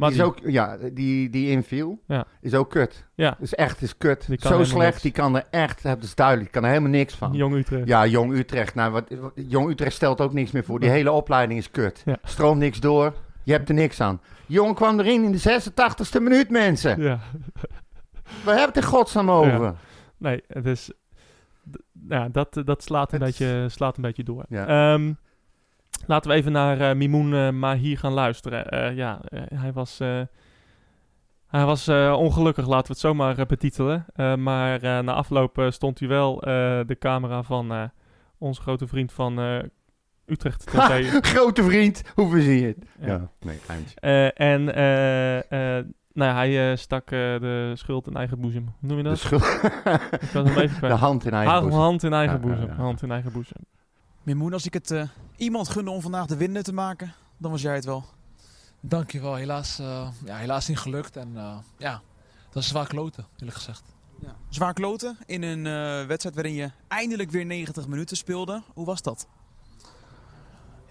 Maar 0.00 0.10
die 0.10 0.18
is 0.18 0.24
ook, 0.24 0.38
ja, 0.44 0.76
die, 0.92 1.30
die 1.30 1.50
inviel, 1.50 2.00
Ja. 2.06 2.24
is 2.40 2.54
ook 2.54 2.70
kut. 2.70 3.06
Ja. 3.14 3.36
Is 3.40 3.54
echt 3.54 3.82
is 3.82 3.96
kut. 3.96 4.28
Zo 4.38 4.64
slecht, 4.64 4.74
niks. 4.90 5.02
die 5.02 5.12
kan 5.12 5.36
er 5.36 5.46
echt, 5.50 5.82
dat 5.82 6.02
is 6.02 6.14
duidelijk, 6.14 6.44
die 6.52 6.60
kan 6.60 6.68
er 6.68 6.74
helemaal 6.76 6.98
niks 6.98 7.14
van. 7.14 7.32
Jong 7.32 7.54
Utrecht. 7.54 7.88
Ja, 7.88 8.06
Jong 8.06 8.32
Utrecht. 8.32 8.74
Nou, 8.74 8.92
wat, 8.92 9.10
wat- 9.20 9.32
Jong 9.34 9.70
Utrecht 9.70 9.92
stelt 9.94 10.20
ook 10.20 10.32
niks 10.32 10.50
meer 10.50 10.64
voor. 10.64 10.80
Die 10.80 10.90
hele 10.90 11.12
opleiding 11.12 11.58
is 11.58 11.70
kut. 11.70 12.02
Ja. 12.04 12.16
Stroomt 12.22 12.58
niks 12.58 12.80
door. 12.80 13.14
Je 13.44 13.52
hebt 13.52 13.68
er 13.68 13.74
niks 13.74 14.00
aan. 14.00 14.20
Jong 14.46 14.74
kwam 14.74 15.00
erin 15.00 15.24
in 15.24 15.32
de 15.32 15.60
86ste 15.60 16.22
minuut, 16.22 16.50
mensen. 16.50 17.02
Ja. 17.02 17.18
We 18.22 18.50
hebben 18.50 18.66
het 18.66 18.76
in 18.76 18.82
godsnaam 18.82 19.30
over. 19.30 19.74
Nee, 20.18 20.42
het 20.46 20.66
is... 20.66 20.90
dat, 22.32 22.62
dat 22.64 22.82
slaat, 22.82 23.12
een 23.12 23.20
Het 23.22 23.28
beetje, 23.28 23.66
slaat 23.68 23.96
een 23.96 24.02
beetje 24.02 24.24
door. 24.24 24.44
Ja. 24.48 24.66
Ehm, 24.94 25.12
laten 26.06 26.30
we 26.30 26.36
even 26.36 26.52
naar 26.52 26.80
eh 26.80 26.96
Mimoun 26.96 27.34
eh, 27.34 27.50
Mahir 27.50 27.98
gaan 27.98 28.12
luisteren. 28.12 28.68
Eh, 28.68 28.96
ja, 28.96 29.20
eh, 29.28 29.40
hij 29.54 29.72
was, 29.72 30.00
eh, 30.00 30.20
hij 31.46 31.64
was 31.64 31.88
eh, 31.88 32.14
ongelukkig, 32.18 32.66
laten 32.66 32.86
we 32.86 32.92
het 32.92 32.98
zomaar 33.00 33.38
eh, 33.38 33.46
betitelen. 33.46 34.06
Eh, 34.14 34.34
maar 34.34 34.82
eh, 34.82 34.98
na 34.98 35.12
afloop 35.12 35.66
stond 35.68 35.98
hij 35.98 36.08
wel 36.08 36.42
eh, 36.42 36.46
de 36.86 36.96
camera 36.98 37.42
van 37.42 37.72
eh, 37.72 37.82
onze 38.38 38.60
grote 38.62 38.86
vriend 38.86 39.12
van 39.12 39.38
eh, 39.40 39.58
Utrecht 40.26 40.72
Ha, 40.72 40.86
TV. 40.88 41.18
grote 41.34 41.62
vriend, 41.62 42.02
hoe 42.14 42.30
verzin 42.30 42.54
je 42.60 42.66
het? 42.66 42.86
Ja. 43.00 43.06
Ja, 43.06 43.28
nee, 43.40 43.58
geintje. 43.58 44.00
Eh, 44.00 44.40
en 44.52 44.74
eh, 44.74 45.38
eh, 45.78 45.84
nou 46.12 46.30
ja, 46.30 46.34
hij 46.36 46.70
eh, 46.70 46.76
stak 46.76 47.04
eh, 47.10 47.18
de 47.18 47.72
schuld 47.74 48.06
in 48.06 48.14
eigen 48.16 48.40
boezem. 48.40 48.64
Hoe 48.64 48.88
noem 48.88 48.96
je 48.96 49.02
De, 49.02 49.08
dat? 49.08 49.18
schuld- 49.18 49.44
Ik 50.22 50.30
was 50.32 50.48
hem 50.48 50.58
even 50.58 50.88
de 50.88 50.94
hand 50.94 51.24
in 51.24 51.32
eigen 51.32 51.60
boezem. 51.60 51.78
hand 51.80 52.02
in 52.02 52.12
eigen 52.12 52.40
Ja, 52.40 52.40
ja, 52.42 52.46
boezem. 52.48 52.68
ja. 52.68 52.74
Hand 52.82 53.02
in 53.02 53.10
eigen 53.10 53.32
boezem. 53.32 53.56
Mimoen, 54.22 54.52
als 54.52 54.66
ik 54.66 54.74
het 54.74 54.90
eh, 54.90 55.08
iemand 55.36 55.68
gunde 55.68 55.90
om 55.90 56.00
vandaag 56.00 56.26
de 56.26 56.36
winnen 56.36 56.62
te 56.62 56.72
maken, 56.72 57.14
dan 57.36 57.50
was 57.50 57.62
jij 57.62 57.74
het 57.74 57.84
wel. 57.84 58.04
Dankjewel, 58.80 59.34
helaas, 59.34 59.78
eh, 59.78 60.08
ja, 60.24 60.36
helaas 60.36 60.68
niet 60.68 60.78
gelukt. 60.78 61.16
En 61.16 61.36
eh, 61.36 61.58
ja, 61.78 62.02
dat 62.50 62.62
is 62.62 62.68
zwaar 62.68 62.86
kloten, 62.86 63.26
eerlijk 63.36 63.56
gezegd. 63.56 63.82
Zwaar 64.48 64.72
kloten 64.72 65.18
in 65.26 65.42
een 65.42 65.62
wedstrijd 66.06 66.34
waarin 66.34 66.54
je 66.54 66.70
eindelijk 66.88 67.30
weer 67.30 67.46
90 67.46 67.88
minuten 67.88 68.16
speelde. 68.16 68.62
Hoe 68.74 68.86
was 68.86 69.02
dat? 69.02 69.26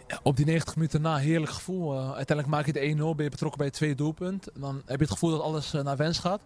Ja, 0.08 0.20
op 0.24 0.36
die 0.36 0.46
90 0.46 0.76
minuten 0.76 1.02
na, 1.02 1.18
heerlijk 1.18 1.52
gevoel. 1.52 1.98
Uiteindelijk 1.98 2.48
maak 2.48 2.66
je 2.66 2.80
het 2.80 2.98
1-0, 2.98 3.16
ben 3.16 3.24
je 3.24 3.30
betrokken 3.30 3.58
bij 3.58 3.68
het 3.68 3.76
tweede 3.76 3.96
doelpunt. 3.96 4.52
En 4.52 4.62
dan 4.62 4.76
heb 4.76 4.98
je 4.98 5.04
het 5.04 5.12
gevoel 5.12 5.30
dat 5.30 5.42
alles 5.42 5.72
naar 5.72 5.98
wens 5.98 6.20
gaat. 6.20 6.42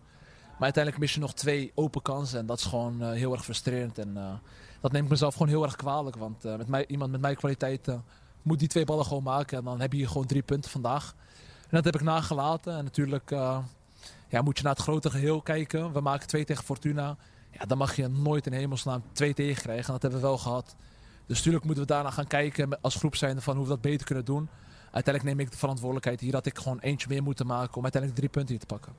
Maar 0.52 0.63
uiteindelijk 0.63 1.04
mis 1.04 1.13
je 1.13 1.19
nog 1.19 1.34
twee 1.34 1.72
open 1.76 2.02
kansen. 2.02 2.39
En 2.39 2.46
dat 2.46 2.60
is 2.60 2.65
gewoon 2.65 3.04
heel 3.04 3.32
erg 3.32 3.43
frustrerend. 3.43 3.98
En 3.98 4.41
dat 4.84 4.91
neem 4.91 5.04
ik 5.04 5.10
mezelf 5.10 5.34
gewoon 5.34 5.48
heel 5.48 5.63
erg 5.63 5.76
kwalijk. 5.76 6.15
Want 6.15 6.46
eh, 6.46 6.56
met 6.56 6.67
mij, 6.67 6.88
iemand 6.88 7.12
met 7.12 7.22
mijn 7.22 7.36
kwaliteit 7.36 7.88
eh, 7.88 7.96
moet 8.41 8.60
die 8.60 8.67
twee 8.67 8.86
ballen 8.86 9.06
gewoon 9.06 9.24
maken. 9.24 9.58
En 9.58 9.63
dan 9.63 9.82
heb 9.82 9.93
je 9.93 10.08
gewoon 10.08 10.26
drie 10.26 10.41
punten 10.41 10.72
vandaag. 10.72 11.15
En 11.62 11.69
dat 11.69 11.86
heb 11.86 11.96
ik 11.96 12.02
nagelaten. 12.02 12.78
En 12.78 12.84
natuurlijk 12.84 13.32
eh, 13.32 13.58
ja, 14.28 14.41
moet 14.41 14.58
je 14.58 14.63
naar 14.63 14.74
het 14.74 14.82
grote 14.82 15.10
geheel 15.10 15.41
kijken. 15.41 15.93
We 15.93 16.02
maken 16.02 16.28
twee 16.28 16.46
tegen 16.46 16.63
Fortuna. 16.63 17.17
Ja, 17.52 17.65
dan 17.65 17.78
mag 17.78 17.96
je 17.96 18.08
nooit 18.08 18.46
in 18.46 18.54
hemelsnaam 18.54 19.04
twee 19.12 19.34
tegen 19.34 19.62
krijgen. 19.62 19.86
En 19.86 19.91
dat 19.93 20.02
hebben 20.02 20.19
we 20.22 20.28
wel 20.28 20.38
gehad. 20.38 20.76
Dus 21.26 21.38
natuurlijk 21.38 21.65
moeten 21.65 21.84
we 21.84 21.89
daarna 21.89 22.12
gaan 22.12 22.28
kijken 22.28 22.82
als 22.82 22.96
groep 22.96 23.15
zijnde 23.15 23.41
van 23.41 23.56
hoe 23.56 23.63
we 23.63 23.69
dat 23.69 23.82
beter 23.82 24.06
kunnen 24.06 24.26
doen. 24.26 24.50
Uiteindelijk 24.91 25.36
neem 25.36 25.46
ik 25.46 25.52
de 25.52 25.58
verantwoordelijkheid. 25.58 26.19
Hier 26.19 26.34
had 26.34 26.46
ik 26.46 26.58
gewoon 26.58 26.80
eentje 26.80 27.08
meer 27.10 27.24
moeten 27.24 27.46
maken 27.46 27.76
om 27.76 27.84
uiteindelijk 27.84 28.22
drie 28.22 28.32
punten 28.32 28.56
hier 28.56 28.65
te 28.67 28.76
pakken. 28.76 28.93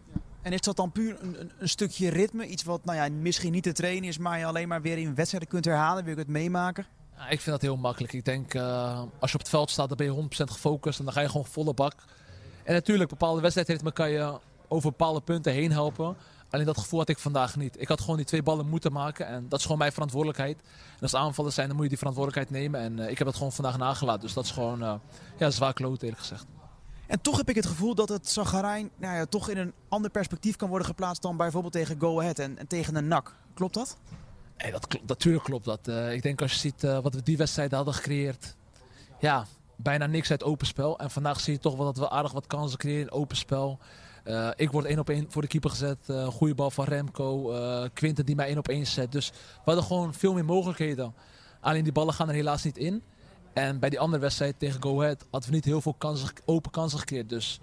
En 0.45 0.53
is 0.53 0.61
dat 0.61 0.77
dan 0.77 0.93
puur 0.93 1.17
een, 1.21 1.51
een, 1.59 1.69
stukje 1.69 2.09
ritme? 2.09 2.47
Iets 2.47 2.63
wat 2.63 2.85
nou 2.85 2.99
ja, 2.99 3.09
misschien 3.21 3.53
niet 3.53 3.63
te 3.63 3.73
trainen 3.73 4.09
is, 4.09 4.19
maar 4.19 4.39
je 4.39 4.45
alleen 4.45 4.69
maar 4.69 4.83
weer 4.83 4.99
in 4.99 5.15
wedstrijden 5.15 5.49
kunt 5.49 5.65
herhalen, 5.65 6.05
weer 6.05 6.15
kunt 6.15 6.29
meemaken? 6.29 6.87
Ja, 7.17 7.29
ik 7.29 7.41
vind 7.41 7.45
dat 7.45 7.63
heel 7.63 7.77
makkelijk. 7.77 8.13
Ik 8.13 8.25
denk, 8.25 8.55
eh, 8.55 9.03
als 9.19 9.31
je 9.31 9.37
op 9.37 9.43
het 9.43 9.49
veld 9.49 9.71
staat, 9.71 9.89
dan 9.89 9.97
ben 9.97 10.07
je 10.07 10.13
100% 10.13 10.51
gefocust 10.51 10.99
en 10.99 11.05
dan 11.05 11.15
ga 11.15 11.21
je 11.21 11.29
gewoon 11.29 11.47
volle 11.47 11.75
bak. 11.75 11.95
En 12.65 12.75
natuurlijk, 12.75 13.11
bepaalde 13.11 13.41
wedstrijdritme 13.41 13.93
kan 13.93 14.11
je 14.11 14.39
over 14.69 14.91
bepaalde 14.91 15.21
punten 15.21 15.53
heen 15.53 15.73
helpen. 15.73 16.17
Alleen 16.51 16.67
dat 16.67 16.79
gevoel 16.79 16.99
had 16.99 17.09
ik 17.09 17.19
vandaag 17.19 17.57
niet. 17.57 17.81
Ik 17.81 17.89
had 17.89 18.01
gewoon 18.01 18.17
die 18.17 18.25
twee 18.25 18.43
ballen 18.43 18.69
moeten 18.69 18.93
maken 18.93 19.27
en 19.27 19.49
dat 19.49 19.59
is 19.59 19.65
gewoon 19.65 19.79
mijn 19.79 19.93
verantwoordelijkheid. 19.93 20.61
En 20.95 21.01
als 21.01 21.15
aanvallers 21.15 21.55
zijn, 21.55 21.67
dan 21.67 21.75
moet 21.77 21.85
je 21.85 21.91
die 21.91 21.99
verantwoordelijkheid 21.99 22.63
nemen. 22.63 22.81
En 22.81 22.99
eh, 22.99 23.11
ik 23.11 23.19
heb 23.19 23.27
dat 23.27 23.37
gewoon 23.37 23.53
vandaag 23.53 23.79
nagelaten. 23.79 24.21
Dus 24.21 24.33
dat 24.33 24.45
is 24.45 24.51
gewoon 24.51 24.83
eh, 24.83 24.95
ja, 25.39 25.51
zwaar 25.51 25.73
kloot 25.73 26.03
eerlijk 26.03 26.21
gezegd. 26.21 26.47
En 27.07 27.21
toch 27.21 27.37
heb 27.37 27.49
ik 27.49 27.55
het 27.55 27.67
gevoel 27.67 27.95
dat 27.95 28.09
het 28.09 28.29
Zagarijn 28.29 28.91
nou 28.97 29.17
ja, 29.17 29.27
toch 29.27 29.49
in 29.49 29.59
een 29.59 29.73
ander 29.89 30.11
perspectief 30.11 30.57
kan 30.57 30.69
worden 30.69 30.87
geplaatst 30.87 31.23
dan 31.23 31.37
bijvoorbeeld 31.37 31.73
tegen 31.73 32.01
Go 32.01 32.21
Ahead 32.21 32.39
en, 32.39 32.59
en 32.59 32.67
tegen 32.67 32.95
een 32.95 33.09
NAC. 33.09 33.35
Klopt 33.55 33.75
dat? 33.75 33.97
Nee, 34.57 34.71
dat 34.71 34.99
natuurlijk 35.07 35.45
klopt 35.45 35.65
dat. 35.65 35.89
Eh, 35.89 36.13
ik 36.13 36.23
denk 36.23 36.43
als 36.43 36.53
je 36.53 36.59
ziet 36.59 36.85
eh, 36.85 36.99
wat 36.99 37.15
we 37.15 37.23
die 37.23 37.37
wedstrijden 37.37 37.77
hadden 37.77 37.95
gecreëerd. 37.95 38.57
Ja, 39.19 39.47
bijna 39.77 40.07
niks 40.07 40.31
uit 40.31 40.43
open 40.43 40.67
spel. 40.67 40.99
En 40.99 41.11
vandaag 41.11 41.41
zie 41.41 41.53
je 41.53 41.59
toch 41.59 41.77
wel 41.77 41.85
dat 41.85 41.97
we 41.97 42.11
aardig 42.11 42.33
wat 42.33 42.47
kansen 42.47 42.79
creëren 42.79 43.03
in 43.03 43.11
open 43.11 43.37
spel. 43.37 43.79
Eh, 44.25 44.51
ik 44.57 44.71
word 44.71 44.85
één 44.85 44.99
op 44.99 45.09
één 45.09 45.27
voor 45.29 45.43
de 45.43 45.49
keeper 45.49 45.71
gezet. 45.71 45.99
Eh 46.07 46.27
goede 46.27 46.55
bal 46.55 46.71
van 46.71 46.85
Remco. 46.85 47.53
Quinten 47.93 48.27
die 48.27 48.35
mij 48.35 48.47
één 48.47 48.59
op 48.59 48.69
één 48.69 48.87
zet. 48.87 49.13
Dus 49.13 49.31
we 49.31 49.63
hadden 49.65 49.85
gewoon 49.85 50.15
veel 50.15 50.35
meer 50.35 50.45
mogelijkheden. 50.45 51.15
Alleen 51.61 51.85
die 51.85 51.93
ballen 51.93 52.15
gaan 52.15 52.29
er 52.29 52.35
helaas 52.35 52.63
niet 52.63 52.79
in. 52.79 53.03
En 53.55 53.79
bij 53.79 53.91
die 53.91 54.01
andere 54.01 54.23
wedstrijd 54.23 54.59
tegen 54.59 54.83
Go 54.83 55.01
Ahead 55.01 55.27
hadden 55.31 55.51
we 55.51 55.55
niet 55.57 55.65
heel 55.65 55.81
veel 55.81 55.95
kansen, 55.99 56.29
open 56.45 56.71
kansen 56.71 56.99
gecreëerd. 56.99 57.29
Dus 57.29 57.61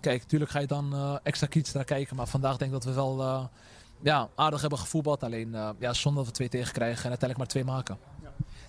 kijk, 0.00 0.22
natuurlijk 0.22 0.50
ga 0.50 0.58
je 0.58 0.66
dan 0.66 0.94
eh, 0.94 1.16
extra 1.22 1.46
kritisch 1.46 1.72
naar 1.72 1.84
kijken. 1.84 2.16
Maar 2.16 2.26
vandaag 2.26 2.56
denk 2.56 2.72
ik 2.74 2.82
dat 2.82 2.84
we 2.84 2.92
wel 3.00 3.22
eh, 3.22 3.44
ja, 4.02 4.28
aardig 4.34 4.60
hebben 4.60 4.78
gevoetbald. 4.78 5.22
Alleen 5.22 5.54
eh, 5.54 5.68
ja, 5.78 5.92
zonder 5.92 6.18
dat 6.22 6.30
we 6.30 6.36
twee 6.36 6.48
tegen 6.48 6.72
krijgen 6.72 7.02
en 7.04 7.08
uiteindelijk 7.08 7.38
maar 7.38 7.46
twee 7.46 7.64
maken. 7.64 7.98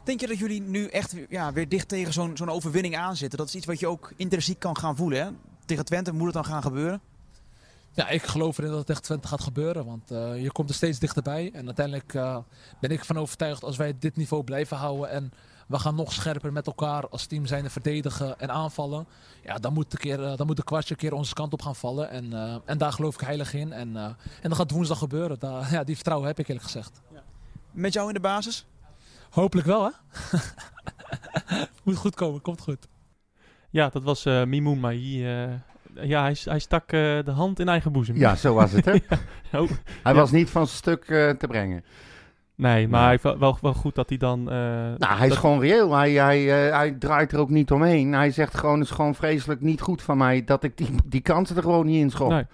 Denk 0.03 0.19
je 0.19 0.27
dat 0.27 0.38
jullie 0.38 0.62
nu 0.62 0.88
echt 0.88 1.12
weer- 1.12 1.25
ja, 1.29 1.53
weer 1.53 1.69
dicht 1.69 1.88
tegen 1.88 2.13
zo'n 2.13 2.38
zo'n 2.38 2.49
overwinning 2.49 2.97
aanzitten? 2.97 3.38
Dat 3.38 3.47
is 3.47 3.55
iets 3.55 3.65
wat 3.65 3.79
je 3.79 3.88
ook 3.88 4.12
intrinsiek 4.15 4.60
kan 4.60 4.77
gaan 4.77 4.95
voelen. 4.95 5.23
Hè? 5.23 5.29
Tegen 5.65 5.86
Twente 5.86 6.13
moet 6.13 6.25
het 6.25 6.34
dan 6.34 6.45
gaan 6.45 6.62
gebeuren. 6.62 7.01
Ja, 7.93 8.10
ik 8.10 8.23
geloof 8.23 8.57
erin 8.57 8.69
dat 8.69 8.79
het 8.79 8.89
echt 8.89 9.03
Twente 9.03 9.27
gaat 9.27 9.41
gebeuren. 9.41 9.86
Want 9.86 10.10
je 10.41 10.49
komt 10.51 10.69
er 10.69 10.75
steeds 10.75 10.99
dichterbij. 10.99 11.51
En 11.53 11.65
uiteindelijk 11.65 12.12
ben 12.79 12.89
ik 12.91 12.99
ervan 12.99 13.17
overtuigd 13.17 13.63
als 13.63 13.77
wij 13.77 13.95
dit 13.99 14.15
niveau 14.15 14.43
blijven 14.43 14.77
houden. 14.77 15.10
En 15.10 15.31
we 15.71 15.79
gaan 15.79 15.95
nog 15.95 16.12
scherper 16.13 16.51
met 16.51 16.67
elkaar 16.67 17.07
als 17.10 17.25
team 17.25 17.45
zijn 17.45 17.69
verdedigen 17.69 18.39
en 18.39 18.51
aanvallen. 18.51 19.05
Ja, 19.43 19.55
dan 19.55 19.73
moet, 19.73 19.91
de 19.91 19.97
keer, 19.97 20.23
eh, 20.23 20.38
dan 20.38 20.47
moet 20.47 20.57
de 20.57 20.63
kwartje 20.63 20.95
keer 20.95 21.13
onze 21.13 21.34
kant 21.34 21.53
op 21.53 21.62
gaan 21.62 21.75
vallen. 21.75 22.10
En, 22.10 22.34
eh, 22.34 22.55
en 22.65 22.77
daar 22.77 22.91
geloof 22.93 23.13
ik 23.15 23.21
heilig 23.21 23.53
in. 23.53 23.71
En, 23.73 23.95
eh, 23.97 24.03
en 24.41 24.49
dat 24.49 24.55
gaat 24.55 24.71
woensdag 24.71 24.97
gebeuren. 24.97 25.39
Daar, 25.39 25.71
ja, 25.75 25.84
die 25.84 25.95
vertrouwen 25.95 26.27
heb 26.27 26.39
ik 26.39 26.47
eerlijk 26.47 26.65
gezegd. 26.65 27.01
Met 27.71 27.93
jou 27.93 28.07
in 28.07 28.13
de 28.13 28.19
basis? 28.19 28.65
Hopelijk 29.29 29.67
wel, 29.67 29.84
hè? 29.84 29.91
moet 31.84 31.95
goed 31.95 32.15
komen, 32.15 32.41
komt 32.41 32.62
goed. 32.62 32.88
Ja, 33.69 33.89
dat 33.89 34.03
was 34.03 34.25
eh 34.25 34.43
Mahi. 34.79 35.25
eh, 35.25 35.49
ja, 35.93 36.21
hij, 36.21 36.38
hij 36.43 36.60
stak 36.60 36.84
eh, 36.91 36.99
de 37.25 37.31
hand 37.31 37.60
in 37.60 37.69
eigen 37.69 37.91
boezem. 37.91 38.15
Ja, 38.17 38.36
zo 38.36 38.53
was 38.53 38.71
het, 38.71 38.86
hè? 38.86 38.91
Oh, 39.60 39.69
Hij 40.03 40.13
Ja. 40.13 40.19
was 40.19 40.31
niet 40.31 40.49
van 40.49 40.65
zijn 40.65 40.77
stuk 40.77 41.03
eh, 41.10 41.29
te 41.29 41.47
brengen. 41.47 41.84
Nee, 42.56 42.88
maar 42.88 43.00
Nee. 43.08 43.20
hij 43.24 43.38
wel, 43.40 43.58
wel, 43.62 43.74
goed 43.74 43.96
dat 43.96 44.10
hij 44.10 44.18
dan... 44.18 44.50
eh, 44.52 44.56
Nou, 44.98 45.18
hij 45.18 45.28
is 45.28 45.36
gewoon 45.36 45.60
reëel. 45.60 45.94
Hij, 45.96 46.12
hij, 46.12 46.68
eh, 46.70 46.76
hij 46.78 46.92
draait 46.92 47.32
er 47.32 47.40
ook 47.40 47.50
niet 47.50 47.72
omheen. 47.72 48.14
Hij 48.14 48.32
zegt 48.32 48.58
gewoon, 48.58 48.80
het 48.80 48.90
is 48.90 48.96
gewoon 48.96 49.16
vreselijk 49.16 49.62
niet 49.62 49.82
goed 49.82 50.02
van 50.02 50.18
mij 50.18 50.44
dat 50.44 50.64
ik 50.64 50.78
die, 50.78 50.90
die 51.06 51.22
kansen 51.22 51.56
er 51.56 51.62
gewoon 51.64 51.86
niet 51.86 52.02
in 52.02 52.10
schop. 52.10 52.30
Nee. 52.30 52.46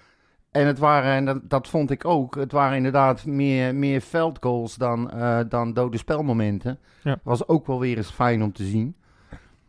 En 0.50 0.66
het 0.66 0.78
waren, 0.78 1.12
en 1.12 1.24
dat, 1.24 1.40
dat 1.42 1.68
vond 1.68 1.90
ik 1.90 2.04
ook, 2.04 2.34
het 2.34 2.52
waren 2.52 2.76
inderdaad 2.76 3.26
meer, 3.26 3.74
meer 3.74 4.00
veldgoals 4.00 4.76
dan, 4.76 5.10
eh, 5.10 5.38
dan 5.48 5.72
dode 5.72 5.98
spelmomenten. 5.98 6.78
Ja. 7.02 7.18
Was 7.22 7.48
ook 7.48 7.66
wel 7.66 7.80
weer 7.80 7.96
eens 7.96 8.10
fijn 8.10 8.42
om 8.42 8.52
te 8.52 8.64
zien. 8.64 8.94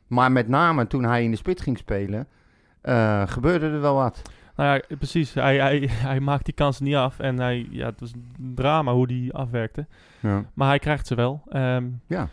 Maar 0.08 0.32
met 0.32 0.48
name 0.48 0.88
toen 0.88 1.04
hij 1.04 1.24
in 1.24 1.32
de 1.32 1.38
spits 1.38 1.62
ging 1.64 1.78
spelen, 1.78 2.28
gebeurde 3.26 3.66
er 3.66 3.82
wel 3.82 3.96
wat. 3.96 4.22
Nou 4.60 4.82
ja, 4.88 4.96
precies. 4.98 5.34
Hij, 5.34 5.58
hij, 5.60 5.90
hij 6.12 6.20
maakt 6.20 6.46
die 6.46 6.54
kansen 6.54 6.84
niet 6.86 6.96
af. 6.96 7.20
En 7.20 7.40
hij, 7.40 7.68
ja, 7.72 7.86
het 7.86 8.00
was 8.00 8.12
een 8.14 8.52
drama 8.56 8.94
hoe 8.94 9.08
die 9.08 9.34
afwerkte. 9.34 9.86
Ja. 10.20 10.46
Maar 10.54 10.68
hij 10.68 10.80
krijgt 10.80 11.08
ze 11.08 11.16
wel. 11.16 11.42
Ehm, 11.50 11.86
Ja. 12.08 12.30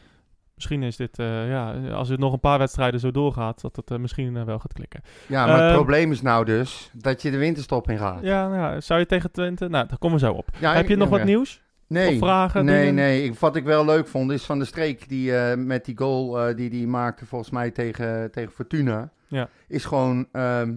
Misschien 0.55 0.83
is 0.83 0.97
dit, 0.97 1.19
eh, 1.19 1.49
ja, 1.49 1.73
als 1.93 2.09
het 2.09 2.19
nog 2.21 2.33
een 2.33 2.41
paar 2.41 2.59
wedstrijden 2.59 3.01
zo 3.01 3.11
doorgaat, 3.11 3.61
dat 3.61 3.77
het 3.77 3.91
eh, 3.91 3.99
misschien 3.99 4.37
eh, 4.37 4.43
wel 4.45 4.59
gaat 4.59 4.73
klikken. 4.73 5.01
Ja, 5.27 5.47
maar 5.47 5.55
het 5.55 5.65
Ehm, 5.65 5.75
probleem 5.75 6.13
is 6.13 6.23
nou 6.23 6.45
dus 6.45 6.91
dat 6.93 7.23
je 7.23 7.31
de 7.31 7.37
winterstop 7.37 7.91
in 7.91 7.99
gaat. 7.99 8.19
Ja, 8.23 8.49
nou 8.49 8.61
ja, 8.75 8.81
zou 8.81 9.01
je 9.01 9.07
tegen 9.07 9.31
Twente? 9.33 9.69
Nou, 9.69 9.87
daar 9.89 9.99
komen 9.99 10.19
we 10.21 10.27
zo 10.27 10.33
op. 10.33 10.49
Ja, 10.59 10.75
Heb 10.75 10.87
je 10.87 10.93
ik- 10.93 10.99
nog 10.99 11.09
wat 11.09 11.25
nieuws? 11.25 11.63
Nee, 11.87 12.13
Of 12.13 12.19
vragen, 12.19 12.65
nee, 12.65 12.79
dingen? 12.79 12.95
nee. 12.95 13.25
Ik, 13.25 13.35
wat 13.39 13.57
ik 13.57 13.65
wel 13.65 13.85
leuk 13.85 14.07
vond 14.09 14.31
is 14.31 14.45
van 14.45 14.59
de 14.59 14.65
streek 14.65 15.09
die 15.09 15.33
met 15.57 15.85
die 15.85 15.97
goal 15.99 16.41
eh, 16.49 16.57
die 16.57 16.71
hij 16.71 16.87
maakte 16.87 17.27
volgens 17.27 17.51
mij 17.51 17.71
tegen, 17.71 18.31
tegen 18.31 18.53
Fortuna. 18.53 19.11
Ja. 19.29 19.49
Is 19.69 19.85
gewoon 19.85 20.27
ehm, 20.33 20.75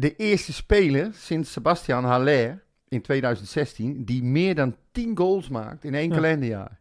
de 0.00 0.16
eerste 0.16 0.52
speler 0.52 1.10
sinds 1.14 1.52
Sebastian 1.52 2.04
Haller 2.04 2.62
in 2.88 3.00
2016 3.02 4.04
die 4.04 4.22
meer 4.22 4.54
dan 4.54 4.76
10 4.92 5.16
goals 5.16 5.48
maakt 5.48 5.84
in 5.84 5.94
één 5.94 6.08
Ja. 6.08 6.14
kalenderjaar. 6.14 6.78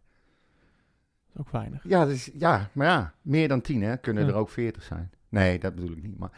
Ook 1.37 1.49
weinig. 1.49 1.83
Ja, 1.83 2.05
dus, 2.05 2.29
ja, 2.33 2.69
maar 2.73 2.87
ja, 2.87 3.13
meer 3.21 3.47
dan 3.47 3.61
10 3.61 3.81
hè. 3.81 3.97
Kunnen 3.97 4.23
Ja. 4.25 4.29
er 4.29 4.35
ook 4.35 4.49
40 4.49 4.83
zijn. 4.83 5.11
Nee, 5.29 5.59
dat 5.59 5.75
bedoel 5.75 5.91
ik 5.91 6.03
niet. 6.03 6.17
Maar, 6.17 6.31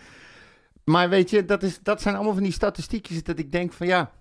maar 0.84 1.10
weet 1.10 1.30
je, 1.30 1.46
dat, 1.46 1.64
is, 1.64 1.80
dat 1.80 2.02
zijn 2.02 2.16
allemaal 2.16 2.34
van 2.34 2.44
die 2.44 2.52
statistiekjes 2.52 3.24
dat 3.24 3.40
ik 3.40 3.52
denk 3.52 3.74
van 3.74 3.88
ja, 3.88 4.12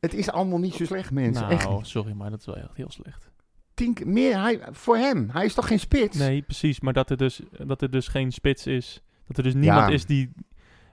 het 0.00 0.14
is 0.14 0.30
allemaal 0.30 0.58
niet 0.58 0.74
zo 0.74 0.84
slecht 0.84 1.10
mensen. 1.10 1.48
Echt 1.48 1.64
Nou, 1.64 1.84
sorry, 1.84 2.12
maar 2.12 2.30
dat 2.30 2.38
is 2.40 2.46
wel 2.46 2.56
echt 2.56 2.76
heel 2.76 2.90
slecht. 2.90 3.30
tien 3.74 3.96
meer 4.04 4.40
hij, 4.40 4.60
voor 4.70 4.96
hem. 4.96 5.28
Hij 5.30 5.44
is 5.44 5.54
toch 5.54 5.66
geen 5.66 5.80
spits? 5.80 6.16
Nee, 6.18 6.42
precies. 6.42 6.80
Maar 6.80 6.92
dat 6.92 7.10
er 7.10 7.16
dus, 7.16 7.40
dat 7.66 7.82
er 7.82 7.90
dus 7.90 8.08
geen 8.08 8.32
spits 8.32 8.66
is. 8.66 9.02
Dat 9.26 9.36
er 9.36 9.42
dus 9.42 9.54
niemand 9.54 9.88
Ja. 9.88 9.94
is 9.94 10.06
die... 10.06 10.30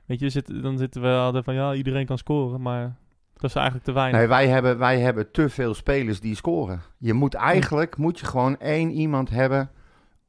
Weet 0.06 0.20
je, 0.20 0.30
zit, 0.30 0.62
dan 0.62 0.78
zitten 0.78 1.02
we 1.02 1.08
altijd 1.08 1.44
van, 1.44 1.54
ja, 1.54 1.74
iedereen 1.74 2.06
kan 2.06 2.18
scoren. 2.18 2.62
Maar 2.62 2.96
dat 3.34 3.50
is 3.50 3.56
eigenlijk 3.56 3.86
te 3.86 3.92
weinig. 3.92 4.20
Nee, 4.20 4.28
wij 4.28 4.48
hebben, 4.48 4.78
wij 4.78 5.00
hebben 5.00 5.32
te 5.32 5.50
veel 5.50 5.74
spelers 5.74 6.20
die 6.20 6.36
scoren. 6.36 6.82
Je 6.98 7.14
moet 7.14 7.34
eigenlijk, 7.34 7.98
moet 7.98 8.20
je 8.20 8.26
gewoon 8.26 8.60
één 8.60 8.92
iemand 8.92 9.30
hebben, 9.30 9.70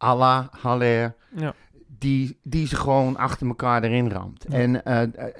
à 0.04 0.14
la 0.16 0.48
Haller, 0.60 1.14
Ja. 1.36 1.54
die, 1.98 2.38
die 2.42 2.66
ze 2.66 2.76
gewoon 2.76 3.16
achter 3.16 3.46
elkaar 3.46 3.82
erin 3.82 4.10
ramt. 4.10 4.46
Ja. 4.48 4.56
En 4.58 4.84
eh, 4.84 5.32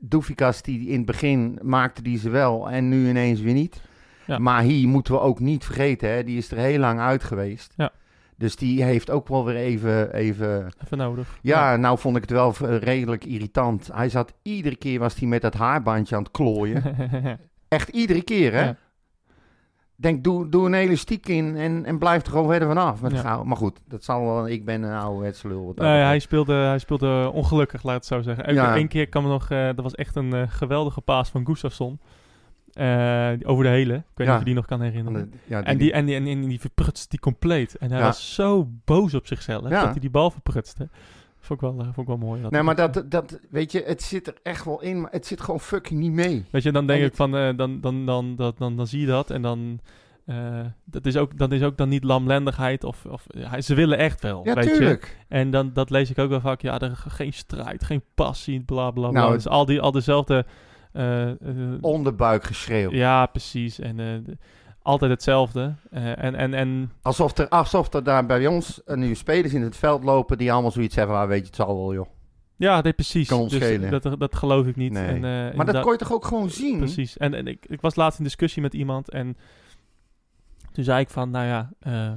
Doefikas, 0.00 0.62
die 0.62 0.88
in 0.88 0.96
het 0.96 1.06
begin 1.06 1.58
maakte 1.62 2.02
die 2.02 2.18
ze 2.18 2.30
wel 2.30 2.70
en 2.70 2.88
nu 2.88 3.08
ineens 3.08 3.40
weer 3.40 3.54
niet. 3.54 3.80
Ja. 4.26 4.38
Maar 4.38 4.62
hier 4.62 4.88
moeten 4.88 5.14
we 5.14 5.20
ook 5.20 5.40
niet 5.40 5.64
vergeten, 5.64 6.10
hè, 6.10 6.24
die 6.24 6.36
is 6.36 6.50
er 6.50 6.56
heel 6.58 6.78
lang 6.78 7.00
uit 7.00 7.24
geweest. 7.24 7.72
Ja. 7.76 7.90
Dus 8.38 8.56
die 8.56 8.84
heeft 8.84 9.10
ook 9.10 9.28
wel 9.28 9.44
weer 9.44 9.56
even, 9.56 10.12
even 10.14 10.72
Even 10.84 10.98
nodig. 10.98 11.38
Ja, 11.42 11.76
nou 11.76 11.98
vond 11.98 12.16
ik 12.16 12.22
het 12.22 12.30
wel 12.30 12.54
redelijk 12.78 13.24
irritant. 13.24 13.90
Hij 13.92 14.08
zat 14.08 14.32
iedere 14.42 14.76
keer 14.76 14.98
was 14.98 15.14
hij 15.14 15.28
met 15.28 15.42
dat 15.42 15.54
haarbandje 15.54 16.16
aan 16.16 16.22
het 16.22 16.30
klooien. 16.30 16.82
Echt 17.68 17.88
iedere 17.88 18.22
keer, 18.22 18.52
hè? 18.52 18.64
Ja. 18.64 18.76
Denk, 19.98 20.24
doe, 20.24 20.48
doe 20.48 20.66
een 20.66 20.74
elastiek 20.74 21.28
in 21.28 21.56
en, 21.56 21.84
en 21.84 21.98
blijf 21.98 22.22
er 22.22 22.30
gewoon 22.30 22.48
verder 22.48 22.68
vanaf 22.68 23.02
met 23.02 23.12
Ja. 23.12 23.44
Maar 23.44 23.56
goed, 23.56 23.80
dat 23.88 24.04
zal 24.04 24.24
wel. 24.24 24.48
Ik 24.48 24.64
ben 24.64 24.82
een 24.82 24.98
ouderwetse 24.98 25.48
lul. 25.48 25.72
Nee, 25.74 26.02
hij 26.02 26.18
speelde, 26.18 26.54
hij 26.54 26.78
speelde 26.78 27.30
ongelukkig, 27.32 27.82
laat 27.82 27.94
het 27.94 28.06
zo 28.06 28.22
zeggen. 28.22 28.76
Eén 28.76 28.88
keer 28.88 29.08
kwam 29.08 29.24
er 29.24 29.30
nog, 29.30 29.50
eh, 29.50 29.66
dat 29.66 29.80
was 29.80 29.94
echt 29.94 30.16
een 30.16 30.32
eh, 30.32 30.42
geweldige 30.48 31.00
paas 31.00 31.28
van 31.28 31.46
Gustafsson. 31.46 32.00
Eh, 32.76 33.32
over 33.42 33.64
de 33.64 33.70
hele. 33.70 33.94
Ik 33.94 34.02
weet 34.14 34.26
niet 34.26 34.28
of 34.30 34.38
je 34.38 34.44
die 34.44 34.54
nog 34.54 34.66
kan 34.66 34.80
herinneren. 34.80 35.30
de- 35.48 35.54
En 35.54 35.78
die, 35.78 35.92
en, 35.92 36.04
die, 36.06 36.14
en, 36.14 36.24
die- 36.24 36.34
en 36.34 36.58
die 37.08 37.20
compleet. 37.20 37.76
En 37.76 37.90
hij 37.90 38.00
was 38.00 38.34
zo 38.34 38.68
boos 38.84 39.14
op 39.14 39.26
zichzelf 39.26 39.62
dat 39.62 39.70
hij 39.90 40.00
die 40.00 40.10
bal 40.10 40.30
verprutste. 40.30 40.88
Vond 41.38 41.62
ik 41.62 41.68
wel, 41.68 41.78
eh, 41.78 41.84
vond 41.84 41.98
ik 41.98 42.06
wel 42.06 42.16
mooi. 42.16 42.40
Nee, 42.50 42.62
maar 42.62 42.74
dat, 42.76 43.04
dat, 43.06 43.38
weet 43.50 43.72
je, 43.72 43.82
het 43.86 44.02
zit 44.02 44.26
er 44.26 44.34
echt 44.42 44.64
wel 44.64 44.82
in, 44.82 45.00
maar 45.00 45.10
het 45.10 45.26
zit 45.26 45.40
gewoon 45.40 45.60
fucking 45.60 46.00
niet 46.00 46.12
mee. 46.12 46.44
Weet 46.50 46.62
je, 46.62 46.72
dan 46.72 46.86
denk 46.86 47.00
En 47.00 47.06
ik 47.06 47.14
van, 47.14 47.36
eh, 47.36 47.56
dan, 47.56 47.80
dan, 47.80 48.06
dan, 48.06 48.36
dat, 48.36 48.58
dan, 48.58 48.76
dan 48.76 48.86
zie 48.86 49.00
je 49.00 49.06
dat 49.06 49.30
en 49.30 49.42
dan... 49.42 49.80
dat, 50.84 51.06
is 51.06 51.16
ook, 51.16 51.38
dat 51.38 51.52
is 51.52 51.62
ook 51.62 51.76
dan 51.76 51.88
niet 51.88 52.04
lamlendigheid 52.04 52.84
of, 52.84 53.04
of 53.04 53.24
ja, 53.28 53.60
ze 53.60 53.74
willen 53.74 53.98
echt 53.98 54.22
wel, 54.22 54.40
Ja, 54.44 54.54
weet 54.54 54.64
je. 54.64 54.70
tuurlijk. 54.70 55.16
En 55.28 55.50
dan, 55.50 55.72
dat 55.72 55.90
lees 55.90 56.10
ik 56.10 56.18
ook 56.18 56.28
wel 56.30 56.40
vaak. 56.40 56.60
Ja, 56.62 56.78
er, 56.80 56.96
geen 57.08 57.32
strijd, 57.32 57.84
geen 57.84 58.02
passie, 58.14 58.60
bla 58.60 58.90
bla 58.90 59.08
bla. 59.08 59.20
Nou, 59.20 59.32
dus 59.32 59.48
al, 59.48 59.64
die, 59.64 59.80
al 59.80 59.92
dezelfde... 59.92 60.44
eh, 60.96 61.30
eh, 61.30 61.36
Onderbuikgeschreeuw. 61.80 62.90
ja, 62.92 63.26
precies. 63.26 63.78
En 63.78 64.00
eh, 64.00 64.06
de- 64.24 64.36
altijd 64.82 65.10
hetzelfde. 65.10 65.74
Eh, 65.90 66.24
en, 66.24 66.34
en, 66.34 66.54
en 66.54 66.92
Alsof, 67.02 67.38
er, 67.38 67.48
alsof 67.48 67.92
er 67.94 68.04
daar 68.04 68.26
bij 68.26 68.46
ons 68.46 68.84
eh, 68.84 68.96
nu 68.96 69.14
spelers 69.14 69.52
in 69.54 69.62
het 69.62 69.76
veld 69.76 70.04
lopen 70.04 70.38
die 70.38 70.52
allemaal 70.52 70.70
zoiets 70.70 70.94
hebben. 70.96 71.16
Ah, 71.16 71.28
weet 71.28 71.40
je, 71.40 71.46
het 71.46 71.56
zal 71.56 71.76
wel, 71.76 71.94
joh. 71.94 72.06
ja, 72.56 72.80
nee, 72.80 72.92
precies. 72.92 73.28
Kan 73.28 73.38
ons 73.40 73.52
dus 73.58 73.90
dat, 74.02 74.20
dat 74.20 74.34
geloof 74.34 74.66
ik 74.66 74.76
niet. 74.76 74.92
Nee. 74.92 75.06
En, 75.06 75.14
eh, 75.50 75.56
Maar 75.56 75.66
dat 75.66 75.80
kon 75.82 75.92
je 75.92 75.98
toch 75.98 76.12
ook 76.12 76.24
gewoon 76.24 76.50
zien? 76.50 76.78
Precies. 76.78 77.16
En, 77.16 77.34
en 77.34 77.46
ik, 77.46 77.66
ik 77.66 77.80
was 77.80 77.94
laatst 77.94 78.18
in 78.18 78.24
discussie 78.24 78.62
met 78.62 78.74
iemand 78.74 79.10
en 79.10 79.36
toen 80.72 80.84
zei 80.84 81.00
ik 81.00 81.10
van, 81.10 81.30
nou 81.30 81.46
ja, 81.46 81.70
eh, 81.80 82.12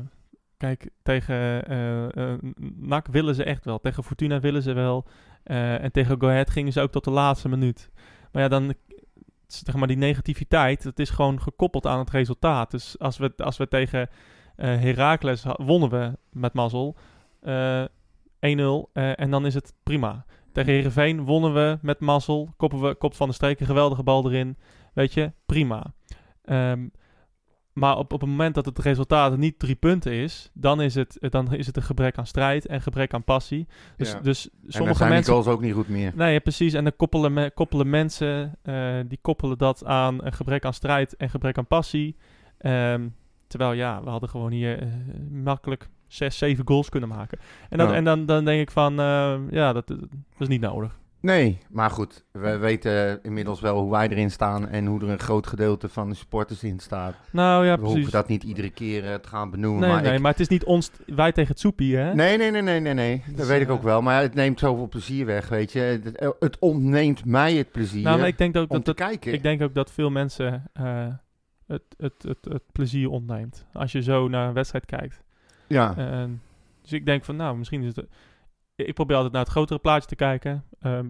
kijk, 0.57 0.89
tegen 1.03 1.65
eh 1.67 2.33
eh, 2.33 2.37
NAC 2.75 3.07
willen 3.07 3.35
ze 3.35 3.43
echt 3.43 3.65
wel. 3.65 3.79
Tegen 3.79 4.03
Fortuna 4.03 4.39
willen 4.39 4.61
ze 4.61 4.73
wel. 4.73 5.05
Eh, 5.43 5.83
en 5.83 5.91
tegen 5.91 6.19
Go 6.19 6.27
Ahead 6.27 6.49
gingen 6.49 6.73
ze 6.73 6.81
ook 6.81 6.91
tot 6.91 7.03
de 7.03 7.11
laatste 7.11 7.49
minuut. 7.49 7.89
Maar 8.31 8.41
ja, 8.41 8.47
dan 8.47 8.73
zeg 9.47 9.75
maar 9.75 9.87
die 9.87 9.97
negativiteit, 9.97 10.83
het 10.83 10.99
is 10.99 11.09
gewoon 11.09 11.41
gekoppeld 11.41 11.85
aan 11.85 11.99
het 11.99 12.09
resultaat. 12.09 12.71
Dus 12.71 12.99
als 12.99 13.17
we, 13.17 13.33
als 13.37 13.57
we 13.57 13.67
tegen 13.67 14.09
eh 14.55 14.67
Heracles 14.67 15.43
wonnen 15.55 15.89
we 15.89 16.17
met 16.31 16.53
mazzel 16.53 16.95
eh 17.41 17.85
1-0 17.85 17.89
eh, 18.39 19.19
en 19.19 19.31
dan 19.31 19.45
is 19.45 19.53
het 19.53 19.73
prima. 19.83 20.25
Tegen 20.51 20.73
Heerenveen 20.73 21.23
wonnen 21.23 21.53
we 21.53 21.77
met 21.81 21.99
mazzel, 21.99 22.53
koppen 22.57 22.81
we 22.81 22.95
kop 22.95 23.13
van 23.13 23.27
de 23.27 23.33
streek, 23.33 23.59
een 23.59 23.65
geweldige 23.65 24.03
bal 24.03 24.25
erin. 24.25 24.57
Weet 24.93 25.13
je, 25.13 25.31
prima. 25.45 25.93
Ehm, 26.43 26.87
maar 27.79 27.97
op, 27.97 28.13
op 28.13 28.21
het 28.21 28.29
moment 28.29 28.55
dat 28.55 28.65
het 28.65 28.79
resultaat 28.79 29.37
niet 29.37 29.59
drie 29.59 29.75
punten 29.75 30.11
is, 30.11 30.51
dan 30.53 30.81
is 30.81 30.95
het, 30.95 31.17
dan 31.19 31.53
is 31.53 31.65
het 31.65 31.77
een 31.77 31.83
gebrek 31.83 32.17
aan 32.17 32.25
strijd 32.27 32.65
en 32.65 32.81
gebrek 32.81 33.13
aan 33.13 33.23
passie. 33.23 33.67
Dus, 33.97 34.11
Ja. 34.11 34.19
dus 34.19 34.45
en 34.49 34.57
dan 34.61 34.71
sommige 34.71 34.97
zijn 34.97 35.09
mensen 35.09 35.33
die 35.33 35.41
goals 35.43 35.55
ook 35.57 35.63
niet 35.63 35.73
goed 35.73 35.89
meer. 35.89 36.11
Nee, 36.15 36.33
ja, 36.33 36.39
precies. 36.39 36.73
En 36.73 36.83
dan 36.83 36.95
koppelen, 36.95 37.33
me- 37.33 37.51
koppelen 37.53 37.89
mensen, 37.89 38.55
eh, 38.61 38.99
die 39.07 39.19
koppelen 39.21 39.57
dat 39.57 39.85
aan 39.85 40.23
een 40.25 40.33
gebrek 40.33 40.65
aan 40.65 40.73
strijd 40.73 41.15
en 41.15 41.29
gebrek 41.29 41.57
aan 41.57 41.67
passie. 41.67 42.15
Ehm, 42.57 43.07
terwijl 43.47 43.71
ja, 43.73 44.03
we 44.03 44.09
hadden 44.09 44.29
gewoon 44.29 44.51
hier 44.51 44.79
eh, 44.81 44.87
makkelijk 45.31 45.89
zes, 46.07 46.37
zeven 46.37 46.67
goals 46.67 46.89
kunnen 46.89 47.09
maken. 47.09 47.39
En 47.69 47.77
dan, 47.77 47.87
Ja. 47.87 47.93
en 47.93 48.03
dan, 48.03 48.25
dan 48.25 48.45
denk 48.45 48.61
ik 48.61 48.71
van, 48.71 48.99
eh, 48.99 49.35
ja, 49.49 49.73
dat, 49.73 49.87
dat 49.87 49.99
is 50.37 50.47
niet 50.47 50.61
nodig. 50.61 50.99
Nee, 51.21 51.57
maar 51.69 51.89
goed, 51.89 52.23
we 52.31 52.57
weten 52.57 53.19
inmiddels 53.23 53.59
wel 53.61 53.79
hoe 53.81 53.91
wij 53.91 54.07
erin 54.09 54.31
staan 54.31 54.67
en 54.67 54.85
hoe 54.85 55.01
er 55.01 55.09
een 55.09 55.19
groot 55.19 55.47
gedeelte 55.47 55.89
van 55.89 56.09
de 56.09 56.15
supporters 56.15 56.63
in 56.63 56.79
staat. 56.79 57.15
Nou 57.31 57.65
ja, 57.65 57.71
we 57.71 57.77
precies. 57.77 57.95
hoeven 57.95 58.11
dat 58.13 58.27
niet 58.27 58.43
iedere 58.43 58.69
keer 58.69 59.05
eh, 59.05 59.13
te 59.15 59.27
gaan 59.29 59.49
benoemen. 59.51 59.79
nee, 59.81 59.89
maar 59.89 60.01
nee, 60.01 60.13
ik- 60.13 60.19
maar 60.19 60.31
het 60.31 60.39
is 60.39 60.47
niet 60.47 60.63
ons, 60.63 60.91
wij 61.05 61.31
tegen 61.31 61.49
het 61.51 61.59
soepie, 61.59 61.95
hè? 61.95 62.13
Nee, 62.13 62.37
nee, 62.37 62.51
nee, 62.51 62.61
nee, 62.61 62.79
nee, 62.79 62.93
nee. 62.93 63.23
Dat 63.35 63.47
weet 63.47 63.61
ik 63.61 63.67
eh, 63.67 63.73
ook 63.73 63.83
wel. 63.83 64.01
Maar 64.01 64.21
het 64.21 64.33
neemt 64.33 64.59
zoveel 64.59 64.87
plezier 64.87 65.25
weg, 65.25 65.49
weet 65.49 65.71
je. 65.71 65.79
Het, 65.79 66.33
het 66.39 66.59
ontneemt 66.59 67.25
mij 67.25 67.53
het 67.55 67.71
plezier 67.71 68.03
nou, 68.03 68.19
maar 68.19 68.27
ik 68.27 68.37
denk 68.37 68.55
ook 68.57 68.69
om 68.69 68.75
dat, 68.75 68.85
te 68.85 68.93
dat, 68.93 69.07
kijken. 69.09 69.33
ik 69.33 69.43
denk 69.43 69.61
ook 69.61 69.73
dat 69.73 69.91
veel 69.91 70.09
mensen 70.09 70.63
eh, 70.73 71.07
het, 71.67 71.83
het, 71.97 72.23
het, 72.23 72.37
het 72.49 72.63
plezier 72.71 73.09
ontneemt. 73.09 73.65
Als 73.73 73.91
je 73.91 74.01
zo 74.01 74.27
naar 74.27 74.47
een 74.47 74.53
wedstrijd 74.53 74.85
kijkt. 74.85 75.21
ja, 75.67 75.93
dus 76.81 76.91
ik 76.93 77.05
denk 77.05 77.23
van, 77.25 77.35
nou, 77.35 77.57
misschien 77.57 77.81
is 77.83 77.95
het... 77.95 78.05
Ik 78.87 78.93
probeer 78.93 79.15
altijd 79.15 79.33
naar 79.33 79.43
het 79.43 79.51
grotere 79.51 79.79
plaatje 79.79 80.07
te 80.07 80.15
kijken. 80.15 80.63
Ehm, 80.81 81.07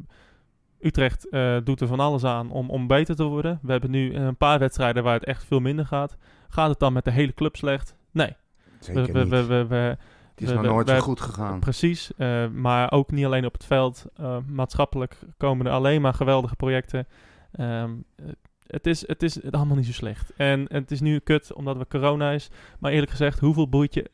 Utrecht 0.80 1.30
eh, 1.30 1.58
doet 1.64 1.82
er 1.82 1.88
van 1.88 2.00
alles 2.00 2.24
aan 2.24 2.52
om, 2.52 2.70
om 2.70 2.88
beter 2.88 3.16
te 3.16 3.24
worden. 3.24 3.60
We 3.62 3.72
hebben 3.72 3.92
nu 3.92 4.14
een 4.14 4.38
paar 4.38 4.60
wedstrijden 4.60 5.04
waar 5.04 5.14
het 5.14 5.26
echt 5.26 5.44
veel 5.44 5.60
minder 5.60 5.86
gaat. 5.86 6.18
Gaat 6.50 6.70
het 6.70 6.80
dan 6.80 6.94
met 6.94 7.04
de 7.04 7.12
hele 7.12 7.34
club 7.34 7.56
slecht? 7.56 7.96
Nee. 8.12 8.36
zeker 8.80 9.14
we, 9.14 9.28
we, 9.28 9.46
we, 9.46 9.66
we, 9.68 9.98
het 10.40 10.50
is 10.50 10.54
nog 10.54 10.64
nooit 10.64 10.90
zo 10.90 11.00
goed 11.00 11.22
gegaan. 11.22 11.60
Precies. 11.60 12.12
eh, 12.18 12.48
maar 12.48 12.92
ook 12.92 13.12
niet 13.12 13.26
alleen 13.26 13.46
op 13.46 13.54
het 13.54 13.66
veld. 13.66 14.06
Eh, 14.16 14.38
maatschappelijk 14.48 15.20
komen 15.38 15.66
er 15.66 15.72
alleen 15.72 16.02
maar 16.02 16.14
geweldige 16.14 16.56
projecten. 16.56 17.08
Ehm, 17.52 17.92
eh, 18.16 18.26
het, 18.68 18.88
is, 18.88 19.08
het 19.08 19.24
is 19.24 19.52
allemaal 19.52 19.76
niet 19.76 19.86
zo 19.86 19.92
slecht. 19.92 20.34
En, 20.36 20.68
en 20.68 20.82
het 20.82 20.92
is 20.92 21.02
nu 21.02 21.20
kut 21.20 21.54
omdat 21.54 21.78
we 21.78 21.88
corona 21.88 22.32
is. 22.32 22.50
Maar 22.80 22.92
eerlijk 22.92 23.12
gezegd, 23.12 23.40
hoeveel 23.40 23.70
boeit 23.70 23.94
je? 23.94 24.12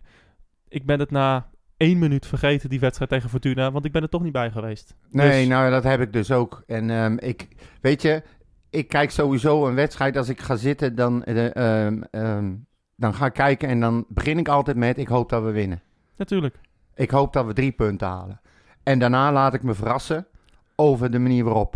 Ik 0.67 0.85
ben 0.85 0.99
het 0.99 1.11
na 1.11 1.49
één 1.77 1.99
minuut 1.99 2.25
vergeten, 2.25 2.69
die 2.69 2.79
wedstrijd 2.79 3.09
tegen 3.09 3.29
Fortuna. 3.29 3.71
Want 3.71 3.85
ik 3.85 3.91
ben 3.91 4.01
er 4.01 4.09
toch 4.09 4.23
niet 4.23 4.31
bij 4.31 4.51
geweest. 4.51 4.95
Nee, 5.09 5.39
Dus- 5.39 5.47
nou 5.47 5.71
dat 5.71 5.83
heb 5.83 6.01
ik 6.01 6.13
dus 6.13 6.31
ook. 6.31 6.63
En 6.65 6.89
ehm, 6.89 7.17
ik, 7.19 7.47
weet 7.81 8.01
je, 8.01 8.23
ik 8.69 8.87
kijk 8.87 9.11
sowieso 9.11 9.67
een 9.67 9.75
wedstrijd. 9.75 10.17
Als 10.17 10.29
ik 10.29 10.41
ga 10.41 10.55
zitten, 10.55 10.95
dan, 10.95 11.23
eh, 11.23 11.55
ehm, 11.55 12.01
ehm, 12.11 12.53
dan 12.95 13.13
ga 13.13 13.25
ik 13.25 13.33
kijken 13.33 13.69
en 13.69 13.79
dan 13.79 14.05
begin 14.07 14.37
ik 14.37 14.47
altijd 14.47 14.77
met: 14.77 14.97
ik 14.97 15.07
hoop 15.07 15.29
dat 15.29 15.43
we 15.43 15.51
winnen. 15.51 15.81
Natuurlijk. 16.17 16.55
Ik 16.95 17.11
hoop 17.11 17.33
dat 17.33 17.45
we 17.45 17.53
drie 17.53 17.71
punten 17.71 18.07
halen. 18.07 18.41
En 18.83 18.99
daarna 18.99 19.31
laat 19.31 19.53
ik 19.53 19.63
me 19.63 19.73
verrassen 19.73 20.27
over 20.75 21.11
de 21.11 21.19
manier 21.19 21.43
waarop. 21.43 21.75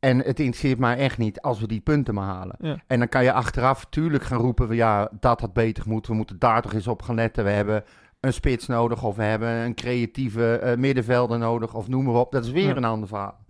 En 0.00 0.16
het 0.18 0.40
interesseert 0.40 0.78
mij 0.78 0.96
echt 0.96 1.18
niet 1.18 1.40
als 1.40 1.60
we 1.60 1.66
die 1.66 1.80
punten 1.80 2.14
maar 2.14 2.34
halen. 2.34 2.56
Ja. 2.58 2.76
En 2.86 2.98
dan 2.98 3.08
kan 3.08 3.24
je 3.24 3.32
achteraf 3.32 3.84
natuurlijk 3.84 4.24
gaan 4.24 4.38
roepen: 4.38 4.66
van, 4.66 4.76
ja, 4.76 5.10
dat 5.20 5.40
had 5.40 5.52
beter 5.52 5.84
moeten. 5.88 6.10
We 6.10 6.16
moeten 6.16 6.38
daar 6.38 6.62
toch 6.62 6.72
eens 6.72 6.86
op 6.86 7.02
gaan 7.02 7.14
letten. 7.14 7.44
We 7.44 7.50
hebben 7.50 7.84
een 8.26 8.32
spits 8.32 8.66
nodig, 8.66 9.02
of 9.02 9.16
we 9.16 9.22
hebben 9.22 9.48
een 9.48 9.74
creatieve 9.74 10.56
eh, 10.58 10.76
middenvelder 10.76 11.38
nodig, 11.38 11.74
of 11.74 11.88
noem 11.88 12.04
maar 12.04 12.14
op. 12.14 12.32
Dat 12.32 12.44
is 12.44 12.50
weer 12.50 12.68
Ja. 12.68 12.76
een 12.76 12.84
ander 12.84 13.08
verhaal. 13.08 13.44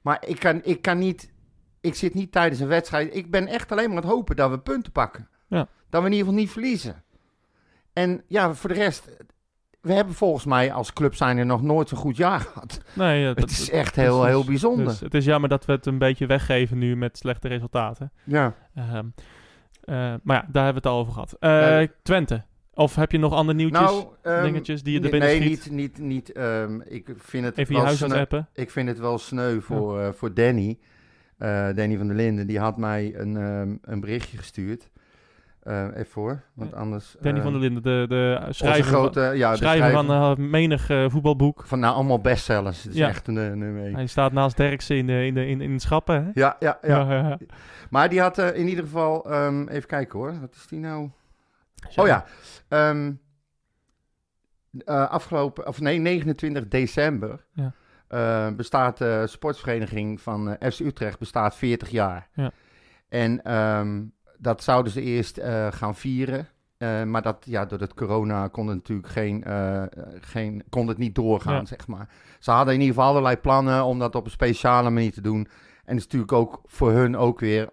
Maar 0.00 0.22
ik 0.26 0.38
kan, 0.38 0.60
ik 0.64 0.82
kan 0.82 0.98
niet. 0.98 1.32
Ik 1.80 1.94
zit 1.94 2.14
niet 2.14 2.32
tijdens 2.32 2.60
een 2.60 2.68
wedstrijd. 2.68 3.14
Ik 3.16 3.30
ben 3.30 3.46
echt 3.46 3.72
alleen 3.72 3.88
maar 3.88 3.96
aan 3.96 4.02
het 4.02 4.12
hopen 4.12 4.36
dat 4.36 4.50
we 4.50 4.58
punten 4.58 4.92
pakken. 4.92 5.28
Ja. 5.48 5.68
Dat 5.90 6.00
we 6.02 6.06
in 6.06 6.12
ieder 6.12 6.26
geval 6.28 6.40
niet 6.42 6.50
verliezen. 6.52 7.02
En 7.92 8.22
ja, 8.28 8.54
voor 8.54 8.68
de 8.68 8.74
rest. 8.74 9.16
We 9.80 9.92
hebben 9.92 10.14
volgens 10.14 10.44
mij 10.44 10.72
als 10.72 10.92
club 10.92 11.14
zijn 11.14 11.38
er 11.38 11.46
nog 11.46 11.62
nooit 11.62 11.88
zo'n 11.88 11.98
goed 11.98 12.16
jaar 12.16 12.40
gehad. 12.40 12.80
Nee, 12.92 13.20
ja, 13.20 13.26
dat, 13.26 13.38
het 13.38 13.50
is 13.50 13.70
echt 13.70 13.96
heel, 13.96 14.24
heel 14.24 14.44
bijzonder. 14.44 14.84
Dus 14.86 15.00
het 15.00 15.14
is 15.14 15.24
jammer 15.24 15.48
dat 15.48 15.64
we 15.64 15.72
het 15.72 15.86
een 15.86 15.98
beetje 15.98 16.26
weggeven 16.26 16.78
nu 16.78 16.96
met 16.96 17.18
slechte 17.18 17.48
resultaten. 17.48 18.12
ja. 18.24 18.54
Ehm, 18.74 19.06
eh, 19.84 20.14
maar 20.22 20.36
ja, 20.36 20.46
daar 20.52 20.64
hebben 20.64 20.82
we 20.82 20.88
het 20.88 20.96
al 20.96 20.98
over 20.98 21.12
gehad. 21.12 21.32
Eh. 21.32 21.82
Twente. 22.02 22.44
Of 22.78 22.94
heb 22.94 23.12
je 23.12 23.18
nog 23.18 23.32
andere 23.32 23.58
nieuwtjes, 23.58 23.80
Nou, 23.90 24.04
ehm, 24.22 24.42
dingetjes 24.42 24.82
die 24.82 24.92
je 24.92 24.98
er 24.98 25.02
nee, 25.10 25.20
binnen 25.20 25.28
Nee, 25.38 25.56
schiet? 25.56 25.70
niet. 25.70 25.98
niet, 25.98 26.08
niet 26.08 26.32
ehm, 26.32 26.80
ik 26.80 27.08
vind 27.16 27.44
het 27.44 27.58
Even 27.58 27.74
je 27.76 27.82
wel 27.82 27.90
sneu- 27.90 28.18
appen. 28.20 28.48
Ik 28.54 28.70
vind 28.70 28.88
het 28.88 28.98
wel 28.98 29.18
sneu 29.18 29.60
voor, 29.60 30.00
eh, 30.00 30.08
voor 30.12 30.34
Danny. 30.34 30.78
Eh, 31.38 31.66
Danny 31.74 31.96
van 31.96 32.06
der 32.06 32.16
Linden. 32.16 32.46
Die 32.46 32.58
had 32.58 32.76
mij 32.76 33.14
een, 33.16 33.36
ehm, 33.36 33.74
een 33.82 34.00
berichtje 34.00 34.36
gestuurd. 34.36 34.90
Eh, 35.62 35.84
even 35.94 36.06
voor, 36.06 36.42
want 36.54 36.74
anders... 36.74 37.16
Danny 37.20 37.40
van 37.40 37.52
der 37.52 37.60
Linden, 37.60 37.82
de, 37.82 38.04
de 38.08 38.46
schrijver, 38.50 38.84
grote, 38.84 39.20
ja, 39.20 39.30
de 39.34 39.46
van, 39.46 39.56
schrijver 39.56 39.90
schrijver 39.90 40.36
van 40.36 40.50
menig 40.50 40.86
voetbalboek. 41.08 41.62
van 41.66 41.78
nou, 41.78 41.94
allemaal 41.94 42.20
bestsellers. 42.20 42.82
Het 42.82 42.92
is 42.92 42.98
Ja. 42.98 43.08
echt 43.08 43.28
een, 43.28 43.36
Hij 43.94 44.06
staat 44.06 44.32
naast 44.32 44.56
Derksen 44.56 44.96
in, 44.96 45.06
de, 45.06 45.26
in, 45.26 45.34
de, 45.34 45.46
in, 45.46 45.60
in 45.60 45.80
schappen. 45.80 46.24
Hè? 46.24 46.30
Ja, 46.34 46.56
ja, 46.60 46.78
ja. 46.82 46.98
ja, 47.12 47.28
ja. 47.28 47.38
Maar 47.90 48.08
die 48.08 48.20
had 48.20 48.38
in 48.38 48.68
ieder 48.68 48.84
geval... 48.84 49.30
even 49.68 49.86
kijken 49.88 50.18
hoor. 50.18 50.34
Wat 50.40 50.54
is 50.54 50.66
die 50.66 50.78
nou? 50.78 51.10
Oh 51.96 52.06
ja. 52.06 52.24
ehm, 52.68 53.12
eh, 54.84 55.10
afgelopen... 55.10 55.66
Of 55.66 55.80
nee, 55.80 55.98
29 55.98 56.68
december... 56.68 57.44
Ja. 57.52 57.72
eh, 58.08 58.54
bestaat 58.54 58.98
de 58.98 59.24
sportvereniging 59.26 60.20
van 60.20 60.48
eh, 60.56 60.70
FC 60.70 60.80
Utrecht 60.80 61.18
bestaat 61.18 61.56
40 61.56 61.88
jaar. 61.88 62.28
Ja. 62.32 62.50
En 63.08 63.42
ehm, 63.44 64.04
dat 64.38 64.62
zouden 64.62 64.92
ze 64.92 65.02
eerst 65.02 65.36
eh, 65.38 65.66
gaan 65.72 65.94
vieren. 65.94 66.48
Eh, 66.78 67.02
maar 67.02 67.22
dat, 67.22 67.36
ja, 67.48 67.64
door 67.66 67.78
het 67.80 67.94
corona 67.94 68.48
kon 68.48 68.66
het 68.66 68.76
natuurlijk 68.76 69.08
geen, 69.08 69.44
eh, 69.44 69.82
eh, 69.82 69.88
geen, 70.20 70.62
kon 70.68 70.88
het 70.88 70.98
niet 70.98 71.14
doorgaan, 71.14 71.54
Ja. 71.54 71.64
zeg 71.64 71.86
maar. 71.86 72.08
Ze 72.38 72.50
hadden 72.50 72.74
in 72.74 72.80
ieder 72.80 72.94
geval 72.94 73.10
allerlei 73.10 73.36
plannen 73.36 73.84
om 73.84 73.98
dat 73.98 74.14
op 74.14 74.24
een 74.24 74.30
speciale 74.30 74.90
manier 74.90 75.12
te 75.12 75.20
doen. 75.20 75.48
En 75.84 75.96
het 75.96 75.96
is 75.96 76.02
natuurlijk 76.04 76.32
ook 76.32 76.60
voor 76.64 76.90
hun 76.92 77.16
ook 77.16 77.40
weer 77.40 77.68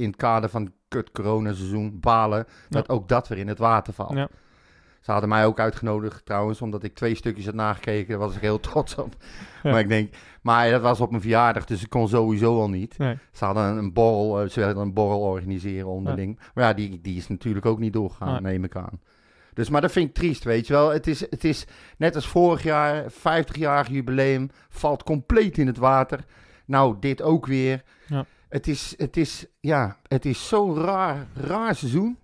in 0.00 0.06
het 0.08 0.16
kader 0.16 0.50
van 0.50 0.62
het 0.64 0.72
kut 0.88 1.10
coronaseizoen 1.12 2.00
balen 2.00 2.46
dat 2.68 2.88
ook 2.88 3.08
dat 3.08 3.28
weer 3.28 3.38
in 3.38 3.48
het 3.48 3.58
water 3.58 3.92
valt. 3.92 4.12
Ja. 4.14 4.28
Ze 5.00 5.10
hadden 5.10 5.28
mij 5.28 5.46
ook 5.46 5.58
uitgenodigd 5.60 6.24
trouwens, 6.26 6.62
omdat 6.62 6.82
ik 6.82 6.94
twee 6.94 7.14
stukjes 7.14 7.44
had 7.44 7.54
nagekeken. 7.54 8.08
Daar 8.08 8.18
was 8.26 8.34
ik 8.34 8.40
heel 8.40 8.60
trots 8.70 8.94
op. 8.94 9.14
Ja. 9.62 9.70
Maar 9.70 9.80
ik 9.80 9.88
denk, 9.88 10.14
maar 10.42 10.70
dat 10.70 10.80
was 10.80 11.00
op 11.00 11.10
mijn 11.10 11.22
verjaardag, 11.22 11.64
dus 11.64 11.82
ik 11.82 11.88
kon 11.90 12.08
sowieso 12.08 12.60
al 12.60 12.68
niet. 12.70 12.98
Nee. 12.98 13.18
Ze 13.32 13.44
hadden 13.44 13.64
een, 13.64 13.76
een 13.76 13.92
borrel, 13.92 14.40
eh, 14.42 14.48
ze 14.48 14.60
wilden 14.60 14.82
een 14.82 14.92
borrel 14.92 15.20
organiseren 15.20 15.88
onderling. 15.88 16.40
Maar 16.54 16.64
ja, 16.64 16.72
die, 16.72 17.00
die 17.00 17.16
is 17.16 17.28
natuurlijk 17.28 17.66
ook 17.66 17.78
niet 17.78 17.92
doorgegaan, 17.92 18.42
Nee. 18.42 18.52
neem 18.52 18.64
ik 18.64 18.76
aan. 18.76 19.00
Dus, 19.54 19.68
maar 19.68 19.80
dat 19.80 19.92
vind 19.92 20.08
ik 20.08 20.14
triest, 20.14 20.44
weet 20.44 20.66
je 20.66 20.72
wel. 20.72 20.88
Het 20.92 21.06
is, 21.06 21.20
het 21.20 21.44
is 21.44 21.66
net 21.96 22.14
als 22.14 22.26
vorig 22.28 22.62
jaar, 22.62 23.04
50-jarig 23.12 23.88
jubileum, 23.88 24.50
valt 24.68 25.02
compleet 25.02 25.58
in 25.58 25.66
het 25.66 25.76
water. 25.78 26.24
Nou, 26.64 26.96
dit 27.00 27.22
ook 27.22 27.46
weer. 27.46 27.82
Ja. 28.06 28.24
Het 28.50 28.66
is, 28.68 28.94
het 28.96 29.16
is, 29.16 29.46
ja, 29.60 29.96
het 30.08 30.24
is 30.24 30.48
zo'n 30.48 30.76
raar, 30.76 31.26
raar 31.34 31.74
seizoen. 31.74 32.18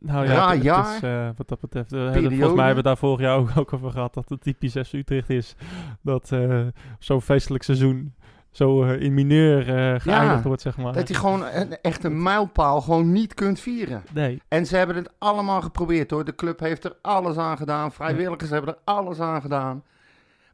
Nou 0.00 0.26
ja, 0.26 0.32
Raar 0.34 0.46
het, 0.48 0.54
het 0.54 0.62
jaar. 0.64 0.94
is, 0.96 1.02
eh, 1.02 1.28
wat 1.36 1.48
dat 1.48 1.60
betreft. 1.60 1.92
eh, 1.92 2.12
volgens 2.12 2.38
mij 2.54 2.64
hebben 2.66 2.74
we 2.76 2.82
daar 2.82 2.96
vorig 2.96 3.20
jaar 3.20 3.36
ook, 3.38 3.50
ook 3.56 3.72
over 3.72 3.90
gehad. 3.90 4.14
Dat 4.14 4.28
het 4.28 4.40
typisch 4.40 4.72
FC 4.72 4.92
Utrecht 4.92 5.30
is. 5.30 5.54
Dat 6.02 6.32
eh, 6.32 6.66
zo'n 6.98 7.22
feestelijk 7.22 7.64
seizoen 7.64 8.14
zo 8.50 8.82
eh, 8.84 9.00
in 9.00 9.14
mineur 9.14 9.68
eh 9.76 10.00
geëindigd 10.00 10.44
wordt, 10.44 10.62
zeg 10.62 10.76
maar. 10.76 10.92
Dat 10.92 11.08
je 11.08 11.14
gewoon 11.14 11.44
een, 11.44 11.80
echt 11.80 12.04
een 12.04 12.22
mijlpaal 12.22 12.80
gewoon 12.80 13.12
niet 13.12 13.34
kunt 13.34 13.60
vieren. 13.60 14.02
Nee. 14.12 14.42
En 14.48 14.66
ze 14.66 14.76
hebben 14.76 14.96
het 14.96 15.10
allemaal 15.18 15.62
geprobeerd 15.62 16.10
hoor. 16.10 16.24
De 16.24 16.34
club 16.34 16.60
heeft 16.60 16.84
er 16.84 16.96
alles 17.02 17.36
aan 17.36 17.56
gedaan. 17.56 17.92
Vrijwilligers 17.92 18.50
hebben 18.50 18.74
er 18.74 18.80
alles 18.84 19.20
aan 19.20 19.40
gedaan. 19.40 19.82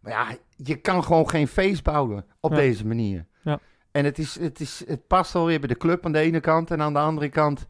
Maar 0.00 0.12
ja, 0.12 0.26
je 0.56 0.76
kan 0.76 1.04
gewoon 1.04 1.28
geen 1.28 1.48
feest 1.48 1.82
bouwen 1.82 2.24
op 2.40 2.50
Ja. 2.50 2.56
deze 2.56 2.86
manier. 2.86 3.26
Ja. 3.42 3.58
En 3.92 4.04
het, 4.04 4.18
is, 4.18 4.38
het, 4.40 4.60
is, 4.60 4.82
het 4.86 5.06
past 5.06 5.32
wel 5.32 5.46
weer 5.46 5.58
bij 5.58 5.68
de 5.68 5.76
club 5.76 6.06
aan 6.06 6.12
de 6.12 6.18
ene 6.18 6.40
kant. 6.40 6.70
En 6.70 6.80
aan 6.82 6.92
de 6.92 6.98
andere 6.98 7.28
kant 7.28 7.66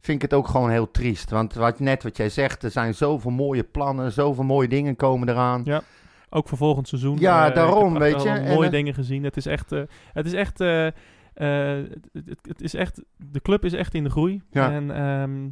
vind 0.00 0.22
ik 0.22 0.30
het 0.30 0.34
ook 0.34 0.48
gewoon 0.48 0.70
heel 0.70 0.90
triest. 0.90 1.30
Want 1.30 1.54
wat, 1.54 1.80
net 1.80 2.02
wat 2.02 2.16
jij 2.16 2.28
zegt, 2.28 2.62
er 2.62 2.70
zijn 2.70 2.94
zoveel 2.94 3.30
mooie 3.30 3.62
plannen. 3.64 4.12
Zoveel 4.12 4.44
mooie 4.44 4.68
dingen 4.68 4.96
komen 4.96 5.28
eraan. 5.28 5.60
Ja. 5.64 5.82
Ook 6.30 6.48
voor 6.48 6.58
volgend 6.58 6.88
seizoen. 6.88 7.18
Ja, 7.18 7.48
eh, 7.48 7.54
daarom, 7.54 7.92
heb 7.92 8.02
weet 8.02 8.22
je. 8.22 8.42
Mooie 8.46 8.70
dingen 8.70 8.94
gezien. 8.94 9.24
Het 9.24 9.36
is 9.36 9.46
echt... 9.46 9.72
eh, 9.72 9.82
het 10.12 10.26
is 10.26 10.32
echt... 10.32 10.60
eh, 10.60 10.84
het, 11.34 11.98
het- 12.12 12.38
het 12.42 12.60
is 12.62 12.74
echt... 12.74 13.02
De 13.16 13.40
club 13.40 13.64
is 13.64 13.72
echt 13.72 13.94
in 13.94 14.04
de 14.04 14.10
groei. 14.10 14.42
Ja. 14.50 14.72
En 14.72 14.90
ehm, 14.90 15.48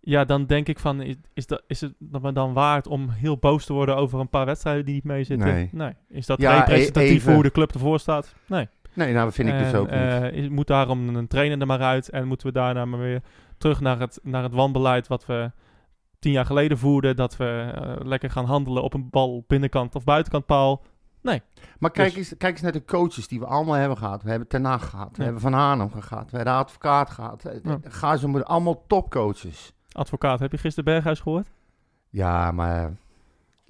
ja, 0.00 0.24
dan 0.24 0.46
denk 0.46 0.68
ik 0.68 0.78
van... 0.78 1.00
Is, 1.02 1.14
is, 1.34 1.46
dat, 1.46 1.62
is 1.66 1.80
het 1.80 1.94
dan 1.98 2.34
dan 2.34 2.52
waard 2.52 2.86
om 2.86 3.08
heel 3.10 3.38
boos 3.38 3.64
te 3.64 3.72
worden 3.72 3.96
over 3.96 4.20
een 4.20 4.28
paar 4.28 4.46
wedstrijden 4.46 4.84
die 4.84 4.94
niet 4.94 5.04
meezitten? 5.04 5.68
Nee. 5.72 5.94
Is 6.08 6.26
dat 6.26 6.40
Ja, 6.40 6.58
representatief 6.58 7.08
e- 7.08 7.12
even- 7.12 7.22
voor 7.24 7.32
hoe 7.34 7.42
de 7.42 7.50
club 7.50 7.72
ervoor 7.72 8.00
staat? 8.00 8.34
Nee. 8.46 8.68
Nee, 8.94 9.12
nou, 9.12 9.24
dat 9.24 9.34
vind 9.34 9.48
ik 9.48 9.58
dus 9.58 9.74
ook 9.74 9.90
niet. 9.90 9.98
eh, 10.44 10.48
moet 10.50 10.66
daarom 10.66 11.08
een 11.16 11.26
trainer 11.28 11.60
er 11.60 11.66
maar 11.66 11.80
uit 11.82 12.10
en 12.10 12.26
moeten 12.26 12.46
we 12.46 12.52
daarna 12.52 12.84
maar 12.84 13.00
weer 13.00 13.22
terug 13.58 13.80
naar 13.80 13.98
het, 13.98 14.18
naar 14.22 14.42
het 14.42 14.52
wanbeleid 14.54 15.06
wat 15.06 15.26
we 15.26 15.50
tien 16.18 16.32
jaar 16.32 16.46
geleden 16.46 16.78
voerden. 16.78 17.16
Dat 17.16 17.36
we 17.36 17.72
eh, 17.74 18.06
lekker 18.06 18.30
gaan 18.30 18.44
handelen 18.44 18.82
op 18.82 18.94
een 18.94 19.10
bal 19.10 19.44
binnenkant 19.46 19.94
of 19.94 20.04
buitenkant 20.04 20.46
paal. 20.46 20.82
Maar 21.78 21.90
kijk, 21.90 22.08
Dus- 22.08 22.16
eens, 22.16 22.34
kijk 22.38 22.52
eens 22.52 22.62
naar 22.62 22.72
de 22.72 22.84
coaches 22.84 23.28
die 23.28 23.38
we 23.38 23.46
allemaal 23.46 23.74
hebben 23.74 23.98
gehad. 23.98 24.22
We 24.22 24.30
hebben 24.30 24.48
Ten 24.48 24.64
Hag 24.64 24.90
gehad, 24.90 25.16
we 25.16 25.22
hebben 25.22 25.40
Van 25.40 25.52
Hanum 25.52 25.90
gehad, 25.92 26.30
we 26.30 26.36
hebben 26.36 26.54
de 26.54 26.58
advocaat 26.60 27.10
gehad. 27.10 27.44
Eh, 27.44 27.58
Ja. 27.62 27.78
Ga 27.82 28.16
ze 28.16 28.28
maar 28.28 28.44
allemaal 28.44 28.84
topcoaches. 28.86 29.72
Advocaat, 29.92 30.40
heb 30.40 30.50
je 30.50 30.58
gisteren 30.58 30.92
Berghuis 30.92 31.20
gehoord? 31.20 31.50
Ja, 32.08 32.50
maar 32.52 32.96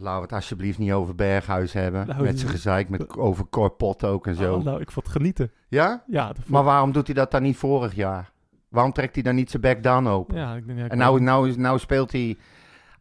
laten 0.00 0.16
we 0.20 0.24
het 0.26 0.32
alsjeblieft 0.32 0.78
niet 0.78 0.92
over 0.92 1.14
Berghuis 1.14 1.72
hebben. 1.72 2.06
Nou, 2.06 2.22
met 2.22 2.38
zijn 2.38 2.50
gezeik, 2.50 2.88
met, 2.88 3.16
over 3.18 3.46
Corpot 3.50 4.04
ook 4.04 4.26
en 4.26 4.34
zo. 4.34 4.54
Oh, 4.54 4.64
nou, 4.64 4.80
ik 4.80 4.90
vond 4.90 5.06
het 5.06 5.16
genieten. 5.16 5.50
Ja? 5.68 6.02
Ja, 6.06 6.26
dat 6.26 6.36
vond- 6.36 6.48
Maar 6.48 6.64
waarom 6.64 6.92
doet 6.92 7.06
hij 7.06 7.14
dat 7.14 7.30
dan 7.30 7.42
niet 7.42 7.56
vorig 7.56 7.94
jaar? 7.94 8.30
Waarom 8.68 8.92
trekt 8.92 9.14
hij 9.14 9.22
dan 9.22 9.34
niet 9.34 9.50
zijn 9.50 9.62
bek 9.62 9.82
dan 9.82 10.08
open? 10.08 10.36
ja, 10.36 10.54
ik, 10.54 10.66
denk, 10.66 10.78
ja, 10.78 10.84
ik 10.84 10.90
En 10.90 10.98
nou, 10.98 11.20
nou, 11.20 11.56
nou 11.56 11.78
speelt 11.78 12.12
hij 12.12 12.36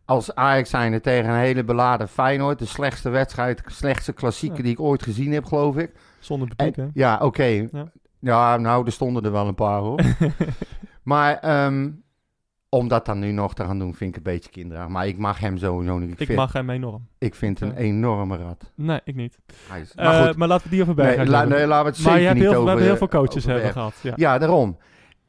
als 0.06 0.36
Ajax 0.36 0.70
zijnde 0.70 1.02
tegen 1.02 1.30
een 1.30 1.40
hele 1.40 1.64
beladen 1.64 2.08
Feyenoord. 2.10 2.60
De 2.60 2.66
slechtste 2.66 3.10
wedstrijd, 3.10 3.64
de 3.66 3.72
slechtste 3.72 4.14
klassieker 4.14 4.58
Ja. 4.58 4.64
die 4.64 4.72
ik 4.72 4.80
ooit 4.80 5.04
gezien 5.04 5.32
heb, 5.32 5.46
geloof 5.46 5.78
ik. 5.78 5.92
zonder 6.20 6.48
publiek, 6.56 6.76
hè? 6.76 6.88
Ja, 6.94 7.20
oké. 7.22 7.44
Ja. 7.44 7.92
Ja. 8.20 8.58
nou, 8.58 8.86
er 8.86 8.92
stonden 8.92 9.24
er 9.24 9.32
wel 9.32 9.48
een 9.48 9.56
paar 9.56 9.80
hoor. 9.80 10.00
maar 11.04 11.38
ehm, 11.38 11.90
om 12.70 12.88
dat 12.88 13.06
dan 13.06 13.20
nu 13.20 13.32
nog 13.32 13.54
te 13.54 13.64
gaan 13.64 13.80
doen, 13.80 13.96
vind 13.96 14.10
ik 14.10 14.18
een 14.18 14.24
beetje 14.34 14.50
kinderachtig. 14.50 14.94
Maar 14.94 15.08
ik 15.08 15.18
mag 15.18 15.40
hem 15.40 15.58
sowieso 15.58 15.98
niet. 15.98 16.12
Ik, 16.12 16.20
ik 16.20 16.26
vind, 16.26 16.38
mag 16.38 16.54
hem 16.54 16.70
enorm. 16.70 17.08
ik 17.18 17.36
vind 17.36 17.62
een 17.62 17.68
Ja. 17.70 17.76
enorme 17.76 18.38
rat. 18.38 18.72
Nee, 18.76 19.02
ik 19.04 19.16
niet. 19.16 19.38
Is, 19.48 19.94
Maar, 19.96 20.06
maar 20.06 20.28
goed, 20.28 20.36
maar 20.38 20.48
laten 20.48 20.70
we 20.70 20.76
die 20.76 20.86
nee, 20.86 20.94
Berghuis 20.96 21.30
la- 21.30 21.40
hebben. 21.40 21.58
nee, 21.58 21.68
laten 21.68 21.92
we 21.92 21.98
het 21.98 22.06
maar 22.08 22.20
je 22.20 22.26
hebt 22.26 22.34
niet 22.40 22.44
heel, 22.44 22.52
over 22.52 22.64
we 22.64 22.70
hebben 22.70 22.88
heel 22.88 22.98
veel 22.98 23.08
eh, 23.08 23.20
coaches 23.20 23.46
hebben 23.46 23.72
gehad. 23.72 23.94
Ja. 24.02 24.14
Ja, 24.16 24.38
daarom. 24.38 24.78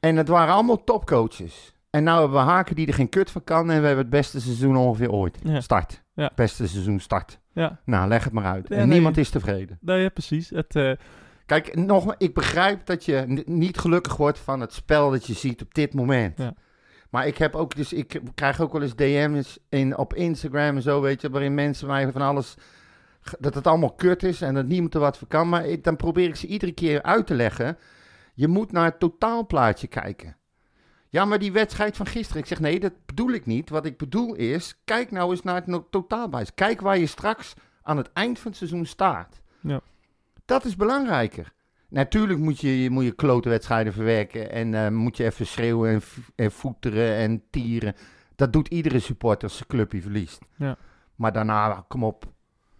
En 0.01 0.16
het 0.16 0.28
waren 0.28 0.55
allemaal 0.55 0.84
topcoaches. 0.84 1.74
En 1.91 2.03
nou 2.05 2.20
hebben 2.20 2.38
we 2.38 2.45
Haken 2.45 2.74
die 2.74 2.86
er 2.86 2.95
geen 2.95 3.09
kut 3.09 3.30
van 3.30 3.45
kan. 3.45 3.70
En 3.70 3.80
we 3.80 3.86
hebben 3.86 4.05
het 4.05 4.11
beste 4.11 4.41
seizoen 4.41 4.76
ongeveer 4.76 5.11
ooit. 5.12 5.38
Ja. 5.43 5.61
Start. 5.61 6.03
Ja. 6.14 6.30
Beste 6.34 6.68
seizoen 6.68 7.01
start. 7.01 7.38
Ja. 7.53 7.80
Nou, 7.84 8.09
leg 8.09 8.24
het 8.24 8.32
maar 8.32 8.45
uit. 8.45 8.70
En 8.70 8.76
nee. 8.78 8.86
niemand 8.86 9.16
is 9.16 9.30
tevreden. 9.30 9.78
Nee, 9.80 10.11
precies. 10.11 10.51
Het, 10.51 10.76
eh, 10.76 10.93
Kijk, 11.47 11.76
nog, 11.76 12.14
ik 12.18 12.34
begrijp 12.34 12.86
dat 12.86 13.05
je 13.05 13.43
niet 13.47 13.78
gelukkig 13.78 14.16
wordt 14.16 14.38
van 14.38 14.61
het 14.61 14.72
spel 14.72 15.11
dat 15.11 15.26
je 15.26 15.32
ziet 15.34 15.62
op 15.62 15.74
dit 15.74 15.95
moment. 15.95 16.38
Ja. 16.38 16.55
Maar 17.11 17.26
ik 17.26 17.38
heb 17.38 17.54
ook, 17.54 17.76
dus 17.76 17.92
ik 17.92 18.20
krijg 18.34 18.61
ook 18.61 18.72
wel 18.72 18.82
eens 18.82 18.96
DM's 18.96 19.58
in, 19.68 19.96
op 19.96 20.14
Instagram 20.14 20.76
en 20.76 20.82
zo, 20.82 21.00
weet 21.00 21.20
je, 21.20 21.30
waarin 21.30 21.54
mensen 21.54 21.86
mij 21.86 22.12
van 22.12 22.22
alles, 22.22 22.54
dat 23.38 23.54
het 23.54 23.66
allemaal 23.66 23.92
kut 23.92 24.22
is 24.22 24.40
en 24.40 24.54
dat 24.54 24.66
niemand 24.66 24.94
er 24.94 25.00
wat 25.00 25.18
voor 25.18 25.28
kan. 25.28 25.48
Maar 25.48 25.66
ik, 25.66 25.84
dan 25.84 25.96
probeer 25.96 26.28
ik 26.28 26.36
ze 26.36 26.46
iedere 26.46 26.72
keer 26.72 27.02
uit 27.02 27.26
te 27.26 27.34
leggen. 27.34 27.78
Je 28.34 28.48
moet 28.48 28.72
naar 28.72 28.84
het 28.84 28.98
totaalplaatje 28.98 29.86
kijken. 29.86 30.36
Ja, 31.08 31.24
maar 31.24 31.38
die 31.38 31.52
wedstrijd 31.52 31.96
van 31.96 32.06
gisteren. 32.06 32.42
Ik 32.42 32.48
zeg 32.48 32.61
nee, 32.61 32.80
dat 32.80 32.92
bedoel 33.06 33.30
ik 33.30 33.46
niet. 33.46 33.70
Wat 33.70 33.86
ik 33.86 33.96
bedoel 33.96 34.34
is, 34.34 34.80
kijk 34.84 35.11
nou 35.11 35.30
eens 35.30 35.42
naar 35.42 35.62
het 35.64 35.90
totaalplaatje. 35.90 36.52
Kijk 36.54 36.80
waar 36.80 36.98
je 36.98 37.06
straks 37.06 37.54
aan 37.82 37.96
het 37.96 38.12
eind 38.12 38.38
van 38.38 38.50
het 38.50 38.58
seizoen 38.58 38.86
staat. 38.86 39.40
Ja. 39.61 39.80
Dat 40.44 40.64
is 40.64 40.76
belangrijker. 40.76 41.52
Natuurlijk 41.91 42.38
moet 42.38 42.61
je, 42.61 42.91
moet 42.91 43.05
je 43.05 43.12
klote 43.12 43.49
wedstrijden 43.49 43.93
verwerken 43.93 44.51
en 44.51 44.74
eh, 44.74 44.88
moet 44.91 45.16
je 45.16 45.24
even 45.24 45.47
schreeuwen 45.47 45.91
en, 45.91 46.01
en 46.36 46.53
voeteren 46.53 47.14
en 47.16 47.43
tieren. 47.51 47.95
Dat 48.36 48.53
doet 48.53 48.68
iedere 48.68 48.99
supporter 48.99 49.43
als 49.49 49.57
zijn 49.57 49.68
clubje 49.68 50.01
verliest. 50.03 50.41
Ja. 50.57 50.76
Maar 51.14 51.32
daarna, 51.32 51.84
kom 51.88 52.05
op. 52.05 52.24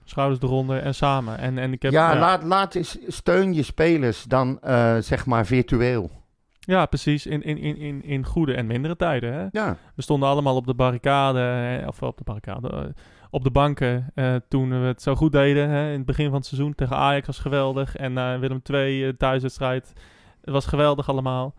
schouders 0.05 0.43
eronder 0.43 0.79
en 0.83 0.95
samen. 0.95 1.39
En, 1.39 1.59
en 1.59 1.73
ik 1.73 1.83
heb, 1.83 1.93
ja, 1.93 2.13
ja, 2.13 2.19
Laat, 2.19 2.43
laat 2.43 2.75
eens, 2.75 2.99
steun 3.07 3.55
je 3.55 3.63
spelers 3.63 4.25
dan 4.25 4.61
eh, 4.61 4.97
zeg 4.97 5.27
maar 5.27 5.47
virtueel. 5.47 6.11
ja, 6.59 6.87
precies. 6.87 7.27
In, 7.27 7.43
in, 7.43 7.59
in, 7.59 7.77
in, 7.77 8.05
in 8.05 8.25
goede 8.25 8.55
en 8.55 8.67
mindere 8.67 8.97
tijden. 8.97 9.33
Hè? 9.33 9.47
Ja, 9.51 9.77
We 9.95 10.03
stonden 10.03 10.29
allemaal 10.29 10.57
op 10.57 10.67
de 10.67 10.75
barricade, 10.75 11.83
of 11.87 12.03
op 12.03 12.19
de 12.19 12.25
barricade, 12.25 12.69
eh, 12.69 12.85
op 13.31 13.45
de 13.45 13.51
banken 13.51 14.11
eh, 14.15 14.35
toen 14.49 14.69
we 14.81 14.87
het 14.87 15.03
zo 15.03 15.15
goed 15.15 15.33
deden. 15.33 15.69
Hè, 15.69 15.87
in 15.91 15.97
het 15.97 16.07
begin 16.07 16.27
van 16.27 16.35
het 16.35 16.47
seizoen 16.47 16.75
tegen 16.75 16.97
Ajax 16.97 17.27
was 17.27 17.39
geweldig. 17.39 17.97
En 17.97 18.19
eh, 18.19 18.39
Willem 18.39 18.61
II 18.73 19.07
uh, 19.07 19.13
thuiswedstrijd. 19.19 19.93
Het 20.41 20.51
was 20.51 20.67
geweldig 20.67 21.09
allemaal. 21.09 21.55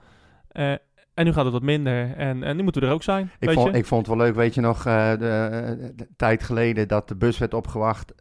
Eh, 0.48 0.72
en 1.14 1.26
nu 1.26 1.34
gaat 1.34 1.44
het 1.44 1.54
wat 1.54 1.62
minder. 1.62 2.14
En, 2.16 2.44
en 2.44 2.56
nu 2.56 2.64
moeten 2.64 2.82
we 2.82 2.88
er 2.88 2.94
ook 2.94 3.04
zijn. 3.04 3.32
ik 3.40 3.48
weet 3.48 3.56
vond, 3.56 3.72
je? 3.72 3.78
ik 3.78 3.86
vond 3.86 4.08
het 4.08 4.16
wel 4.16 4.26
leuk, 4.26 4.36
weet 4.36 4.54
je 4.54 4.62
nog, 4.62 4.86
eh, 4.86 5.10
de, 5.10 5.18
de- 5.18 5.94
de 5.96 6.08
tijd 6.16 6.44
geleden 6.44 6.88
dat 6.88 7.08
de 7.08 7.16
bus 7.16 7.38
werd 7.38 7.54
opgewacht. 7.54 8.14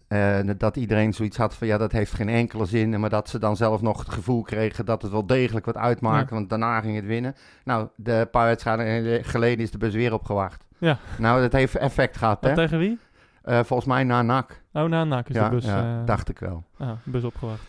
dat 0.56 0.76
iedereen 0.76 1.12
zoiets 1.12 1.36
had 1.36 1.54
van, 1.54 1.66
ja, 1.66 1.78
dat 1.78 1.92
heeft 1.92 2.12
geen 2.12 2.28
enkele 2.28 2.64
zin. 2.66 3.00
Maar 3.00 3.10
dat 3.10 3.28
ze 3.28 3.38
dan 3.38 3.56
zelf 3.56 3.82
nog 3.82 3.98
het 3.98 4.08
gevoel 4.10 4.42
kregen 4.42 4.84
dat 4.84 5.02
het 5.02 5.10
wel 5.10 5.26
degelijk 5.26 5.66
wat 5.66 5.76
uitmaakte, 5.76 6.34
want 6.34 6.48
daarna 6.48 6.80
ging 6.80 6.96
het 6.96 7.06
winnen. 7.06 7.34
Nou, 7.64 7.88
de 7.96 8.28
paar 8.30 8.46
wedstrijden 8.46 9.24
geleden 9.24 9.58
is 9.64 9.70
de 9.70 9.78
bus 9.78 9.94
weer 9.94 10.12
opgewacht. 10.12 10.66
Ja. 10.78 10.98
Nou, 11.18 11.40
dat 11.40 11.52
heeft 11.52 11.76
effect 11.76 12.16
gehad, 12.16 12.44
hè? 12.44 12.54
tegen 12.54 12.78
wie? 12.78 12.98
Eh, 13.42 13.60
volgens 13.64 13.88
mij 13.88 14.04
na 14.04 14.22
NAC. 14.22 14.62
Oh, 14.72 14.84
na 14.84 15.04
NAC 15.04 15.28
is 15.28 15.34
Ja, 15.34 15.48
de 15.48 15.54
bus, 15.54 15.64
ja 15.64 15.98
eh, 16.00 16.06
dacht 16.06 16.28
ik 16.28 16.38
wel. 16.38 16.64
ah, 16.78 16.90
bus 17.04 17.24
opgewacht. 17.24 17.60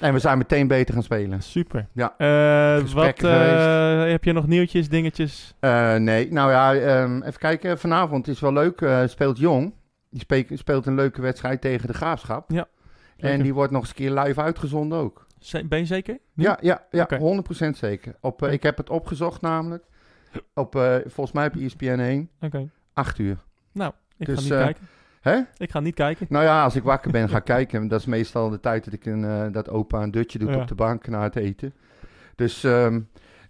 En 0.00 0.12
we 0.12 0.18
zijn 0.18 0.38
meteen 0.38 0.66
beter 0.66 0.94
gaan 0.94 1.02
spelen. 1.02 1.42
Super. 1.42 1.86
Ja. 1.92 2.14
Eh, 2.18 2.84
wat 2.92 3.18
heb 4.10 4.24
je 4.24 4.32
nog 4.32 4.46
nieuwtjes, 4.46 4.88
dingetjes? 4.88 5.54
Nee, 5.98 6.32
nou 6.32 6.50
ja, 6.50 6.74
ehm, 6.74 7.22
even 7.22 7.38
kijken. 7.40 7.78
Vanavond 7.78 8.28
is 8.28 8.40
wel 8.40 8.52
leuk. 8.52 8.86
speelt 9.06 9.38
Jong. 9.38 9.74
Die 10.10 10.20
spe- 10.20 10.56
speelt 10.56 10.86
een 10.86 10.94
leuke 10.94 11.20
wedstrijd 11.20 11.60
tegen 11.60 11.86
de 11.86 11.92
Graafschap. 11.94 12.50
Ja, 12.50 12.66
En 13.16 13.42
die 13.42 13.54
wordt 13.54 13.72
nog 13.72 13.80
eens 13.80 13.90
een 13.90 13.96
keer 13.96 14.12
live 14.12 14.40
uitgezonden 14.42 14.98
ook. 14.98 15.26
Ben 15.66 15.78
je 15.78 15.84
zeker? 15.84 16.18
Nu? 16.34 16.44
Ja, 16.44 16.58
ja, 16.60 16.82
ja 16.90 17.02
Oké. 17.02 17.18
100% 17.18 17.76
zeker. 17.76 18.14
Op, 18.20 18.42
ik 18.46 18.62
heb 18.62 18.76
het 18.76 18.90
opgezocht 18.90 19.40
namelijk. 19.40 19.84
Op, 20.54 20.72
volgens 21.06 21.32
mij 21.32 21.46
op 21.46 21.54
ESPN 21.56 21.84
1. 21.98 22.30
Oké. 22.40 22.68
8 22.92 23.18
uur. 23.18 23.36
Nou, 23.72 23.92
ik 24.16 24.26
Dus, 24.26 24.36
ga 24.36 24.42
niet 24.42 24.52
eh, 24.52 24.58
kijken. 24.58 24.88
Hè? 25.28 25.38
Ik 25.56 25.70
ga 25.70 25.80
niet 25.80 25.94
kijken. 25.94 26.26
Nou 26.28 26.44
ja, 26.44 26.62
als 26.64 26.76
ik 26.76 26.82
wakker 26.82 27.10
ben, 27.10 27.28
ga 27.28 27.36
ik 27.36 27.44
kijken. 27.56 27.88
Dat 27.88 28.00
is 28.00 28.06
meestal 28.06 28.50
de 28.50 28.60
tijd 28.60 28.84
dat 28.84 28.94
ik 28.94 29.06
een, 29.06 29.24
eh, 29.24 29.46
dat 29.52 29.70
opa 29.70 30.02
een 30.02 30.10
dutje 30.10 30.38
doet 30.38 30.48
Ja. 30.48 30.60
op 30.60 30.68
de 30.68 30.74
bank 30.74 31.06
na 31.08 31.22
het 31.22 31.36
eten. 31.36 31.72
Dus 32.34 32.64
ehm, 32.64 33.00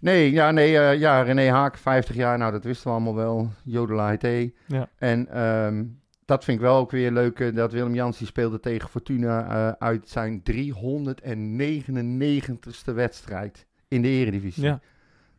nee, 0.01 0.31
ja, 0.31 0.51
nee, 0.51 0.77
eh, 0.79 0.99
ja, 0.99 1.21
René 1.21 1.49
Haak, 1.49 1.77
50 1.77 2.15
jaar, 2.15 2.37
nou 2.37 2.51
dat 2.51 2.63
wisten 2.63 2.87
we 2.87 2.93
allemaal 2.93 3.15
wel. 3.15 3.49
Jodela 3.63 4.11
IT. 4.17 4.51
Ja. 4.65 4.89
En 4.97 5.27
ehm, 5.31 5.83
dat 6.25 6.43
vind 6.43 6.57
ik 6.57 6.63
wel 6.63 6.77
ook 6.77 6.91
weer 6.91 7.11
leuk, 7.11 7.39
eh, 7.39 7.55
dat 7.55 7.71
Willem 7.71 7.95
Jans 7.95 8.17
die 8.17 8.27
speelde 8.27 8.59
tegen 8.59 8.89
Fortuna 8.89 9.75
uit 9.79 10.09
zijn 10.09 10.41
399ste 10.43 12.93
wedstrijd 12.93 13.65
in 13.87 14.01
de 14.01 14.07
eredivisie. 14.07 14.63
Ja, 14.63 14.79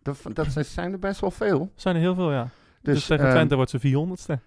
Dat, 0.03 0.19
dat 0.33 0.47
zijn- 0.67 0.93
er 0.93 0.99
best 0.99 1.21
wel 1.21 1.31
veel. 1.31 1.73
zijn 1.75 1.95
er 1.95 2.01
heel 2.01 2.15
veel, 2.15 2.33
ja. 2.33 2.49
Dus, 2.83 2.95
Dus, 2.95 3.07
tegen 3.07 3.25
ehm, 3.25 3.35
Twente 3.35 3.57
wordt 3.57 3.71
ze 3.71 3.79
400ste. 3.81 4.39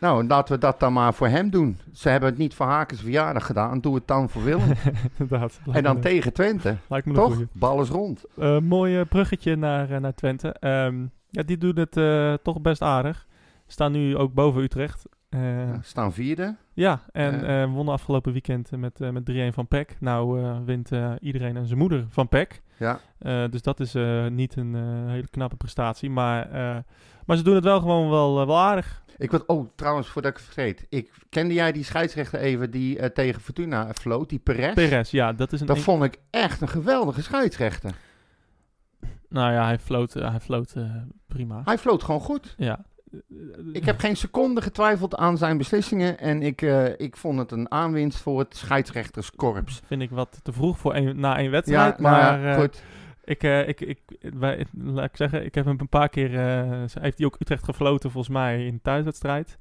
Nou, 0.00 0.26
laten 0.26 0.54
we 0.54 0.60
dat 0.60 0.80
dan 0.80 0.92
maar 0.92 1.14
voor 1.14 1.28
hem 1.28 1.50
doen. 1.50 1.78
Ze 1.92 2.08
hebben 2.08 2.28
het 2.28 2.38
niet 2.38 2.54
voor 2.54 2.66
Hakens 2.66 3.00
verjaardag 3.00 3.46
gedaan, 3.46 3.80
doe 3.80 3.94
het 3.94 4.06
dan 4.06 4.28
voor 4.28 4.42
Willem. 4.44 4.72
Inderdaad. 5.18 5.60
en 5.72 5.82
dan 5.82 5.94
me- 5.96 6.02
tegen 6.02 6.32
Twente. 6.32 6.76
Lijkt 6.88 7.06
me 7.06 7.12
Toch? 7.14 7.42
Bal 7.52 7.80
is 7.82 7.88
rond. 7.88 8.24
Eh, 8.38 8.58
mooi 8.58 8.98
eh, 9.00 9.06
bruggetje 9.08 9.56
naar, 9.56 9.90
eh, 9.90 10.00
naar 10.00 10.14
Twente. 10.14 10.52
Ehm, 10.52 11.06
ja, 11.30 11.42
die 11.42 11.58
doen 11.58 11.78
het 11.78 11.92
toch 12.42 12.60
best 12.60 12.82
aardig. 12.82 13.26
Staan 13.66 13.92
nu 13.92 14.16
ook 14.16 14.34
boven 14.34 14.62
Utrecht. 14.62 15.08
Ja, 15.28 15.78
staan 15.82 16.12
vierde. 16.12 16.56
ja, 16.72 17.00
en 17.12 17.70
wonnen 17.70 17.94
afgelopen 17.94 18.32
weekend 18.32 18.70
met, 18.70 18.98
met 18.98 19.24
3-1 19.24 19.52
van 19.54 19.68
PEC. 19.68 19.96
Nou 20.00 20.40
wint 20.64 20.90
iedereen 21.20 21.56
en 21.56 21.66
zijn 21.66 21.78
moeder 21.78 22.06
van 22.08 22.28
PEC. 22.28 22.62
Ja. 22.76 23.00
Dus 23.48 23.62
dat 23.62 23.80
is 23.80 23.94
niet 24.28 24.56
een 24.56 24.74
hele 25.08 25.28
knappe 25.30 25.56
prestatie. 25.56 26.10
Maar, 26.10 26.48
maar 27.26 27.36
ze 27.36 27.42
doen 27.42 27.54
het 27.54 27.64
wel 27.64 27.80
gewoon 27.80 28.10
wel, 28.10 28.46
wel 28.46 28.58
aardig. 28.58 28.99
Ik 29.20 29.30
wat, 29.30 29.46
oh, 29.46 29.68
trouwens, 29.74 30.08
voordat 30.08 30.30
ik 30.30 30.36
het 30.36 30.46
vergeet. 30.46 30.86
Ik, 30.88 31.10
kende 31.28 31.54
jij 31.54 31.72
die 31.72 31.84
scheidsrechter 31.84 32.38
even 32.40 32.70
die 32.70 32.98
eh, 32.98 33.08
tegen 33.10 33.40
Fortuna 33.40 33.94
floot, 33.94 34.28
die 34.28 34.38
Perez? 34.38 34.74
Perez, 34.74 35.10
ja, 35.10 35.32
dat 35.32 35.52
is 35.52 35.60
een... 35.60 35.66
Dat 35.66 35.78
vond 35.78 36.04
ik 36.04 36.16
echt 36.30 36.60
een 36.60 36.68
geweldige 36.68 37.22
scheidsrechter. 37.22 37.90
Nou 39.28 39.52
ja, 39.52 39.64
hij 39.64 39.78
floot, 39.78 40.14
eh, 40.16 40.30
hij 40.30 40.40
floot 40.40 40.72
eh, 40.76 40.82
prima. 41.26 41.62
Hij 41.64 41.78
floot 41.78 42.02
gewoon 42.02 42.20
goed. 42.20 42.54
Ja. 42.56 42.84
Ik 43.72 43.84
heb 43.84 43.98
geen 43.98 44.16
seconde 44.16 44.62
getwijfeld 44.62 45.16
aan 45.16 45.38
zijn 45.38 45.58
beslissingen. 45.58 46.18
En 46.18 46.42
ik, 46.42 46.62
ik 46.96 47.16
vond 47.16 47.38
het 47.38 47.52
een 47.52 47.70
aanwinst 47.70 48.18
voor 48.18 48.38
het 48.38 48.56
scheidsrechterskorps. 48.56 49.80
Vind 49.84 50.02
ik 50.02 50.10
wat 50.10 50.40
te 50.42 50.52
vroeg 50.52 50.78
voor 50.78 50.94
een, 50.94 51.20
na 51.20 51.36
één 51.36 51.44
Ja, 51.44 51.50
wedstrijd. 51.50 51.98
maar 51.98 52.40
maar 52.40 52.54
goed. 52.54 52.82
Ik, 53.30 53.42
eh, 53.42 53.68
ik, 53.68 53.80
ik, 53.80 53.98
wij, 54.34 54.66
laat 54.72 55.04
ik 55.04 55.16
zeggen, 55.16 55.44
ik 55.44 55.54
heb 55.54 55.64
hem 55.64 55.76
een 55.80 55.88
paar 55.88 56.08
keer, 56.08 56.38
eh, 56.38 56.68
heeft 57.00 57.18
hij 57.18 57.26
ook 57.26 57.36
Utrecht 57.40 57.64
gefloten 57.64 58.10
volgens 58.10 58.34
mij 58.34 58.66
in 58.66 58.74
de 58.74 58.80
thuiswedstrijd. 58.82 59.58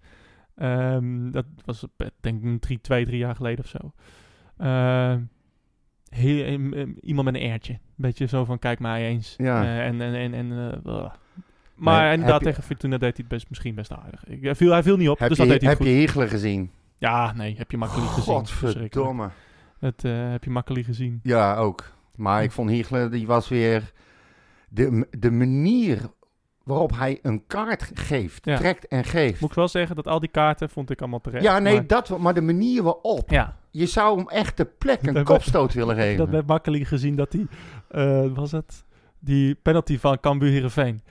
Ehm, 0.56 1.32
dat 1.32 1.46
was 1.66 1.86
eh, 1.98 2.08
denk 2.20 2.44
ik 2.44 2.62
drie, 2.62 2.82
twee, 2.82 3.06
drie 3.06 3.18
jaar 3.18 3.36
geleden 3.36 3.64
of 3.64 3.70
zo. 3.70 3.92
Ehm, 4.58 5.22
heel, 6.10 6.46
em, 6.46 6.96
iemand 7.02 7.32
met 7.32 7.42
een. 7.42 7.52
Een 7.74 7.80
beetje 7.96 8.26
zo 8.26 8.46
van, 8.46 8.60
kijk 8.60 8.80
mij 8.80 9.06
eens. 9.08 9.34
Ja. 9.38 9.82
En, 9.82 10.02
en, 10.02 10.34
en, 10.34 10.82
maar 11.76 12.04
heb 12.04 12.14
inderdaad, 12.14 12.40
je- 12.40 12.46
tegen 12.46 12.64
Fortuna 12.64 12.98
deed 12.98 13.18
hij 13.18 13.26
het 13.28 13.28
best, 13.28 13.50
misschien 13.50 13.76
best 13.76 13.92
aardig. 13.92 14.26
Ik, 14.26 14.44
hij, 14.44 14.56
viel, 14.56 14.72
hij 14.72 14.84
viel 14.84 14.98
niet 14.98 15.10
op, 15.10 15.20
Heb, 15.20 15.30
dus 15.30 15.38
je, 15.38 15.44
dat 15.44 15.52
deed 15.52 15.62
hij 15.62 15.70
heb 15.70 15.80
je. 15.88 15.94
Hiegler 15.94 16.28
gezien? 16.28 16.72
Ja, 16.98 17.34
nee, 17.34 17.56
heb 17.58 17.72
je 17.72 17.78
makkelijk 17.78 18.12
gezien. 18.12 18.34
Godverdomme. 18.34 19.30
Dat 19.80 20.02
heb 20.02 20.44
je 20.44 20.50
makkelijk 20.50 20.86
gezien. 20.86 21.20
Ja, 21.24 21.56
ook. 21.56 21.98
Maar 22.20 22.44
ik 22.44 22.52
vond 22.52 22.70
Hiegler, 22.70 23.12
die 23.12 23.28
was 23.28 23.48
weer... 23.48 23.92
De, 24.70 25.08
de 25.20 25.32
manier 25.32 26.00
waarop 26.64 26.96
hij 26.96 27.20
een 27.22 27.48
kaart 27.48 27.92
geeft, 27.94 28.46
Ja. 28.46 28.58
trekt 28.58 28.88
en 28.88 29.04
geeft. 29.04 29.42
Moet 29.42 29.50
ik 29.50 29.56
wel 29.56 29.68
zeggen 29.68 29.96
dat 29.96 30.08
al 30.08 30.20
die 30.20 30.30
kaarten 30.30 30.70
vond 30.70 30.90
ik 30.90 31.00
allemaal 31.00 31.22
terecht. 31.22 31.44
Ja, 31.44 31.60
nee, 31.60 31.74
maar- 31.74 31.88
dat, 31.88 32.18
maar 32.18 32.34
de 32.34 32.42
manier 32.42 32.84
waarop. 32.84 33.30
ja, 33.30 33.58
Je 33.72 33.86
zou 33.86 34.18
hem 34.18 34.28
echt 34.30 34.58
de 34.58 34.66
plek 34.66 35.06
een 35.08 35.24
kopstoot 35.34 35.74
willen 35.74 35.96
dat 35.96 36.06
geven. 36.06 36.32
werd 36.32 36.48
makkelijk 36.48 36.84
gezien 36.84 37.16
dat 37.16 37.32
die, 37.32 37.48
eh, 37.90 38.26
was 38.34 38.52
het, 38.52 38.86
die 39.20 39.56
penalty 39.56 39.98
van 40.00 40.20
Cambuur 40.20 40.52
Heerenveen. 40.52 41.02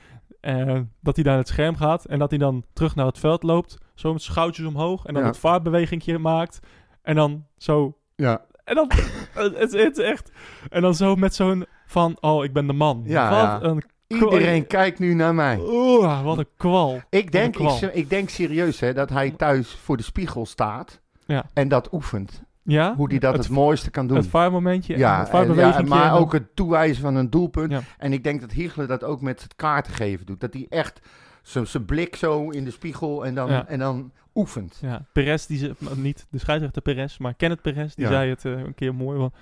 eh, 0.40 0.80
dat 1.00 1.16
hij 1.16 1.24
naar 1.24 1.36
het 1.38 1.48
scherm 1.48 1.76
gaat 1.76 2.04
en 2.04 2.18
dat 2.18 2.30
hij 2.30 2.38
dan 2.38 2.64
terug 2.72 2.94
naar 2.94 3.06
het 3.06 3.18
veld 3.18 3.42
loopt. 3.42 3.78
Zo 3.94 4.12
met 4.12 4.22
omhoog 4.66 5.04
en 5.04 5.14
dan 5.14 5.22
Ja. 5.22 5.28
het 5.28 5.38
vaartbewegingje 5.38 6.18
maakt. 6.18 6.59
En 7.02 7.14
dan 7.14 7.46
zo 7.56 7.96
Ja, 8.16 8.44
En 8.68 8.74
dan, 8.74 8.90
het, 9.32 9.58
het 9.72 9.98
is 9.98 10.04
echt, 10.04 10.30
en 10.68 10.82
dan 10.82 10.94
zo 10.94 11.16
met 11.16 11.34
zo'n 11.34 11.66
van, 11.86 12.16
oh, 12.20 12.44
ik 12.44 12.52
ben 12.52 12.66
de 12.66 12.72
man. 12.72 13.02
Ja, 13.04 13.30
wat 13.30 13.62
ja. 13.62 13.68
een, 13.68 13.82
iedereen 14.06 14.66
kijkt 14.66 14.98
nu 14.98 15.14
naar 15.14 15.34
mij. 15.34 15.58
oeh, 15.60 16.22
wat 16.24 16.38
een 16.38 16.48
kwal. 16.56 17.00
Ik 17.10 17.32
denk, 17.32 17.54
kwal. 17.54 17.76
ik, 17.82 17.94
ik 17.94 18.10
denk 18.10 18.28
serieus 18.28 18.80
hè, 18.80 18.94
dat 18.94 19.10
hij 19.10 19.30
thuis 19.30 19.78
voor 19.82 19.96
de 19.96 20.02
spiegel 20.02 20.46
staat 20.46 21.00
Ja. 21.26 21.44
en 21.54 21.68
dat 21.68 21.92
oefent. 21.92 22.42
Ja? 22.62 22.94
Hoe 22.96 23.08
hij 23.08 23.18
dat 23.18 23.32
het, 23.32 23.42
het, 23.44 23.52
mooiste 23.52 23.90
kan 23.90 24.06
doen. 24.06 24.16
het 24.16 24.26
vaarmomentje, 24.26 24.92
en 24.92 24.98
ja, 24.98 25.18
het 25.18 25.26
en- 25.26 25.32
vaarbewegingje. 25.32 25.94
ja, 25.94 26.00
maar 26.00 26.18
ook 26.18 26.32
het 26.32 26.56
toewijzen 26.56 27.02
van 27.02 27.14
een 27.14 27.30
doelpunt. 27.30 27.70
Ja. 27.72 27.80
En 27.98 28.12
ik 28.12 28.24
denk 28.24 28.40
dat 28.40 28.52
Hiegler 28.52 28.86
dat 28.86 29.04
ook 29.04 29.20
met 29.20 29.42
het 29.42 29.56
kaarten 29.56 29.92
geven 29.92 30.26
doet. 30.26 30.40
Dat 30.40 30.52
hij 30.52 30.66
echt 30.68 31.00
zijn 31.42 31.84
blik 31.84 32.16
zo 32.16 32.50
in 32.50 32.64
de 32.64 32.70
spiegel 32.70 33.24
en 33.24 33.34
dan, 33.34 33.50
en 33.66 33.78
dan 33.78 34.12
oefent. 34.39 34.78
Ja, 34.82 35.05
Perez, 35.12 35.47
die 35.47 35.59
ze, 35.59 35.74
niet 35.97 36.26
de 36.30 36.39
scheidsrechter 36.39 36.82
Perez, 36.82 37.18
maar 37.18 37.34
Kenneth 37.34 37.62
Perez, 37.62 37.95
die 37.95 38.05
Ja. 38.05 38.11
zei 38.11 38.30
het 38.30 38.45
eh, 38.45 38.53
een 38.53 38.74
keer 38.74 38.95
mooi. 38.95 39.18
Want 39.18 39.34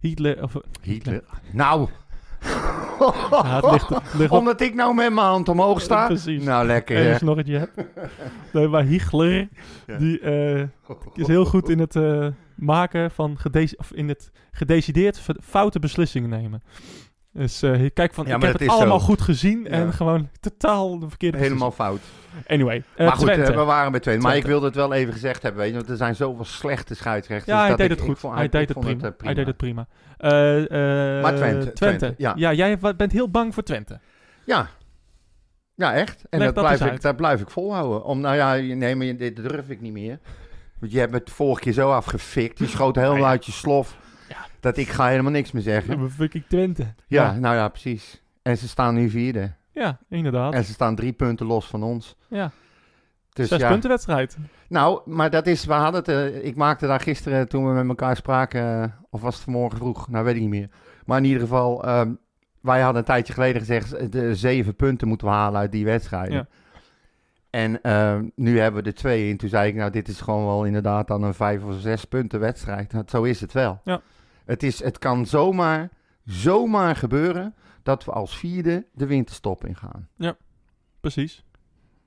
Hitler, 0.00 0.42
of, 0.42 0.54
eh, 0.54 0.60
Hitler. 0.82 1.22
Nou. 1.52 1.88
ja, 3.30 3.54
het 3.60 3.70
ligt, 3.72 3.88
het 3.88 4.14
ligt 4.14 4.30
Omdat 4.30 4.60
ik 4.60 4.74
nou 4.74 4.94
met 4.94 5.12
mijn 5.12 5.26
hand 5.26 5.48
omhoog 5.48 5.80
sta. 5.80 6.06
Precies. 6.06 6.42
Nou, 6.44 6.66
lekker. 6.66 6.96
en 6.96 7.02
hè. 7.02 7.12
een 7.12 7.18
snorretje 7.18 7.58
heb. 7.58 7.70
Nee, 8.52 8.68
maar 8.68 8.82
Hitler, 8.84 9.48
Ja. 9.86 9.96
die 9.98 10.20
eh, 10.20 10.60
is 11.14 11.26
heel 11.26 11.44
goed 11.44 11.68
in 11.68 11.78
het 11.78 11.96
eh, 11.96 12.26
maken 12.54 13.10
van, 13.10 13.36
of 13.76 13.92
in 13.92 14.08
het 14.08 14.30
gedecideerd 14.52 15.20
foute 15.42 15.78
beslissingen 15.78 16.30
nemen. 16.30 16.62
Dus 17.36 17.62
eh, 17.62 17.90
kijk 17.94 18.14
van, 18.14 18.26
Ja, 18.26 18.36
ik 18.36 18.42
heb 18.42 18.58
het 18.58 18.68
allemaal 18.68 18.98
zo. 19.00 19.04
goed 19.06 19.20
gezien 19.20 19.62
Ja. 19.64 19.70
en 19.70 19.92
gewoon 19.92 20.28
totaal 20.40 20.98
de 20.98 21.08
verkeerde 21.08 21.38
Helemaal 21.38 21.70
fout. 21.70 22.00
Anyway, 22.46 22.82
eh, 22.96 23.06
maar 23.06 23.16
goed, 23.16 23.26
Twente. 23.26 23.50
eh, 23.52 23.58
we 23.58 23.64
waren 23.64 23.90
bij 23.90 24.00
Twente. 24.00 24.26
Maar 24.26 24.36
ik 24.36 24.46
wilde 24.46 24.66
het 24.66 24.74
wel 24.74 24.92
even 24.92 25.12
gezegd 25.12 25.42
hebben, 25.42 25.60
weet 25.60 25.70
je. 25.70 25.76
Want 25.76 25.88
er 25.88 25.96
zijn 25.96 26.14
zoveel 26.16 26.44
slechte 26.44 26.94
scheidsrechters. 26.94 27.52
ja, 27.56 27.60
hij 27.60 27.68
dat 27.68 27.78
deed 27.78 27.86
ik- 27.86 27.92
het 27.92 28.00
ik 28.02 28.06
goed. 28.10 28.18
vond- 28.18 28.34
hij 28.34 28.48
deed 28.48 28.68
het 28.68 28.78
prima. 28.80 29.12
Hij 29.18 29.34
deed 29.34 29.46
het 29.46 29.56
prima. 29.56 29.86
Maar 31.22 31.34
Twente, 31.34 31.72
Twente, 31.72 32.14
ja. 32.16 32.52
jij 32.52 32.78
bent 32.96 33.12
heel 33.12 33.30
bang 33.30 33.54
voor 33.54 33.62
Twente. 33.62 33.98
Ja. 34.44 34.68
Ja, 35.74 35.94
echt. 35.94 36.24
En 36.30 36.38
dat, 36.38 36.54
dat 36.54 36.64
blijf 36.64 36.92
ik, 36.92 37.00
dat 37.02 37.16
blijf 37.16 37.40
ik 37.40 37.50
volhouden. 37.50 38.04
Om, 38.04 38.20
nou 38.20 38.36
ja, 38.36 38.74
nee, 38.74 38.96
maar 38.96 39.06
je- 39.06 39.16
dit 39.16 39.36
durf 39.36 39.68
ik 39.68 39.80
niet 39.80 39.92
meer. 39.92 40.18
Want 40.80 40.92
je 40.92 40.98
hebt 40.98 41.12
het 41.12 41.30
vorige 41.30 41.60
keer 41.60 41.72
zo 41.72 41.90
afgefikt. 41.90 42.58
Je 42.58 42.66
schoot 42.66 42.94
helemaal 42.94 43.14
Nou 43.16 43.26
ja. 43.26 43.32
uit 43.32 43.46
je 43.46 43.52
slof. 43.52 43.96
Dat 44.64 44.76
ik 44.76 44.88
ga 44.88 45.08
helemaal 45.08 45.32
niks 45.32 45.52
meer 45.52 45.62
zeggen. 45.62 46.00
Ja, 46.00 46.08
fucking 46.08 46.44
Twente. 46.48 46.94
Ja, 47.06 47.32
nou 47.38 47.54
ja, 47.54 47.68
precies. 47.68 48.22
En 48.42 48.58
ze 48.58 48.68
staan 48.68 48.94
nu 48.94 49.10
vierde. 49.10 49.52
Ja, 49.70 49.98
inderdaad. 50.08 50.52
En 50.52 50.64
ze 50.64 50.72
staan 50.72 50.94
drie 50.94 51.12
punten 51.12 51.46
los 51.46 51.66
van 51.66 51.82
ons. 51.82 52.16
ja, 52.28 52.50
Dus 53.32 53.48
zes 53.48 53.60
ja. 53.60 53.68
punten 53.68 53.90
wedstrijd. 53.90 54.36
Nou, 54.68 55.00
maar 55.04 55.30
dat 55.30 55.46
is, 55.46 55.64
we 55.64 55.72
hadden 55.72 56.00
het, 56.00 56.08
eh, 56.08 56.44
ik 56.44 56.56
maakte 56.56 56.86
daar 56.86 57.00
gisteren 57.00 57.48
toen 57.48 57.66
we 57.68 57.72
met 57.74 57.88
elkaar 57.88 58.16
spraken, 58.16 58.82
eh, 58.82 58.88
of 59.10 59.20
was 59.20 59.34
het 59.34 59.44
vanmorgen 59.44 59.78
vroeg, 59.78 60.08
nou 60.08 60.24
weet 60.24 60.34
ik 60.34 60.40
niet 60.40 60.50
meer. 60.50 60.68
Maar 61.04 61.18
in 61.18 61.24
ieder 61.24 61.40
geval, 61.40 61.84
ehm, 61.84 62.12
wij 62.60 62.80
hadden 62.80 62.98
een 63.00 63.06
tijdje 63.06 63.32
geleden 63.32 63.60
gezegd, 63.60 64.12
de 64.12 64.34
zeven 64.34 64.76
punten 64.76 65.08
moeten 65.08 65.26
we 65.26 65.32
halen 65.32 65.60
uit 65.60 65.72
die 65.72 65.84
wedstrijden. 65.84 66.34
Ja. 66.34 66.46
En 67.50 67.82
ehm, 67.82 68.28
nu 68.34 68.58
hebben 68.58 68.82
we 68.82 68.88
er 68.88 68.94
twee 68.94 69.28
in. 69.28 69.36
Toen 69.36 69.48
zei 69.48 69.68
ik, 69.68 69.74
nou 69.74 69.90
dit 69.90 70.08
is 70.08 70.20
gewoon 70.20 70.46
wel 70.46 70.64
inderdaad 70.64 71.06
dan 71.08 71.22
een 71.22 71.34
vijf 71.34 71.64
of 71.64 71.74
zes 71.80 72.04
punten 72.04 72.40
wedstrijd. 72.40 72.92
Nou, 72.92 73.04
zo 73.08 73.22
is 73.22 73.40
het 73.40 73.52
wel. 73.52 73.80
Ja. 73.84 74.00
Het, 74.44 74.62
is, 74.62 74.82
het 74.82 74.98
kan 74.98 75.26
zomaar, 75.26 75.90
zomaar 76.24 76.96
gebeuren 76.96 77.54
dat 77.82 78.04
we 78.04 78.12
als 78.12 78.36
vierde 78.36 78.86
de 78.92 79.06
winterstop 79.06 79.64
ingaan. 79.64 80.08
Precies. 81.00 81.44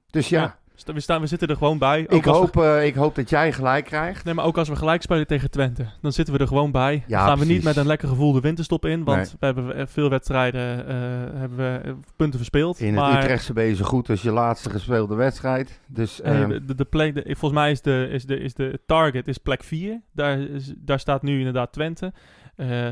Dus 0.09 0.29
ja, 0.29 0.41
Ja. 0.41 0.59
We, 0.85 0.99
staan, 0.99 1.21
we 1.21 1.27
zitten 1.27 1.47
er 1.47 1.55
gewoon 1.55 1.77
bij. 1.77 2.01
Ook 2.09 2.11
ik, 2.17 2.23
we- 2.23 2.29
hoop, 2.29 2.57
eh, 2.57 2.85
ik 2.85 2.95
hoop 2.95 3.15
dat 3.15 3.29
jij 3.29 3.51
gelijk 3.53 3.85
krijgt. 3.85 4.23
Nee, 4.25 4.33
maar 4.33 4.45
ook 4.45 4.57
als 4.57 4.69
we 4.69 4.75
gelijk 4.75 5.01
spelen 5.01 5.27
tegen 5.27 5.51
Twente, 5.51 5.85
dan 6.01 6.11
zitten 6.11 6.33
we 6.33 6.39
er 6.39 6.47
gewoon 6.47 6.71
bij. 6.71 7.03
Ja, 7.07 7.25
gaan 7.25 7.39
we 7.39 7.45
niet 7.45 7.63
met 7.63 7.75
een 7.75 7.85
lekker 7.87 8.07
gevoel 8.07 8.31
de 8.31 8.39
winterstop 8.39 8.85
in, 8.85 9.03
want 9.03 9.17
Nee. 9.17 9.27
we 9.39 9.45
hebben 9.45 9.75
eh, 9.75 9.85
veel 9.87 10.09
wedstrijden, 10.09 10.87
eh, 10.87 10.95
hebben 11.39 11.57
we 11.57 11.95
punten 12.15 12.37
verspeeld. 12.39 12.79
In 12.79 12.87
het 12.87 12.95
maar, 12.95 13.17
Utrechtse 13.23 13.53
ben 13.53 13.65
je 13.65 13.75
zo 13.75 13.85
goed 13.85 14.09
als 14.09 14.21
je 14.21 14.31
laatste 14.31 14.69
gespeelde 14.69 15.15
wedstrijd. 15.15 15.79
Dus 15.87 16.21
eh, 16.21 16.41
ehm, 16.41 16.49
de, 16.65 16.75
de 16.75 16.85
play, 16.85 17.11
de- 17.11 17.23
volgens 17.25 17.51
mij 17.61 17.71
is 17.71 17.81
de, 17.81 18.07
is 18.11 18.25
de, 18.25 18.39
is 18.39 18.53
de 18.53 18.79
target 18.85 19.27
is 19.27 19.37
plek 19.37 19.63
4. 19.63 20.01
Daar, 20.13 20.39
is, 20.39 20.73
daar 20.77 20.99
staat 20.99 21.21
nu 21.21 21.37
inderdaad 21.37 21.71
Twente. 21.73 22.13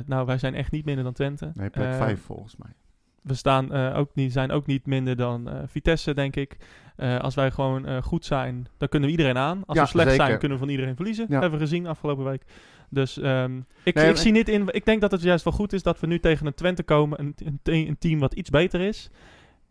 Nou, 0.06 0.26
wij 0.26 0.38
zijn 0.38 0.56
echt 0.56 0.72
niet 0.72 0.86
minder 0.86 1.04
dan 1.04 1.14
Twente. 1.14 1.52
nee, 1.54 1.70
plek 1.70 1.86
Eh, 1.88 1.98
5 1.98 2.22
volgens 2.26 2.56
mij. 2.58 2.70
We 3.26 3.34
staan, 3.34 3.74
eh, 3.74 3.98
ook 3.98 4.10
niet, 4.14 4.32
zijn 4.32 4.52
ook 4.52 4.66
niet 4.66 4.86
minder 4.86 5.16
dan 5.16 5.50
eh, 5.50 5.60
Vitesse, 5.68 6.14
denk 6.14 6.36
ik. 6.36 6.58
Eh, 6.96 7.20
als 7.20 7.36
wij 7.36 7.52
gewoon 7.52 8.04
goed 8.04 8.26
zijn, 8.26 8.68
dan 8.78 8.88
kunnen 8.88 9.10
we 9.10 9.16
iedereen 9.16 9.38
aan. 9.38 9.64
Als 9.66 9.78
Ja, 9.78 9.84
we 9.84 9.90
slecht 9.90 10.10
zeker. 10.10 10.26
zijn, 10.26 10.40
kunnen 10.40 10.58
we 10.58 10.64
van 10.64 10.74
iedereen 10.74 10.96
verliezen. 10.96 11.26
Ja. 11.30 11.40
Hebben 11.40 11.60
we 11.60 11.66
gezien 11.66 11.88
afgelopen 11.88 12.24
week. 12.24 12.44
Dus 12.90 13.20
ehm, 13.20 13.58
ik, 13.84 13.94
Nee, 13.96 14.10
ik 14.10 14.18
zie 14.18 14.32
niet 14.32 14.50
in. 14.50 14.68
Ik 14.72 14.86
denk 14.86 15.02
dat 15.02 15.12
het 15.12 15.22
juist 15.22 15.44
wel 15.44 15.54
goed 15.54 15.74
is 15.74 15.84
dat 15.84 16.00
we 16.00 16.08
nu 16.08 16.20
tegen 16.20 16.46
een 16.46 16.54
Twente 16.54 16.84
komen. 16.84 17.20
Een, 17.20 17.36
een, 17.44 17.60
een 17.64 17.98
team 18.00 18.20
wat 18.20 18.34
iets 18.34 18.50
beter 18.50 18.82
is. 18.82 19.10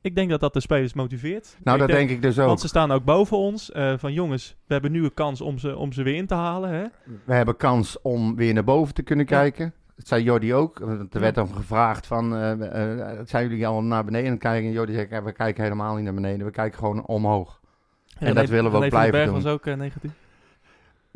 Ik 0.00 0.14
denk 0.14 0.30
dat 0.30 0.40
dat 0.40 0.52
de 0.52 0.60
spelers 0.60 0.94
motiveert. 0.94 1.56
Nou, 1.64 1.78
dat 1.78 1.88
denk 1.88 2.10
ik 2.10 2.22
dus 2.22 2.38
ook. 2.38 2.46
Want 2.46 2.60
ze 2.60 2.68
staan 2.68 2.92
ook 2.92 3.04
boven 3.04 3.36
ons. 3.36 3.70
van 3.96 4.12
jongens, 4.12 4.56
we 4.66 4.72
hebben 4.72 4.92
nu 4.92 5.04
een 5.04 5.14
kans 5.14 5.40
om 5.40 5.58
ze, 5.58 5.76
om 5.76 5.92
ze 5.92 6.02
weer 6.02 6.16
in 6.16 6.26
te 6.26 6.34
halen. 6.34 6.70
Hè? 6.70 6.84
We 7.24 7.34
hebben 7.34 7.56
kans 7.56 8.02
om 8.02 8.36
weer 8.36 8.54
naar 8.54 8.64
boven 8.64 8.94
te 8.94 9.02
kunnen 9.02 9.26
kijken. 9.26 9.74
Dat 9.96 10.06
zei 10.06 10.22
Jordi 10.22 10.54
ook. 10.54 10.80
Er 11.10 11.20
werd 11.20 11.34
dan 11.34 11.48
gevraagd 11.48 12.06
van, 12.06 12.34
eh, 12.34 12.52
eh, 12.52 13.18
zijn 13.24 13.48
jullie 13.48 13.66
allemaal 13.66 13.82
naar 13.82 14.04
beneden 14.04 14.26
aan 14.26 14.32
het 14.32 14.42
kijken? 14.42 14.66
En 14.66 14.72
Jordi 14.72 14.92
zei, 14.92 15.06
"Ja, 15.10 15.22
we 15.22 15.32
kijken 15.32 15.62
helemaal 15.62 15.94
niet 15.94 16.04
naar 16.04 16.14
beneden. 16.14 16.46
We 16.46 16.52
kijken 16.52 16.78
gewoon 16.78 17.06
omhoog. 17.06 17.60
En 18.18 18.34
dat 18.34 18.48
willen 18.48 18.70
we 18.70 18.76
ook 18.76 18.88
blijven 18.88 19.24
doen. 19.24 19.34
was 19.34 19.46
ook 19.46 19.66
eh, 19.66 19.74
negatief. 19.74 20.12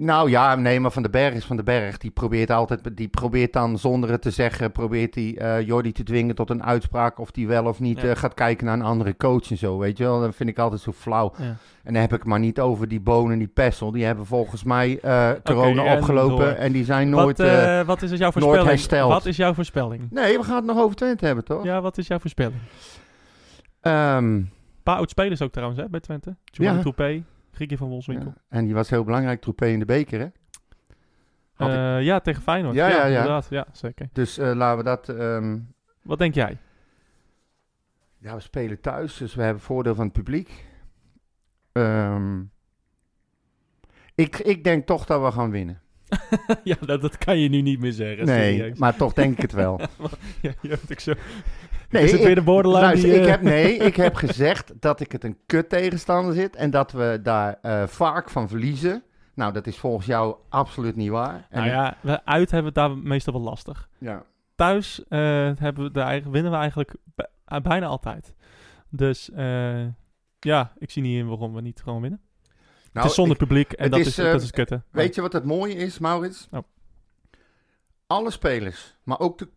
Nou 0.00 0.30
ja, 0.30 0.54
nee, 0.54 0.80
maar 0.80 0.90
Van 0.90 1.02
den 1.02 1.10
Berg 1.10 1.34
is 1.34 1.44
Van 1.44 1.56
den 1.56 1.64
Berg. 1.64 1.98
Die 1.98 2.10
probeert 2.10 2.50
altijd, 2.50 2.96
die 2.96 3.08
probeert 3.08 3.52
dan 3.52 3.78
zonder 3.78 4.10
het 4.10 4.22
te 4.22 4.30
zeggen, 4.30 4.72
probeert 4.72 5.14
hij 5.14 5.36
eh 5.38 5.66
Jordi 5.66 5.92
te 5.92 6.02
dwingen 6.02 6.34
tot 6.34 6.50
een 6.50 6.64
uitspraak 6.64 7.18
of 7.18 7.30
die 7.30 7.46
wel 7.48 7.64
of 7.64 7.80
niet 7.80 8.00
Ja. 8.00 8.08
eh, 8.08 8.16
gaat 8.16 8.34
kijken 8.34 8.66
naar 8.66 8.74
een 8.74 8.82
andere 8.84 9.16
coach 9.16 9.50
en 9.50 9.56
zo, 9.58 9.78
weet 9.78 9.98
je 9.98 10.04
wel. 10.04 10.20
Dat 10.20 10.34
vind 10.34 10.48
ik 10.48 10.58
altijd 10.58 10.80
zo 10.80 10.92
flauw. 10.92 11.32
Ja. 11.38 11.44
En 11.82 11.92
dan 11.92 12.02
heb 12.02 12.12
ik 12.12 12.24
maar 12.24 12.38
niet 12.38 12.60
over 12.60 12.88
die 12.88 13.00
bonen 13.00 13.32
en 13.32 13.38
die 13.38 13.48
Pessel. 13.48 13.90
Die 13.90 14.04
hebben 14.04 14.26
volgens 14.26 14.64
mij 14.64 14.98
eh, 15.00 15.30
corona 15.44 15.84
en 15.84 15.96
opgelopen 15.96 16.36
door. 16.36 16.46
en 16.46 16.72
die 16.72 16.84
zijn 16.84 17.10
nooit... 17.10 17.38
wat, 17.38 17.86
wat 17.86 18.02
is 18.02 18.10
het 18.10 18.18
jouw 18.18 18.30
nooit 18.30 18.44
voorspelling? 18.44 18.68
hersteld. 18.68 19.12
Wat 19.12 19.26
is 19.26 19.36
jouw 19.36 19.54
voorspelling? 19.54 20.06
Nee, 20.10 20.38
we 20.38 20.44
gaan 20.44 20.56
het 20.56 20.64
nog 20.64 20.78
over 20.78 20.96
Twente 20.96 21.26
hebben, 21.26 21.44
toch? 21.44 21.64
Ja, 21.64 21.80
wat 21.80 21.98
is 21.98 22.06
jouw 22.06 22.18
voorspelling? 22.18 22.60
Ehm, 23.80 24.24
Een 24.24 24.50
paar 24.82 24.96
oud-spelers 24.96 25.42
ook 25.42 25.52
trouwens 25.52 25.80
hè, 25.80 25.88
bij 25.88 26.00
Twente. 26.00 26.36
Giovanni 26.44 26.76
Ja. 26.78 26.82
Toupé, 26.84 27.22
Griekie 27.58 27.76
van 27.78 27.88
Wolfswinkel. 27.88 28.34
En 28.48 28.64
die 28.64 28.74
was 28.74 28.90
heel 28.90 29.04
belangrijk, 29.04 29.40
Troepé 29.40 29.66
in 29.66 29.78
de 29.78 29.84
beker, 29.84 30.18
hè? 30.20 30.24
Ik- 30.26 30.32
Eh, 31.56 32.02
ja, 32.02 32.20
tegen 32.20 32.42
Feyenoord. 32.42 32.74
Ja, 32.74 32.88
Ja, 32.88 32.96
ja, 32.96 33.06
inderdaad. 33.06 33.46
Ja, 33.50 33.66
zeker. 33.72 34.08
Dus 34.12 34.38
eh, 34.38 34.52
laten 34.54 34.78
we 34.78 34.84
dat... 34.84 35.08
ehm, 35.08 35.58
Wat 36.02 36.18
denk 36.18 36.34
jij? 36.34 36.58
Ja, 38.18 38.34
we 38.34 38.40
spelen 38.40 38.80
thuis, 38.80 39.16
dus 39.16 39.34
we 39.34 39.42
hebben 39.42 39.62
voordeel 39.62 39.94
van 39.94 40.04
het 40.04 40.12
publiek. 40.12 40.64
Ehm, 41.72 42.42
ik, 44.14 44.38
ik 44.38 44.64
denk 44.64 44.86
toch 44.86 45.04
dat 45.04 45.22
we 45.22 45.32
gaan 45.32 45.50
winnen. 45.50 45.80
ja, 46.64 46.76
dat, 46.80 47.00
dat 47.00 47.18
kan 47.18 47.38
je 47.38 47.48
nu 47.48 47.60
niet 47.60 47.80
meer 47.80 47.92
zeggen. 47.92 48.26
Nee, 48.26 48.56
serieus. 48.56 48.78
maar 48.78 48.96
toch 48.96 49.12
denk 49.12 49.32
ik 49.36 49.42
het 49.42 49.52
wel. 49.52 49.80
ja, 50.42 50.52
je 50.62 50.68
hebt 50.68 50.90
ook 50.92 51.00
zo. 51.00 51.12
Nee, 51.88 52.02
is 52.04 52.10
het 52.10 52.20
ik- 52.20 52.26
weer 52.26 52.34
de 52.34 52.42
borderline 52.42 52.82
luister, 52.82 53.08
die... 53.10 53.18
ik 53.18 53.24
eh, 53.24 53.30
heb, 53.30 53.42
nee, 53.42 53.76
ik 53.90 53.96
heb 53.96 54.14
gezegd 54.14 54.72
dat 54.80 55.00
ik 55.00 55.12
het 55.12 55.24
een 55.24 55.38
kut 55.46 55.68
tegenstander 55.68 56.34
zit 56.34 56.56
en 56.56 56.70
dat 56.70 56.92
we 56.92 57.20
daar 57.22 57.58
eh, 57.62 57.86
vaak 57.86 58.30
van 58.30 58.48
verliezen. 58.48 59.02
Nou, 59.34 59.52
dat 59.52 59.66
is 59.66 59.78
volgens 59.78 60.06
jou 60.06 60.36
absoluut 60.48 60.96
niet 60.96 61.10
waar. 61.10 61.46
En 61.50 61.58
Nou 61.60 61.68
ja, 61.72 61.96
we, 62.00 62.24
uit 62.24 62.50
hebben 62.50 62.72
we 62.74 62.80
het 62.80 62.88
daar 62.90 62.98
meestal 62.98 63.32
wel 63.32 63.42
lastig. 63.42 63.88
ja. 63.98 64.24
Thuis 64.54 65.04
eh, 65.08 65.18
hebben 65.58 65.84
we 65.84 65.90
daar, 65.90 66.06
eigenlijk- 66.06 66.32
winnen 66.34 66.52
we 66.52 66.58
eigenlijk 66.58 66.94
bij- 67.14 67.60
bijna 67.62 67.86
altijd. 67.86 68.34
Dus 68.90 69.30
ja, 70.40 70.72
ik 70.78 70.90
zie 70.90 71.02
niet 71.02 71.18
in 71.18 71.28
waarom 71.28 71.54
we 71.54 71.60
niet 71.60 71.80
gewoon 71.82 72.00
winnen. 72.00 72.20
Nou, 72.22 72.52
het 72.92 73.04
is 73.04 73.14
zonder 73.14 73.32
ik- 73.32 73.38
publiek 73.48 73.72
en 73.72 73.90
dat 73.90 74.00
is, 74.00 74.06
is, 74.06 74.14
dat 74.14 74.42
is 74.42 74.50
kutten. 74.50 74.84
Weet 74.90 75.14
je 75.14 75.20
wat 75.20 75.32
het 75.32 75.44
mooie 75.44 75.74
is, 75.74 75.98
Maurits? 75.98 76.48
Oh. 76.50 76.60
Alle 78.06 78.30
spelers, 78.30 78.96
maar 79.02 79.20
ook 79.20 79.38
de, 79.38 79.48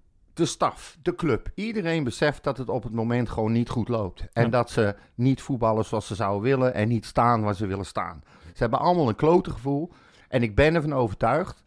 de 0.42 0.48
staf, 0.48 0.98
de 1.02 1.16
club. 1.16 1.50
Iedereen 1.56 2.04
beseft 2.04 2.44
dat 2.44 2.58
het 2.58 2.70
op 2.70 2.84
het 2.84 2.94
moment 2.94 3.30
gewoon 3.30 3.52
niet 3.52 3.70
goed 3.70 3.88
loopt. 3.88 4.28
En 4.34 4.44
Ja. 4.44 4.50
dat 4.50 4.70
ze 4.70 4.96
niet 5.16 5.42
voetballen 5.42 5.86
zoals 5.86 6.08
ze 6.08 6.16
zouden 6.16 6.42
willen 6.42 6.74
en 6.74 6.88
niet 6.88 7.06
staan 7.06 7.42
waar 7.42 7.56
ze 7.56 7.66
willen 7.66 7.86
staan. 7.86 8.22
Ze 8.46 8.58
hebben 8.58 8.80
allemaal 8.80 9.10
een 9.10 9.16
klote 9.16 9.52
gevoel. 9.52 9.92
En 10.28 10.44
ik 10.44 10.56
ben 10.56 10.76
ervan 10.76 10.94
overtuigd 10.94 11.64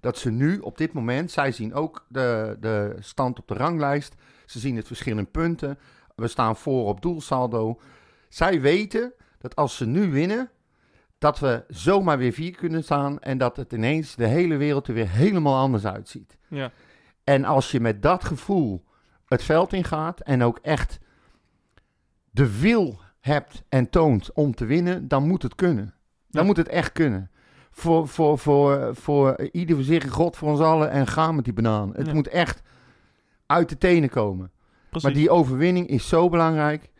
dat 0.00 0.18
ze 0.18 0.30
nu 0.30 0.58
op 0.58 0.78
dit 0.78 0.92
moment, 0.92 1.30
zij 1.30 1.52
zien 1.52 1.74
ook 1.74 2.06
de, 2.08 2.56
de 2.60 2.96
stand 3.00 3.38
op 3.38 3.48
de 3.48 3.54
ranglijst. 3.54 4.14
Ze 4.46 4.58
zien 4.58 4.76
het 4.76 4.86
verschil 4.86 5.18
in 5.18 5.30
punten. 5.30 5.78
We 6.14 6.28
staan 6.28 6.56
voor 6.56 6.86
op 6.86 7.00
doelsaldo. 7.02 7.80
Zij 8.28 8.60
weten 8.60 9.12
dat 9.38 9.56
als 9.56 9.76
ze 9.76 9.86
nu 9.86 10.10
winnen, 10.10 10.50
dat 11.18 11.38
we 11.38 11.64
zomaar 11.68 12.18
weer 12.18 12.32
vier 12.32 12.56
kunnen 12.56 12.84
staan 12.84 13.20
en 13.20 13.38
dat 13.38 13.56
het 13.56 13.72
ineens 13.72 14.14
de 14.14 14.26
hele 14.26 14.56
wereld 14.56 14.88
er 14.88 14.94
weer 14.94 15.08
helemaal 15.10 15.56
anders 15.56 15.84
uitziet. 15.86 16.36
Ja. 16.48 16.70
En 17.28 17.44
als 17.44 17.70
je 17.70 17.80
met 17.80 18.02
dat 18.02 18.24
gevoel 18.24 18.84
het 19.26 19.42
veld 19.42 19.72
ingaat 19.72 20.20
en 20.20 20.42
ook 20.42 20.58
echt 20.62 20.98
de 22.30 22.60
wil 22.60 22.98
hebt 23.20 23.62
en 23.68 23.90
toont 23.90 24.32
om 24.32 24.54
te 24.54 24.64
winnen, 24.64 25.08
dan 25.08 25.26
moet 25.26 25.42
het 25.42 25.54
kunnen. 25.54 25.94
Dan 26.28 26.40
Ja. 26.42 26.46
moet 26.46 26.56
het 26.56 26.68
echt 26.68 26.92
kunnen. 26.92 27.30
Voor, 27.70 28.08
voor, 28.08 28.38
voor, 28.38 28.96
voor 28.96 29.48
ieder 29.52 29.76
voor 29.76 29.84
zich, 29.84 30.08
God 30.10 30.36
voor 30.36 30.48
ons 30.50 30.60
allen 30.60 30.90
en 30.90 31.06
ga 31.06 31.32
met 31.32 31.44
die 31.44 31.52
banaan. 31.52 31.92
Het 31.94 32.06
Ja. 32.06 32.12
moet 32.14 32.28
echt 32.28 32.62
uit 33.46 33.68
de 33.68 33.78
tenen 33.78 34.08
komen. 34.08 34.50
Precies. 34.90 35.08
Maar 35.08 35.18
die 35.18 35.30
overwinning 35.30 35.86
is 35.88 36.08
zo 36.08 36.28
belangrijk. 36.28 36.90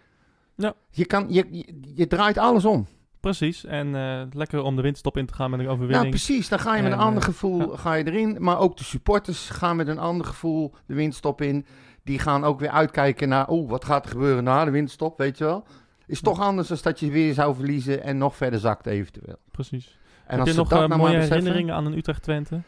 Ja. 0.55 0.74
Je, 0.91 1.05
kan, 1.07 1.26
je, 1.29 1.47
je, 1.51 1.81
je 1.95 2.07
draait 2.07 2.39
alles 2.39 2.64
om. 2.64 2.87
Precies. 3.21 3.64
En 3.64 3.95
eh, 3.95 4.23
lekker 4.33 4.62
om 4.62 4.77
de 4.77 4.83
winterstop 4.83 5.16
in 5.16 5.27
te 5.27 5.35
gaan 5.35 5.51
met 5.51 5.59
een 5.59 5.64
Nou, 5.64 5.77
overwinning. 5.79 6.11
precies. 6.11 6.49
Dan 6.49 6.59
ga 6.59 6.77
je 6.77 6.83
met 6.83 6.93
En, 6.93 6.99
een 6.99 7.05
ander 7.05 7.21
eh, 7.23 7.29
gevoel 7.29 7.69
ga 7.77 7.95
je 7.95 8.07
erin. 8.07 8.37
Maar 8.41 8.59
ook 8.59 8.77
de 8.77 8.85
supporters 8.85 9.51
gaan 9.51 9.77
met 9.77 9.89
een 9.89 9.99
ander 9.99 10.27
gevoel 10.27 10.75
de 10.87 10.95
winststop 10.95 11.41
in. 11.41 11.66
Die 12.05 12.19
gaan 12.19 12.45
ook 12.45 12.61
weer 12.61 12.71
uitkijken 12.71 13.29
naar, 13.29 13.49
oh, 13.49 13.69
wat 13.71 13.85
gaat 13.85 14.05
er 14.05 14.11
gebeuren 14.11 14.45
na 14.45 14.64
de 14.64 14.71
winststop, 14.71 15.19
weet 15.19 15.39
je 15.39 15.45
wel. 15.45 15.64
Is 16.07 16.21
toch 16.21 16.41
anders 16.41 16.69
dan 16.69 16.79
dat 16.83 17.01
je 17.01 17.11
weer 17.11 17.35
zou 17.35 17.55
verliezen 17.55 18.03
en 18.03 18.19
nog 18.19 18.37
verder 18.37 18.61
zakt 18.61 18.87
eventueel. 18.87 19.37
Precies. 19.51 19.99
En 20.27 20.37
Heb 20.37 20.47
je 20.47 20.53
ze 20.53 20.59
nog 20.59 20.69
dat 20.69 20.89
nou 20.89 21.01
mooie 21.01 21.12
beseffen- 21.12 21.37
herinneringen 21.37 21.75
aan 21.75 21.87
een 21.87 21.97
Utrecht-Twente? 21.97 22.61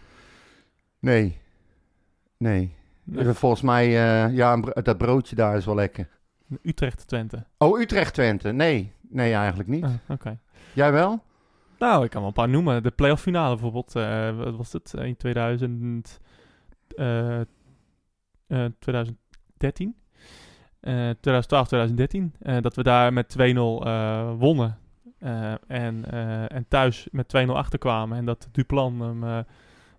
Nee. 0.99 1.39
Nee. 2.37 2.75
Nee. 3.05 3.25
Volgens 3.35 3.63
mij, 3.63 3.91
ja, 4.33 4.57
dat 4.83 4.99
broodje 4.99 5.37
daar 5.37 5.57
is 5.57 5.65
wel 5.65 5.75
lekker. 5.75 6.09
Utrecht-Twente. 6.63 7.45
Oh, 7.59 7.81
Utrecht-Twente. 7.81 8.53
Nee. 8.53 8.93
Nee, 9.11 9.33
eigenlijk 9.35 9.69
niet. 9.69 9.85
Ah, 9.85 9.91
Oké. 10.09 10.39
Jij 10.75 10.93
wel? 10.93 11.23
Nou, 11.79 12.05
ik 12.05 12.11
kan 12.11 12.19
wel 12.21 12.29
een 12.29 12.35
paar 12.35 12.49
noemen. 12.49 12.83
De 12.83 12.91
playoff 12.91 13.23
finale 13.23 13.51
bijvoorbeeld. 13.55 13.97
eh, 13.97 14.37
wat 14.37 14.57
was 14.57 14.73
het? 14.73 14.95
In 14.95 15.17
2000, 15.17 16.21
eh, 16.97 17.41
eh, 17.41 17.47
2013. 18.79 19.95
Eh 20.81 20.93
2012, 21.21 21.67
2013. 21.69 22.35
eh, 22.41 22.57
dat 22.61 22.77
we 22.77 22.83
daar 22.83 23.13
met 23.13 23.29
2-0 23.29 23.85
eh, 23.87 24.33
wonnen. 24.39 24.79
Eh, 25.19 25.53
en, 25.67 26.05
eh, 26.11 26.53
en 26.53 26.65
thuis 26.69 27.09
met 27.11 27.29
2-0 27.29 27.57
achterkwamen. 27.57 28.19
En 28.19 28.25
dat 28.25 28.49
Duplan 28.53 29.01
hem 29.01 29.25
eh, 29.25 29.39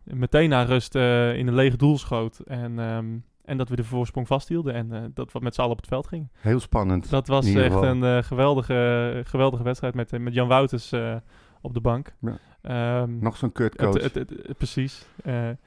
meteen 0.04 0.50
na 0.50 0.64
rust 0.64 0.96
eh, 0.96 1.36
in 1.38 1.48
een 1.48 1.54
lege 1.56 1.78
doel 1.78 1.98
schoot. 1.98 2.40
En, 2.40 2.80
ehm, 2.80 3.18
en 3.52 3.58
dat 3.58 3.70
we 3.70 3.76
de 3.76 3.84
voorsprong 3.84 4.28
vasthielden. 4.28 4.74
En 4.74 4.92
eh, 4.94 5.02
dat 5.14 5.32
we 5.32 5.40
met 5.40 5.54
z'n 5.56 5.60
allen 5.62 5.72
op 5.72 5.78
het 5.80 5.88
veld 5.88 6.08
gingen. 6.08 6.32
Heel 6.40 6.60
spannend. 6.60 7.10
Dat 7.10 7.28
was 7.28 7.48
ieder 7.48 7.64
echt 7.66 7.82
een 7.82 8.04
eh, 8.04 8.18
geweldige, 8.24 9.22
geweldige 9.26 9.64
wedstrijd 9.64 9.94
met, 9.96 10.14
eh, 10.14 10.20
met 10.20 10.34
Jan 10.34 10.48
Wouters 10.48 10.92
eh, 10.92 11.16
op 11.62 11.74
de 11.74 11.82
bank. 11.82 12.14
Ja. 12.20 12.38
Ehm, 12.62 13.20
Nog 13.20 13.38
zo'n 13.38 13.52
kutcoach. 13.52 14.12
precies. 14.58 15.06
Eh, 15.24 15.48
en 15.48 15.58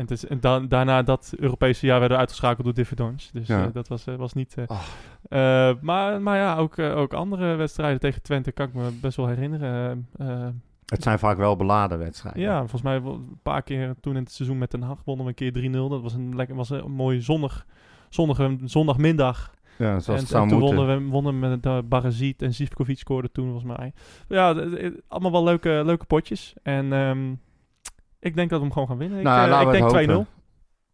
het 0.00 0.10
is, 0.10 0.26
en 0.26 0.40
dan, 0.40 0.68
daarna 0.68 1.02
dat 1.02 1.32
Europese 1.36 1.86
jaar 1.86 1.98
werden 1.98 2.16
we 2.16 2.22
uitgeschakeld 2.22 2.64
door 2.64 2.74
Differdons. 2.74 3.30
Dus 3.32 3.46
Ja. 3.46 3.64
eh, 3.64 3.72
dat 3.72 3.88
was, 3.88 4.06
eh, 4.06 4.14
was 4.14 4.32
niet... 4.32 4.54
eh, 4.56 4.64
Oh. 4.66 4.80
eh, 5.28 5.74
maar, 5.80 6.22
maar 6.22 6.36
ja, 6.36 6.56
ook, 6.56 6.76
eh, 6.78 6.96
ook 6.96 7.12
andere 7.12 7.54
wedstrijden 7.54 8.00
tegen 8.00 8.22
Twente 8.22 8.52
kan 8.52 8.66
ik 8.68 8.74
me 8.74 8.98
best 9.00 9.16
wel 9.16 9.26
herinneren. 9.26 10.08
Eh, 10.86 10.90
eh, 10.90 10.94
Het 10.94 11.02
zijn 11.02 11.18
vaak 11.18 11.36
wel 11.36 11.56
beladen 11.56 11.98
wedstrijden. 11.98 12.42
ja, 12.42 12.58
volgens 12.58 12.82
mij 12.82 12.96
een 12.96 13.38
paar 13.42 13.62
keer 13.62 13.94
toen 14.00 14.16
in 14.16 14.22
het 14.22 14.32
seizoen 14.32 14.58
met 14.58 14.70
Den 14.70 14.82
Haag 14.82 14.98
wonnen 15.04 15.24
we 15.24 15.30
een 15.30 15.52
keer 15.52 15.52
3-0. 15.52 15.88
Dat 15.88 16.02
was 16.02 16.14
een, 16.14 16.36
lekker, 16.36 16.56
was 16.56 16.70
een 16.70 16.90
mooi 16.92 17.20
zonnig, 17.20 17.66
zonnige 18.08 18.56
zondagmiddag. 18.64 19.52
Ja, 19.78 20.00
zoals 20.00 20.06
en, 20.20 20.26
het 20.26 20.34
en 20.34 20.48
toen 20.48 20.58
moeten. 20.58 20.76
wonnen 20.76 21.04
we 21.04 21.10
wonnen 21.10 21.38
met 21.38 21.62
de 21.62 21.82
Barazit 21.88 22.42
en 22.42 22.54
Zivkovic 22.54 22.98
scoorde 22.98 23.30
toen 23.32 23.50
volgens 23.50 23.76
mij. 23.76 23.92
Ja, 24.28 24.54
d- 24.54 24.90
allemaal 25.08 25.32
wel 25.32 25.44
leuke, 25.44 25.82
leuke 25.84 26.04
potjes. 26.04 26.54
En 26.62 26.92
ehm, 26.92 27.32
ik 28.18 28.34
denk 28.34 28.50
dat 28.50 28.58
we 28.58 28.64
hem 28.64 28.72
gewoon 28.72 28.88
gaan 28.88 28.98
winnen. 28.98 29.22
Nou, 29.22 29.38
ik 29.40 29.44
eh, 29.44 29.50
laten 29.50 29.86
ik 29.86 29.92
denk 29.92 30.08
2-0. 30.08 30.12
hopen. 30.12 30.28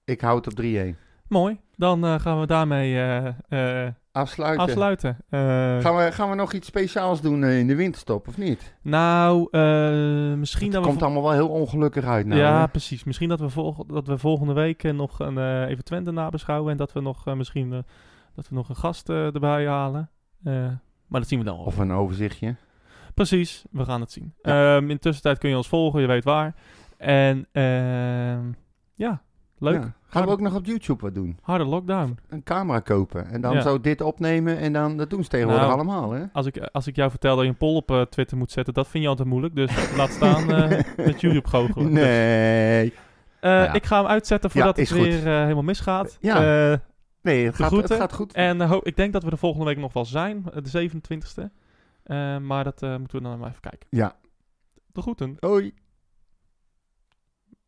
Ik 0.04 0.20
houd 0.20 0.46
op 0.46 0.52
3-1. 0.62 0.96
Mooi. 1.30 1.60
Dan 1.76 2.04
eh, 2.04 2.20
gaan 2.20 2.40
we 2.40 2.46
daarmee 2.46 2.94
eh, 2.94 3.26
eh, 3.86 3.92
Afsluiten. 4.12 4.66
afsluiten. 4.66 5.16
Gaan 5.82 5.96
we, 5.96 6.08
gaan 6.12 6.30
we 6.30 6.34
nog 6.34 6.52
iets 6.52 6.66
speciaals 6.66 7.20
doen 7.20 7.44
in 7.44 7.66
de 7.66 7.74
winterstop, 7.74 8.28
of 8.28 8.36
niet? 8.36 8.74
nou, 8.82 9.56
misschien 10.36 10.64
Het 10.64 10.72
dat 10.72 10.82
we... 10.82 10.88
komt 10.88 11.02
allemaal 11.02 11.22
wel 11.22 11.32
heel 11.32 11.48
ongelukkig 11.48 12.04
uit 12.04 12.26
nou. 12.26 12.40
ja, 12.40 12.60
hè? 12.60 12.68
precies. 12.68 13.04
Misschien 13.04 13.28
dat 13.28 13.40
we, 13.40 13.74
dat 13.86 14.06
we 14.06 14.18
volgende 14.18 14.52
week 14.52 14.82
nog 14.82 15.18
een, 15.18 15.66
even 15.66 15.84
Twente 15.84 16.10
nabeschouwen. 16.10 16.70
En 16.70 16.76
dat 16.76 16.92
we 16.92 17.00
nog 17.00 17.34
misschien 17.34 17.84
dat 18.34 18.48
we 18.48 18.54
nog 18.54 18.68
een 18.68 18.76
gast 18.76 19.08
erbij 19.08 19.66
halen. 19.66 20.10
Maar 21.06 21.20
dat 21.20 21.28
zien 21.28 21.38
we 21.38 21.44
dan 21.44 21.56
wel. 21.56 21.64
Of 21.64 21.78
een 21.78 21.92
overzichtje. 21.92 22.54
Precies, 23.14 23.64
we 23.70 23.84
gaan 23.84 24.00
het 24.00 24.12
zien. 24.12 24.34
Ja. 24.42 24.76
Ehm, 24.76 24.82
in 24.82 24.94
de 24.94 24.98
tussentijd 24.98 25.38
kun 25.38 25.50
je 25.50 25.56
ons 25.56 25.68
volgen, 25.68 26.00
je 26.00 26.06
weet 26.06 26.24
waar. 26.24 26.54
En 26.96 27.46
ehm, 27.52 28.42
ja, 28.94 29.22
leuk. 29.60 29.82
Ja. 29.82 29.92
Gaan 30.06 30.24
we 30.24 30.30
ook 30.30 30.40
nog 30.40 30.54
op 30.54 30.64
YouTube 30.64 31.02
wat 31.02 31.14
doen? 31.14 31.38
Harde 31.42 31.64
lockdown. 31.64 32.18
Een 32.28 32.42
camera 32.42 32.80
kopen 32.80 33.26
en 33.26 33.40
dan 33.40 33.54
Ja. 33.54 33.60
zo 33.60 33.80
dit 33.80 34.00
opnemen 34.00 34.58
en 34.58 34.72
dan, 34.72 34.96
dat 34.96 35.10
doen 35.10 35.22
ze 35.22 35.28
tegenwoordig 35.28 35.62
Nou, 35.66 35.74
allemaal, 35.74 36.10
hè? 36.10 36.24
Als 36.32 36.46
ik, 36.46 36.58
als 36.58 36.86
ik 36.86 36.96
jou 36.96 37.10
vertel 37.10 37.34
dat 37.36 37.44
je 37.44 37.50
een 37.50 37.56
poll 37.56 37.76
op 37.76 37.90
eh, 37.90 38.00
Twitter 38.02 38.36
moet 38.36 38.50
zetten, 38.50 38.74
dat 38.74 38.88
vind 38.88 39.02
je 39.02 39.08
altijd 39.08 39.28
moeilijk. 39.28 39.54
Dus 39.54 39.70
laat 39.96 40.10
staan 40.10 40.52
eh, 40.52 40.80
met 40.96 41.20
YouTube 41.20 41.48
goochelen. 41.48 41.92
Nee. 41.92 42.92
Eh, 43.40 43.50
Nou 43.50 43.64
ja. 43.64 43.72
Ik 43.72 43.84
ga 43.84 43.96
hem 44.00 44.06
uitzetten 44.06 44.50
voordat 44.50 44.76
het 44.76 44.90
goed. 44.92 45.00
weer 45.00 45.22
helemaal 45.26 45.62
misgaat. 45.62 46.16
Ja. 46.20 46.80
Nee, 47.22 47.46
het 47.46 47.54
gaat, 47.54 47.70
het 47.70 47.92
gaat 47.92 48.12
goed. 48.12 48.32
en 48.32 48.60
ik 48.82 48.96
denk 48.96 49.12
dat 49.12 49.22
we 49.24 49.30
de 49.30 49.36
volgende 49.36 49.66
week 49.66 49.76
nog 49.78 49.92
wel 49.92 50.04
zijn, 50.04 50.44
de 50.62 50.90
27e. 50.90 51.44
Eh, 52.02 52.38
maar 52.38 52.64
dat 52.64 52.80
moeten 52.80 53.18
we 53.18 53.28
dan 53.28 53.38
maar 53.38 53.48
even 53.48 53.60
kijken. 53.60 53.86
Ja. 53.90 54.16
De 54.92 55.02
groeten 55.02 55.36
Hoi. 55.40 55.74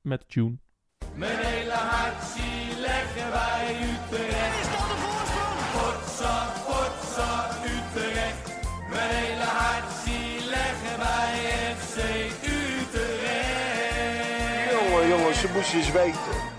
met 0.01 0.25
June. 0.27 0.57
Mijn 1.15 1.39
hele 1.39 1.73
hart 1.73 2.23
zie 2.35 2.81
leggen 2.81 3.31
wij 3.31 3.77
Utrecht. 3.93 4.55
Is 4.63 4.69
dat 4.75 4.87
de 4.91 4.97
voorsprong? 5.05 5.59
Potsa, 5.75 6.37
potsa, 6.67 7.49
Utrecht. 7.75 8.45
Mijn 8.91 9.11
hele 9.11 9.49
hart 9.61 9.89
zie 10.05 10.49
leggen 10.49 10.99
wij 10.99 11.35
FC 11.79 11.97
Utrecht. 12.45 13.61
Jongen, 14.71 15.09
jongens, 15.09 15.41
ze 15.41 15.49
moesten 15.55 15.79
eens 15.79 15.91
weten. 15.91 16.52